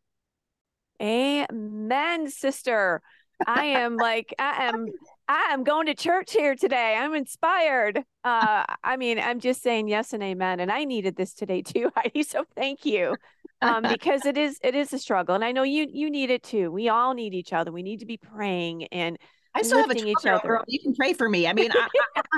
Amen, 1.01 2.29
sister. 2.29 3.01
I 3.47 3.65
am 3.65 3.95
like 3.97 4.33
I 4.39 4.65
am 4.65 4.87
I 5.27 5.49
am 5.51 5.63
going 5.63 5.85
to 5.87 5.95
church 5.95 6.33
here 6.33 6.55
today. 6.55 6.95
I'm 6.97 7.13
inspired. 7.13 7.99
Uh, 8.23 8.63
I 8.83 8.97
mean, 8.97 9.19
I'm 9.19 9.39
just 9.39 9.61
saying 9.61 9.87
yes 9.87 10.13
and 10.13 10.23
amen. 10.23 10.59
And 10.59 10.71
I 10.71 10.85
needed 10.85 11.15
this 11.15 11.33
today 11.33 11.61
too, 11.61 11.91
Heidi. 11.95 12.23
So 12.23 12.45
thank 12.55 12.85
you. 12.85 13.15
Um, 13.61 13.83
because 13.89 14.25
it 14.25 14.37
is 14.37 14.59
it 14.63 14.75
is 14.75 14.93
a 14.93 14.99
struggle. 14.99 15.35
And 15.35 15.45
I 15.45 15.51
know 15.51 15.63
you 15.63 15.87
you 15.91 16.09
need 16.09 16.31
it 16.31 16.43
too. 16.43 16.71
We 16.71 16.89
all 16.89 17.13
need 17.13 17.33
each 17.33 17.53
other. 17.53 17.71
We 17.71 17.83
need 17.83 17.99
to 17.99 18.05
be 18.05 18.17
praying 18.17 18.85
and 18.85 19.17
I 19.55 19.63
still 19.63 19.79
have 19.79 19.89
a 19.89 19.95
each 19.95 20.25
other. 20.25 20.61
You 20.67 20.79
can 20.79 20.93
pray 20.95 21.13
for 21.13 21.27
me. 21.27 21.47
I 21.47 21.53
mean, 21.53 21.71
I, 21.71 21.87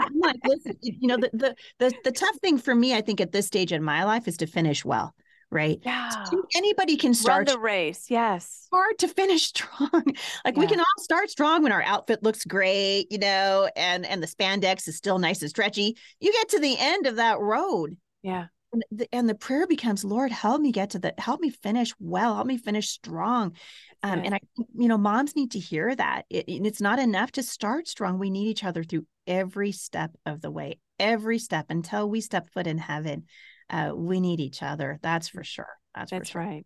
am 0.06 0.20
like, 0.20 0.38
listen, 0.46 0.78
you 0.82 1.08
know, 1.08 1.18
the, 1.18 1.30
the 1.34 1.56
the 1.78 1.94
the 2.06 2.12
tough 2.12 2.38
thing 2.38 2.58
for 2.58 2.74
me, 2.74 2.96
I 2.96 3.02
think, 3.02 3.20
at 3.20 3.34
this 3.34 3.48
stage 3.48 3.74
in 3.74 3.84
my 3.84 4.06
life, 4.06 4.30
is 4.30 4.38
to 4.38 4.48
finish 4.48 4.86
well 4.86 5.14
right? 5.52 5.80
Yeah. 5.84 6.10
So 6.26 6.44
anybody 6.56 6.96
can 6.96 7.14
start 7.14 7.48
Run 7.48 7.56
the 7.56 7.60
race. 7.60 8.06
Yes. 8.10 8.68
Hard 8.72 8.98
to 9.00 9.08
finish 9.08 9.44
strong. 9.48 10.04
like 10.46 10.56
yeah. 10.56 10.60
we 10.60 10.68
can 10.68 10.80
all 10.80 10.86
start 11.00 11.30
strong 11.30 11.64
when 11.64 11.72
our 11.72 11.84
outfit 11.84 12.24
looks 12.24 12.46
great, 12.46 13.08
you 13.12 13.20
know, 13.20 13.70
and 13.76 14.06
and 14.06 14.24
the 14.24 14.28
spandex 14.28 14.88
is 14.88 14.96
still 14.96 15.20
nice 15.20 15.42
and 15.42 15.50
stretchy. 15.50 15.98
You 16.20 16.32
get 16.32 16.50
to 16.50 16.60
the 16.60 16.76
end 16.80 17.06
of 17.06 17.18
that 17.18 17.40
road. 17.40 17.98
Yeah. 18.24 18.48
And 18.74 18.84
the, 18.90 19.08
and 19.14 19.28
the 19.28 19.36
prayer 19.36 19.68
becomes, 19.68 20.06
Lord, 20.06 20.32
help 20.32 20.62
me 20.62 20.72
get 20.72 20.92
to 20.92 21.00
the, 21.00 21.14
help 21.18 21.42
me 21.42 21.50
finish 21.50 21.94
well, 22.00 22.36
help 22.36 22.48
me 22.48 22.58
finish 22.58 22.88
strong. 22.88 23.58
Um, 24.02 24.22
and 24.24 24.34
I, 24.34 24.40
you 24.74 24.88
know, 24.88 24.98
moms 24.98 25.36
need 25.36 25.52
to 25.52 25.60
hear 25.60 25.94
that. 25.94 26.24
It, 26.30 26.46
it's 26.48 26.80
not 26.80 26.98
enough 26.98 27.34
to 27.34 27.44
start 27.44 27.90
strong. 27.90 28.18
We 28.18 28.30
need 28.30 28.48
each 28.48 28.64
other 28.64 28.86
through 28.86 29.06
every 29.28 29.74
step 29.74 30.12
of 30.26 30.40
the 30.40 30.50
way, 30.50 30.80
every 31.00 31.38
step 31.38 31.66
until 31.68 32.10
we 32.10 32.22
step 32.22 32.50
foot 32.50 32.66
in 32.66 32.78
heaven 32.78 33.26
uh, 33.72 33.94
we 33.96 34.20
need 34.20 34.40
each 34.40 34.62
other. 34.62 35.00
That's 35.02 35.30
for 35.30 35.44
sure. 35.44 35.68
That's, 35.96 36.12
That's 36.12 36.30
sure. 36.30 36.42
right. 36.42 36.66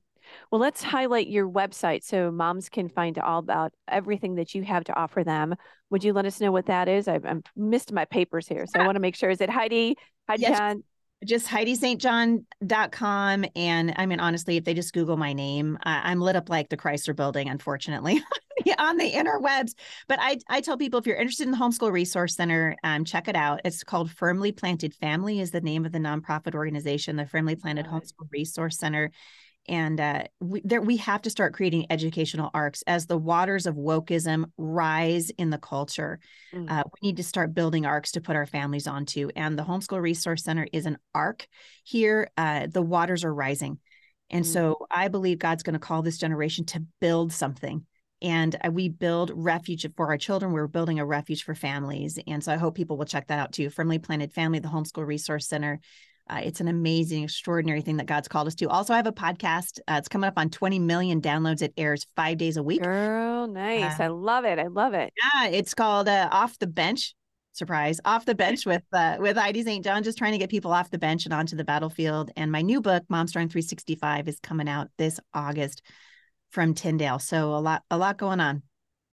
Well, 0.51 0.59
let's 0.59 0.81
highlight 0.81 1.27
your 1.27 1.47
website 1.47 2.03
so 2.03 2.31
moms 2.31 2.69
can 2.69 2.89
find 2.89 3.17
all 3.19 3.39
about 3.39 3.73
everything 3.87 4.35
that 4.35 4.55
you 4.55 4.63
have 4.63 4.83
to 4.85 4.95
offer 4.95 5.23
them. 5.23 5.55
Would 5.91 6.03
you 6.03 6.13
let 6.13 6.25
us 6.25 6.41
know 6.41 6.51
what 6.51 6.65
that 6.65 6.87
is? 6.87 7.07
I've, 7.07 7.25
I've 7.25 7.43
missed 7.55 7.91
my 7.93 8.05
papers 8.05 8.47
here, 8.47 8.65
so 8.65 8.79
yeah. 8.79 8.83
I 8.83 8.85
want 8.87 8.95
to 8.95 9.01
make 9.01 9.15
sure. 9.15 9.29
Is 9.29 9.41
it 9.41 9.49
Heidi? 9.49 9.97
Heidi 10.27 10.43
yes. 10.43 10.57
John? 10.57 10.83
Just 11.25 11.47
HeidiSt.John.com. 11.47 13.45
And 13.55 13.93
I 13.97 14.05
mean, 14.05 14.19
honestly, 14.19 14.57
if 14.57 14.63
they 14.63 14.73
just 14.73 14.93
Google 14.93 15.17
my 15.17 15.33
name, 15.33 15.77
uh, 15.85 16.01
I'm 16.03 16.21
lit 16.21 16.35
up 16.35 16.49
like 16.49 16.69
the 16.69 16.77
Chrysler 16.77 17.15
building, 17.15 17.49
unfortunately. 17.49 18.23
on 18.77 18.97
the 18.97 19.11
interwebs. 19.11 19.73
But 20.07 20.19
I, 20.21 20.39
I 20.49 20.61
tell 20.61 20.77
people 20.77 20.99
if 20.99 21.07
you're 21.07 21.17
interested 21.17 21.45
in 21.45 21.51
the 21.51 21.57
Homeschool 21.57 21.91
Resource 21.91 22.35
Center, 22.35 22.75
um, 22.83 23.05
check 23.05 23.27
it 23.27 23.35
out. 23.35 23.61
It's 23.65 23.83
called 23.83 24.11
Firmly 24.11 24.51
Planted 24.51 24.93
Family 24.93 25.39
is 25.39 25.51
the 25.51 25.61
name 25.61 25.85
of 25.85 25.91
the 25.91 25.99
nonprofit 25.99 26.55
organization, 26.55 27.15
the 27.15 27.25
Firmly 27.25 27.55
Planted 27.55 27.85
Homeschool 27.85 28.31
Resource 28.31 28.77
Center. 28.77 29.11
And 29.67 29.99
uh, 29.99 30.23
we, 30.39 30.61
there, 30.63 30.81
we 30.81 30.97
have 30.97 31.21
to 31.23 31.29
start 31.29 31.53
creating 31.53 31.87
educational 31.89 32.51
arks 32.53 32.83
as 32.87 33.05
the 33.07 33.17
waters 33.17 33.65
of 33.65 33.75
wokeism 33.75 34.45
rise 34.57 35.29
in 35.31 35.49
the 35.49 35.57
culture. 35.57 36.19
Mm. 36.53 36.69
Uh, 36.69 36.83
we 36.85 37.09
need 37.09 37.17
to 37.17 37.23
start 37.23 37.53
building 37.53 37.85
arks 37.85 38.11
to 38.11 38.21
put 38.21 38.35
our 38.35 38.45
families 38.45 38.87
onto. 38.87 39.29
And 39.35 39.57
the 39.57 39.63
Homeschool 39.63 40.01
Resource 40.01 40.43
Center 40.43 40.67
is 40.71 40.85
an 40.85 40.97
ark 41.13 41.47
here. 41.83 42.29
Uh, 42.37 42.67
the 42.67 42.81
waters 42.81 43.23
are 43.23 43.33
rising. 43.33 43.79
And 44.29 44.45
mm. 44.45 44.47
so 44.47 44.85
I 44.91 45.07
believe 45.07 45.39
God's 45.39 45.63
going 45.63 45.73
to 45.73 45.79
call 45.79 46.01
this 46.01 46.17
generation 46.17 46.65
to 46.65 46.85
build 46.99 47.33
something 47.33 47.85
and 48.21 48.55
uh, 48.63 48.71
we 48.71 48.89
build 48.89 49.31
refuge 49.33 49.85
for 49.95 50.07
our 50.07 50.17
children. 50.17 50.51
We're 50.51 50.67
building 50.67 50.99
a 50.99 51.05
refuge 51.05 51.43
for 51.43 51.53
families. 51.53 52.17
And 52.27 52.43
so 52.43 52.51
I 52.51 52.57
hope 52.57 52.75
people 52.75 52.97
will 52.97 53.05
check 53.05 53.27
that 53.27 53.39
out 53.39 53.53
too. 53.53 53.69
Firmly 53.69 53.99
Planted 53.99 54.33
Family, 54.33 54.59
the 54.59 54.67
Homeschool 54.67 55.05
Resource 55.05 55.47
Center. 55.47 55.79
Uh, 56.27 56.41
it's 56.43 56.59
an 56.59 56.67
amazing, 56.67 57.23
extraordinary 57.23 57.81
thing 57.81 57.97
that 57.97 58.07
God's 58.07 58.27
called 58.27 58.47
us 58.47 58.55
to. 58.55 58.69
Also, 58.69 58.93
I 58.93 58.97
have 58.97 59.07
a 59.07 59.11
podcast. 59.11 59.79
Uh, 59.87 59.95
it's 59.97 60.07
coming 60.07 60.27
up 60.27 60.33
on 60.37 60.49
20 60.49 60.79
million 60.79 61.21
downloads. 61.21 61.61
It 61.61 61.73
airs 61.77 62.07
five 62.15 62.37
days 62.37 62.57
a 62.57 62.63
week. 62.63 62.81
Girl, 62.81 63.47
nice. 63.47 63.99
Uh, 63.99 64.03
I 64.03 64.07
love 64.07 64.45
it. 64.45 64.57
I 64.57 64.67
love 64.67 64.93
it. 64.93 65.13
Yeah, 65.21 65.49
it's 65.49 65.73
called 65.73 66.07
uh, 66.07 66.29
Off 66.31 66.57
the 66.59 66.67
Bench. 66.67 67.13
Surprise, 67.53 68.01
off 68.03 68.25
the 68.25 68.35
bench 68.35 68.65
with 68.65 68.83
uh, 68.91 69.15
with 69.17 69.37
Heidi 69.37 69.63
St. 69.63 69.81
John, 69.81 70.03
just 70.03 70.17
trying 70.17 70.33
to 70.33 70.37
get 70.37 70.49
people 70.49 70.73
off 70.73 70.89
the 70.89 70.97
bench 70.97 71.23
and 71.23 71.33
onto 71.33 71.55
the 71.55 71.63
battlefield. 71.63 72.29
And 72.35 72.51
my 72.51 72.61
new 72.61 72.81
book, 72.81 73.03
Mom 73.07 73.27
Strong 73.27 73.47
365, 73.47 74.27
is 74.27 74.41
coming 74.41 74.67
out 74.67 74.89
this 74.97 75.21
August 75.33 75.81
from 76.51 76.73
Tyndale. 76.73 77.19
So 77.19 77.55
a 77.55 77.61
lot, 77.61 77.83
a 77.89 77.97
lot 77.97 78.17
going 78.17 78.41
on. 78.41 78.61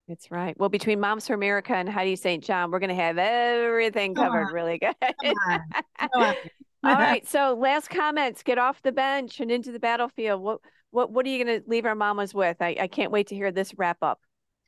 That's 0.07 0.31
right. 0.31 0.59
Well, 0.59 0.69
between 0.69 0.99
Moms 0.99 1.27
for 1.27 1.35
America 1.35 1.73
and 1.73 1.87
Heidi 1.87 2.15
St. 2.15 2.43
John, 2.43 2.71
we're 2.71 2.79
going 2.79 2.89
to 2.89 2.95
have 2.95 3.19
everything 3.19 4.15
covered 4.15 4.51
really 4.51 4.79
good. 4.79 4.95
All 6.83 6.93
right. 6.95 7.27
So 7.27 7.57
last 7.59 7.89
comments, 7.89 8.43
get 8.43 8.57
off 8.57 8.81
the 8.81 8.91
bench 8.91 9.39
and 9.39 9.51
into 9.51 9.71
the 9.71 9.79
battlefield. 9.79 10.41
What, 10.41 10.59
what, 10.91 11.11
what 11.11 11.25
are 11.25 11.29
you 11.29 11.43
going 11.43 11.61
to 11.61 11.69
leave 11.69 11.85
our 11.85 11.95
mamas 11.95 12.33
with? 12.33 12.57
I, 12.61 12.75
I 12.79 12.87
can't 12.87 13.11
wait 13.11 13.27
to 13.27 13.35
hear 13.35 13.51
this 13.51 13.73
wrap 13.77 13.97
up. 14.01 14.19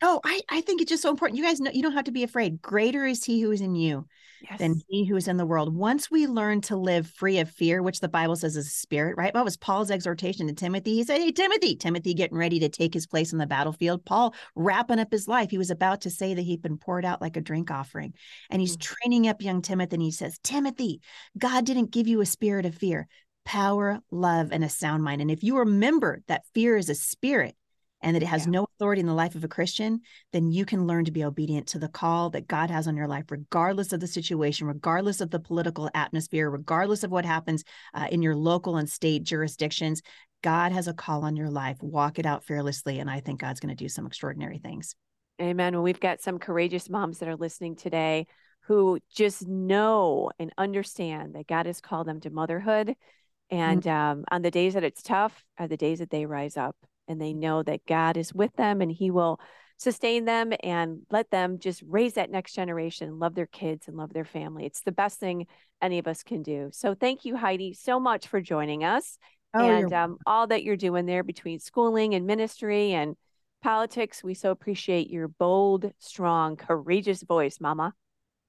Oh, 0.01 0.19
I, 0.25 0.41
I 0.49 0.61
think 0.61 0.81
it's 0.81 0.89
just 0.89 1.03
so 1.03 1.09
important. 1.09 1.37
You 1.37 1.45
guys 1.45 1.59
know 1.59 1.71
you 1.71 1.81
don't 1.81 1.93
have 1.93 2.05
to 2.05 2.11
be 2.11 2.23
afraid. 2.23 2.61
Greater 2.61 3.05
is 3.05 3.23
he 3.23 3.41
who 3.41 3.51
is 3.51 3.61
in 3.61 3.75
you 3.75 4.05
yes. 4.49 4.59
than 4.59 4.81
he 4.87 5.05
who 5.05 5.15
is 5.15 5.27
in 5.27 5.37
the 5.37 5.45
world. 5.45 5.75
Once 5.75 6.11
we 6.11 6.27
learn 6.27 6.61
to 6.61 6.75
live 6.75 7.07
free 7.07 7.39
of 7.39 7.49
fear, 7.49 7.81
which 7.81 7.99
the 7.99 8.07
Bible 8.07 8.35
says 8.35 8.55
is 8.55 8.67
a 8.67 8.69
spirit, 8.69 9.15
right? 9.17 9.33
What 9.33 9.45
was 9.45 9.57
Paul's 9.57 9.91
exhortation 9.91 10.47
to 10.47 10.53
Timothy? 10.53 10.95
He 10.95 11.03
said, 11.03 11.19
Hey, 11.19 11.31
Timothy, 11.31 11.75
Timothy 11.75 12.13
getting 12.13 12.37
ready 12.37 12.59
to 12.59 12.69
take 12.69 12.93
his 12.93 13.07
place 13.07 13.33
on 13.33 13.39
the 13.39 13.47
battlefield. 13.47 14.05
Paul 14.05 14.33
wrapping 14.55 14.99
up 14.99 15.11
his 15.11 15.27
life. 15.27 15.49
He 15.49 15.57
was 15.57 15.71
about 15.71 16.01
to 16.01 16.09
say 16.09 16.33
that 16.33 16.41
he'd 16.41 16.61
been 16.61 16.77
poured 16.77 17.05
out 17.05 17.21
like 17.21 17.37
a 17.37 17.41
drink 17.41 17.71
offering. 17.71 18.13
And 18.49 18.61
he's 18.61 18.77
mm-hmm. 18.77 18.93
training 18.95 19.27
up 19.27 19.41
young 19.41 19.61
Timothy. 19.61 19.95
And 19.95 20.03
he 20.03 20.11
says, 20.11 20.39
Timothy, 20.43 21.01
God 21.37 21.65
didn't 21.65 21.91
give 21.91 22.07
you 22.07 22.21
a 22.21 22.25
spirit 22.25 22.65
of 22.65 22.75
fear, 22.75 23.07
power, 23.45 23.99
love, 24.11 24.51
and 24.51 24.63
a 24.63 24.69
sound 24.69 25.03
mind. 25.03 25.21
And 25.21 25.31
if 25.31 25.43
you 25.43 25.59
remember 25.59 26.21
that 26.27 26.45
fear 26.53 26.77
is 26.77 26.89
a 26.89 26.95
spirit, 26.95 27.55
and 28.03 28.15
that 28.15 28.21
it 28.21 28.27
has 28.27 28.45
yeah. 28.45 28.51
no 28.51 28.67
authority 28.75 28.99
in 28.99 29.07
the 29.07 29.13
life 29.13 29.33
of 29.33 29.43
a 29.43 29.47
Christian, 29.47 30.01
then 30.33 30.51
you 30.51 30.65
can 30.65 30.85
learn 30.85 31.05
to 31.05 31.11
be 31.11 31.23
obedient 31.23 31.67
to 31.67 31.79
the 31.79 31.87
call 31.87 32.29
that 32.31 32.47
God 32.47 32.69
has 32.69 32.87
on 32.87 32.97
your 32.97 33.07
life, 33.07 33.25
regardless 33.29 33.93
of 33.93 34.01
the 34.01 34.07
situation, 34.07 34.67
regardless 34.67 35.21
of 35.21 35.31
the 35.31 35.39
political 35.39 35.89
atmosphere, 35.95 36.49
regardless 36.49 37.03
of 37.03 37.11
what 37.11 37.25
happens 37.25 37.63
uh, 37.93 38.07
in 38.11 38.21
your 38.21 38.35
local 38.35 38.77
and 38.77 38.89
state 38.89 39.23
jurisdictions. 39.23 40.01
God 40.43 40.73
has 40.73 40.89
a 40.89 40.93
call 40.93 41.23
on 41.23 41.37
your 41.37 41.49
life. 41.49 41.77
Walk 41.81 42.19
it 42.19 42.25
out 42.25 42.43
fearlessly. 42.43 42.99
And 42.99 43.09
I 43.09 43.21
think 43.21 43.39
God's 43.39 43.61
going 43.61 43.75
to 43.75 43.83
do 43.83 43.87
some 43.87 44.05
extraordinary 44.05 44.59
things. 44.59 44.95
Amen. 45.41 45.73
Well, 45.73 45.83
we've 45.83 45.99
got 45.99 46.21
some 46.21 46.37
courageous 46.37 46.89
moms 46.89 47.19
that 47.19 47.29
are 47.29 47.37
listening 47.37 47.75
today 47.75 48.27
who 48.65 48.99
just 49.13 49.47
know 49.47 50.31
and 50.37 50.53
understand 50.57 51.35
that 51.35 51.47
God 51.47 51.65
has 51.65 51.81
called 51.81 52.07
them 52.07 52.19
to 52.21 52.29
motherhood. 52.29 52.89
Mm-hmm. 52.89 53.55
And 53.55 53.83
mm-hmm. 53.83 54.19
um, 54.19 54.25
on 54.29 54.41
the 54.41 54.51
days 54.51 54.73
that 54.73 54.83
it's 54.83 55.01
tough 55.01 55.45
are 55.57 55.67
the 55.67 55.77
days 55.77 55.99
that 55.99 56.09
they 56.09 56.25
rise 56.25 56.57
up 56.57 56.75
and 57.07 57.21
they 57.21 57.33
know 57.33 57.63
that 57.63 57.85
God 57.85 58.17
is 58.17 58.33
with 58.33 58.55
them 58.55 58.81
and 58.81 58.91
He 58.91 59.11
will 59.11 59.39
sustain 59.77 60.25
them 60.25 60.53
and 60.63 61.01
let 61.11 61.29
them 61.29 61.59
just 61.59 61.83
raise 61.87 62.13
that 62.13 62.31
next 62.31 62.53
generation, 62.53 63.19
love 63.19 63.35
their 63.35 63.47
kids 63.47 63.87
and 63.87 63.97
love 63.97 64.13
their 64.13 64.25
family. 64.25 64.65
It's 64.65 64.81
the 64.81 64.91
best 64.91 65.19
thing 65.19 65.47
any 65.81 65.99
of 65.99 66.07
us 66.07 66.23
can 66.23 66.41
do. 66.41 66.69
So 66.71 66.95
thank 66.95 67.25
you, 67.25 67.35
Heidi, 67.35 67.73
so 67.73 67.99
much 67.99 68.27
for 68.27 68.39
joining 68.39 68.83
us 68.83 69.17
oh, 69.53 69.67
and 69.67 69.91
um, 69.91 70.17
all 70.25 70.47
that 70.47 70.63
you're 70.63 70.77
doing 70.77 71.05
there 71.05 71.23
between 71.23 71.59
schooling 71.59 72.15
and 72.15 72.25
ministry 72.25 72.93
and 72.93 73.15
politics. 73.61 74.23
We 74.23 74.33
so 74.33 74.51
appreciate 74.51 75.09
your 75.09 75.27
bold, 75.27 75.91
strong, 75.99 76.55
courageous 76.55 77.23
voice, 77.23 77.59
Mama. 77.59 77.93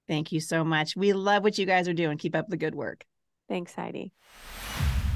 Thank 0.07 0.33
you 0.33 0.41
so 0.41 0.65
much. 0.65 0.97
We 0.97 1.13
love 1.13 1.43
what 1.43 1.59
you 1.59 1.67
guys 1.67 1.89
are 1.89 1.95
doing. 1.95 2.19
Keep 2.19 2.37
up 2.37 2.49
the 2.49 2.57
good 2.57 2.75
work. 2.75 3.05
Thanks, 3.49 3.75
Heidi. 3.75 4.13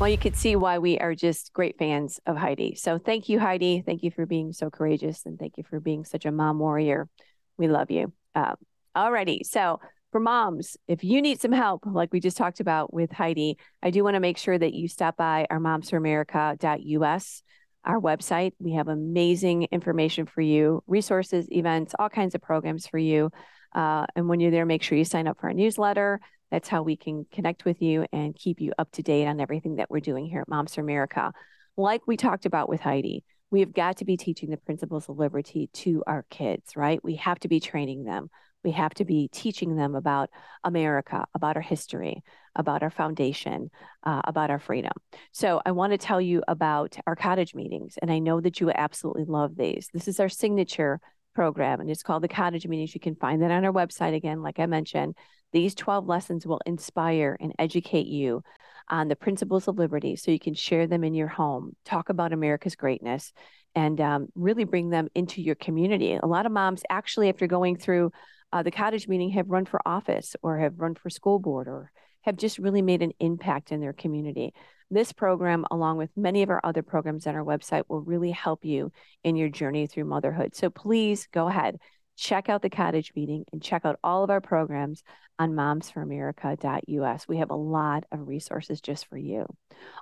Well, 0.00 0.08
you 0.08 0.16
could 0.16 0.36
see 0.36 0.54
why 0.54 0.78
we 0.78 0.96
are 0.98 1.16
just 1.16 1.52
great 1.52 1.76
fans 1.76 2.20
of 2.24 2.36
Heidi. 2.36 2.76
So 2.76 2.98
thank 2.98 3.28
you, 3.28 3.40
Heidi. 3.40 3.82
Thank 3.84 4.04
you 4.04 4.12
for 4.12 4.26
being 4.26 4.52
so 4.52 4.70
courageous 4.70 5.26
and 5.26 5.36
thank 5.36 5.54
you 5.56 5.64
for 5.68 5.80
being 5.80 6.04
such 6.04 6.24
a 6.24 6.30
mom 6.30 6.60
warrior. 6.60 7.08
We 7.56 7.66
love 7.66 7.90
you. 7.90 8.12
Um, 8.36 8.54
alrighty. 8.96 9.44
So 9.44 9.80
for 10.12 10.20
moms, 10.20 10.76
if 10.86 11.02
you 11.02 11.20
need 11.20 11.40
some 11.40 11.50
help, 11.50 11.82
like 11.84 12.12
we 12.12 12.20
just 12.20 12.36
talked 12.36 12.60
about 12.60 12.94
with 12.94 13.10
Heidi, 13.10 13.58
I 13.82 13.90
do 13.90 14.04
want 14.04 14.14
to 14.14 14.20
make 14.20 14.38
sure 14.38 14.56
that 14.56 14.72
you 14.72 14.86
stop 14.86 15.16
by 15.16 15.48
our 15.50 15.58
momsforamerica.us, 15.58 17.42
our 17.84 18.00
website. 18.00 18.52
We 18.60 18.74
have 18.74 18.86
amazing 18.86 19.66
information 19.72 20.26
for 20.26 20.42
you, 20.42 20.84
resources, 20.86 21.48
events, 21.50 21.96
all 21.98 22.08
kinds 22.08 22.36
of 22.36 22.40
programs 22.40 22.86
for 22.86 22.98
you. 22.98 23.32
Uh, 23.74 24.06
and 24.14 24.28
when 24.28 24.38
you're 24.38 24.52
there, 24.52 24.64
make 24.64 24.84
sure 24.84 24.96
you 24.96 25.04
sign 25.04 25.26
up 25.26 25.40
for 25.40 25.48
our 25.48 25.54
newsletter. 25.54 26.20
That's 26.50 26.68
how 26.68 26.82
we 26.82 26.96
can 26.96 27.26
connect 27.32 27.64
with 27.64 27.82
you 27.82 28.06
and 28.12 28.34
keep 28.34 28.60
you 28.60 28.72
up 28.78 28.90
to 28.92 29.02
date 29.02 29.26
on 29.26 29.40
everything 29.40 29.76
that 29.76 29.90
we're 29.90 30.00
doing 30.00 30.26
here 30.26 30.40
at 30.40 30.48
Moms 30.48 30.74
for 30.74 30.80
America. 30.80 31.32
Like 31.76 32.06
we 32.06 32.16
talked 32.16 32.46
about 32.46 32.68
with 32.68 32.80
Heidi, 32.80 33.24
we 33.50 33.60
have 33.60 33.72
got 33.72 33.98
to 33.98 34.04
be 34.04 34.16
teaching 34.16 34.50
the 34.50 34.56
principles 34.56 35.08
of 35.08 35.18
liberty 35.18 35.70
to 35.72 36.02
our 36.06 36.24
kids, 36.30 36.76
right? 36.76 37.02
We 37.02 37.16
have 37.16 37.38
to 37.40 37.48
be 37.48 37.60
training 37.60 38.04
them. 38.04 38.30
We 38.64 38.72
have 38.72 38.92
to 38.94 39.04
be 39.04 39.28
teaching 39.28 39.76
them 39.76 39.94
about 39.94 40.30
America, 40.64 41.24
about 41.34 41.56
our 41.56 41.62
history, 41.62 42.22
about 42.56 42.82
our 42.82 42.90
foundation, 42.90 43.70
uh, 44.02 44.20
about 44.24 44.50
our 44.50 44.58
freedom. 44.58 44.92
So, 45.30 45.62
I 45.64 45.70
want 45.70 45.92
to 45.92 45.98
tell 45.98 46.20
you 46.20 46.42
about 46.48 46.96
our 47.06 47.14
cottage 47.14 47.54
meetings, 47.54 47.96
and 48.02 48.10
I 48.10 48.18
know 48.18 48.40
that 48.40 48.60
you 48.60 48.70
absolutely 48.70 49.24
love 49.24 49.56
these. 49.56 49.88
This 49.94 50.08
is 50.08 50.18
our 50.18 50.28
signature 50.28 51.00
program, 51.38 51.80
and 51.80 51.88
it's 51.88 52.02
called 52.02 52.24
the 52.24 52.26
Cottage 52.26 52.66
Meetings. 52.66 52.92
You 52.96 53.00
can 53.00 53.14
find 53.14 53.42
that 53.42 53.52
on 53.52 53.64
our 53.64 53.72
website 53.72 54.12
again, 54.12 54.42
like 54.42 54.58
I 54.58 54.66
mentioned. 54.66 55.14
These 55.52 55.76
12 55.76 56.04
lessons 56.08 56.44
will 56.44 56.60
inspire 56.66 57.36
and 57.38 57.54
educate 57.60 58.08
you 58.08 58.42
on 58.88 59.06
the 59.06 59.14
principles 59.14 59.68
of 59.68 59.78
liberty 59.78 60.16
so 60.16 60.32
you 60.32 60.40
can 60.40 60.54
share 60.54 60.88
them 60.88 61.04
in 61.04 61.14
your 61.14 61.28
home, 61.28 61.76
talk 61.84 62.08
about 62.08 62.32
America's 62.32 62.74
greatness, 62.74 63.32
and 63.76 64.00
um, 64.00 64.26
really 64.34 64.64
bring 64.64 64.90
them 64.90 65.06
into 65.14 65.40
your 65.40 65.54
community. 65.54 66.18
A 66.20 66.26
lot 66.26 66.44
of 66.44 66.50
moms 66.50 66.82
actually, 66.90 67.28
after 67.28 67.46
going 67.46 67.76
through 67.76 68.10
uh, 68.52 68.64
the 68.64 68.72
cottage 68.72 69.06
meeting, 69.06 69.30
have 69.30 69.48
run 69.48 69.64
for 69.64 69.80
office 69.86 70.34
or 70.42 70.58
have 70.58 70.80
run 70.80 70.96
for 70.96 71.08
school 71.08 71.38
board 71.38 71.68
or 71.68 71.92
have 72.22 72.36
just 72.36 72.58
really 72.58 72.82
made 72.82 73.00
an 73.00 73.12
impact 73.20 73.70
in 73.70 73.80
their 73.80 73.92
community. 73.92 74.54
This 74.90 75.12
program, 75.12 75.66
along 75.70 75.98
with 75.98 76.10
many 76.16 76.42
of 76.42 76.50
our 76.50 76.60
other 76.64 76.82
programs 76.82 77.26
on 77.26 77.34
our 77.34 77.44
website, 77.44 77.84
will 77.88 78.00
really 78.00 78.30
help 78.30 78.64
you 78.64 78.90
in 79.22 79.36
your 79.36 79.50
journey 79.50 79.86
through 79.86 80.04
motherhood. 80.04 80.54
So 80.54 80.70
please 80.70 81.28
go 81.32 81.48
ahead, 81.48 81.78
check 82.16 82.48
out 82.48 82.62
the 82.62 82.70
cottage 82.70 83.12
meeting 83.14 83.44
and 83.52 83.62
check 83.62 83.84
out 83.84 83.98
all 84.02 84.24
of 84.24 84.30
our 84.30 84.40
programs 84.40 85.02
on 85.38 85.52
momsforamerica.us. 85.52 87.28
We 87.28 87.38
have 87.38 87.50
a 87.50 87.54
lot 87.54 88.04
of 88.10 88.26
resources 88.26 88.80
just 88.80 89.06
for 89.06 89.16
you. 89.16 89.46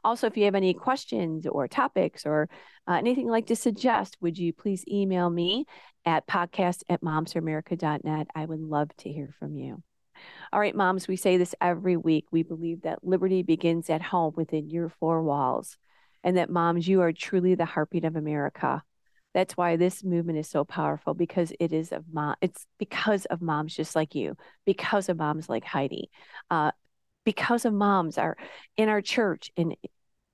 Also, 0.05 0.27
if 0.27 0.37
you 0.37 0.45
have 0.45 0.55
any 0.55 0.73
questions 0.73 1.47
or 1.47 1.69
topics 1.69 2.25
or 2.25 2.49
uh, 2.89 2.95
anything 2.95 3.29
like 3.29 3.47
to 3.47 3.57
suggest, 3.57 4.17
would 4.21 4.39
you 4.39 4.53
please 4.53 4.85
email 4.89 5.29
me 5.29 5.67
at 6.05 6.27
podcast 6.27 6.83
at 6.89 7.03
momsforamerica.net? 7.03 8.29
I 8.35 8.45
would 8.45 8.61
love 8.61 8.89
to 8.99 9.13
hear 9.13 9.35
from 9.39 9.57
you. 9.57 9.83
All 10.53 10.61
right, 10.61 10.75
moms, 10.75 11.09
we 11.09 11.17
say 11.17 11.37
this 11.37 11.55
every 11.61 11.97
week. 11.97 12.27
We 12.31 12.43
believe 12.43 12.83
that 12.83 13.05
liberty 13.05 13.43
begins 13.43 13.91
at 13.91 14.03
home 14.03 14.35
within 14.37 14.69
your 14.71 14.89
four 14.89 15.23
walls, 15.23 15.77
and 16.25 16.37
that 16.37 16.51
moms, 16.51 16.87
you 16.89 17.01
are 17.03 17.13
truly 17.13 17.55
the 17.55 17.65
heartbeat 17.65 18.05
of 18.05 18.17
America. 18.17 18.83
That's 19.35 19.57
why 19.57 19.77
this 19.77 20.03
movement 20.03 20.39
is 20.39 20.49
so 20.49 20.65
powerful 20.65 21.13
because 21.13 21.53
it 21.61 21.73
is 21.73 21.93
of 21.93 22.05
mom. 22.11 22.37
It's 22.41 22.67
because 22.79 23.27
of 23.27 23.43
moms 23.43 23.77
just 23.77 23.95
like 23.95 24.15
you, 24.15 24.37
because 24.65 25.09
of 25.11 25.19
moms 25.19 25.49
like 25.49 25.65
Heidi, 25.65 26.11
uh, 26.51 26.71
because 27.25 27.67
of 27.67 27.75
moms 27.75 28.17
are 28.17 28.37
in 28.79 28.89
our 28.89 29.03
church 29.03 29.51
in 29.57 29.75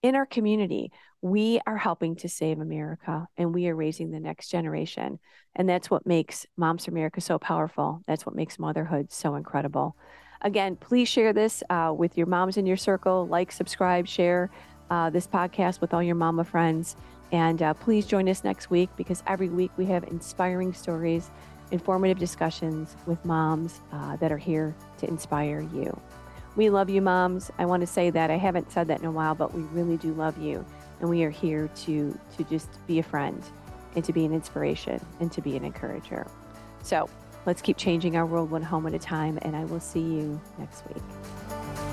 in 0.03 0.15
our 0.15 0.27
community. 0.27 0.93
We 1.23 1.61
are 1.69 1.77
helping 1.77 2.17
to 2.17 2.29
save 2.29 2.59
America, 2.59 3.29
and 3.37 3.55
we 3.55 3.69
are 3.69 3.77
raising 3.77 4.11
the 4.11 4.19
next 4.19 4.49
generation. 4.49 5.21
And 5.55 5.69
that's 5.69 5.89
what 5.89 6.05
makes 6.05 6.47
Moms 6.57 6.85
for 6.85 6.91
America 6.91 7.21
so 7.21 7.39
powerful. 7.39 8.03
That's 8.09 8.27
what 8.27 8.35
makes 8.35 8.59
motherhood 8.59 9.13
so 9.13 9.37
incredible. 9.37 9.97
Again, 10.41 10.75
please 10.75 11.09
share 11.09 11.33
this 11.33 11.63
uh, 11.71 11.95
with 11.97 12.19
your 12.19 12.27
moms 12.27 12.57
in 12.57 12.67
your 12.67 12.77
circle. 12.77 13.29
Like, 13.29 13.53
subscribe, 13.53 14.09
share 14.09 14.51
uh, 14.91 15.11
this 15.11 15.29
podcast 15.29 15.81
with 15.81 15.95
all 15.95 16.03
your 16.03 16.17
mama 16.17 16.43
friends. 16.43 16.97
And 17.31 17.63
uh, 17.63 17.75
please 17.75 18.05
join 18.05 18.29
us 18.29 18.43
next 18.43 18.69
week 18.71 18.91
because 18.97 19.23
every 19.29 19.49
week 19.49 19.71
we 19.77 19.87
have 19.87 20.03
inspiring 20.05 20.73
stories, 20.75 21.31
informative 21.71 22.19
discussions 22.19 22.97
with 23.07 23.25
moms 23.25 23.81
uh, 23.93 24.17
that 24.17 24.33
are 24.33 24.39
here 24.39 24.75
to 24.99 25.07
inspire 25.07 25.61
you. 25.73 25.99
We 26.57 26.69
love 26.69 26.91
you, 26.91 27.01
moms. 27.01 27.51
I 27.59 27.65
want 27.65 27.81
to 27.81 27.87
say 27.87 28.11
that 28.11 28.31
I 28.31 28.37
haven't 28.37 28.71
said 28.71 28.89
that 28.89 29.01
in 29.01 29.07
a 29.07 29.13
while, 29.13 29.35
but 29.35 29.55
we 29.55 29.63
really 29.63 29.97
do 29.97 30.13
love 30.13 30.37
you. 30.37 30.67
And 31.03 31.11
we 31.11 31.25
are 31.25 31.31
here 31.31 31.69
to, 31.69 32.19
to 32.37 32.45
just 32.45 32.69
be 32.87 33.01
a 33.01 33.03
friend 33.03 33.43
and 33.97 34.05
to 34.05 34.13
be 34.13 34.25
an 34.25 34.33
inspiration 34.33 35.05
and 35.21 35.31
to 35.33 35.43
be 35.43 35.57
an 35.57 35.65
encourager. 35.65 36.27
So 36.83 37.11
let's 37.45 37.61
keep 37.61 37.77
changing 37.77 38.17
our 38.17 38.25
world 38.25 38.51
one 38.53 38.63
home 38.63 38.87
at 38.87 38.95
a 38.95 39.01
time. 39.01 39.39
And 39.43 39.57
I 39.57 39.65
will 39.65 39.81
see 39.81 40.01
you 40.01 40.41
next 40.59 40.85
week. 40.87 41.92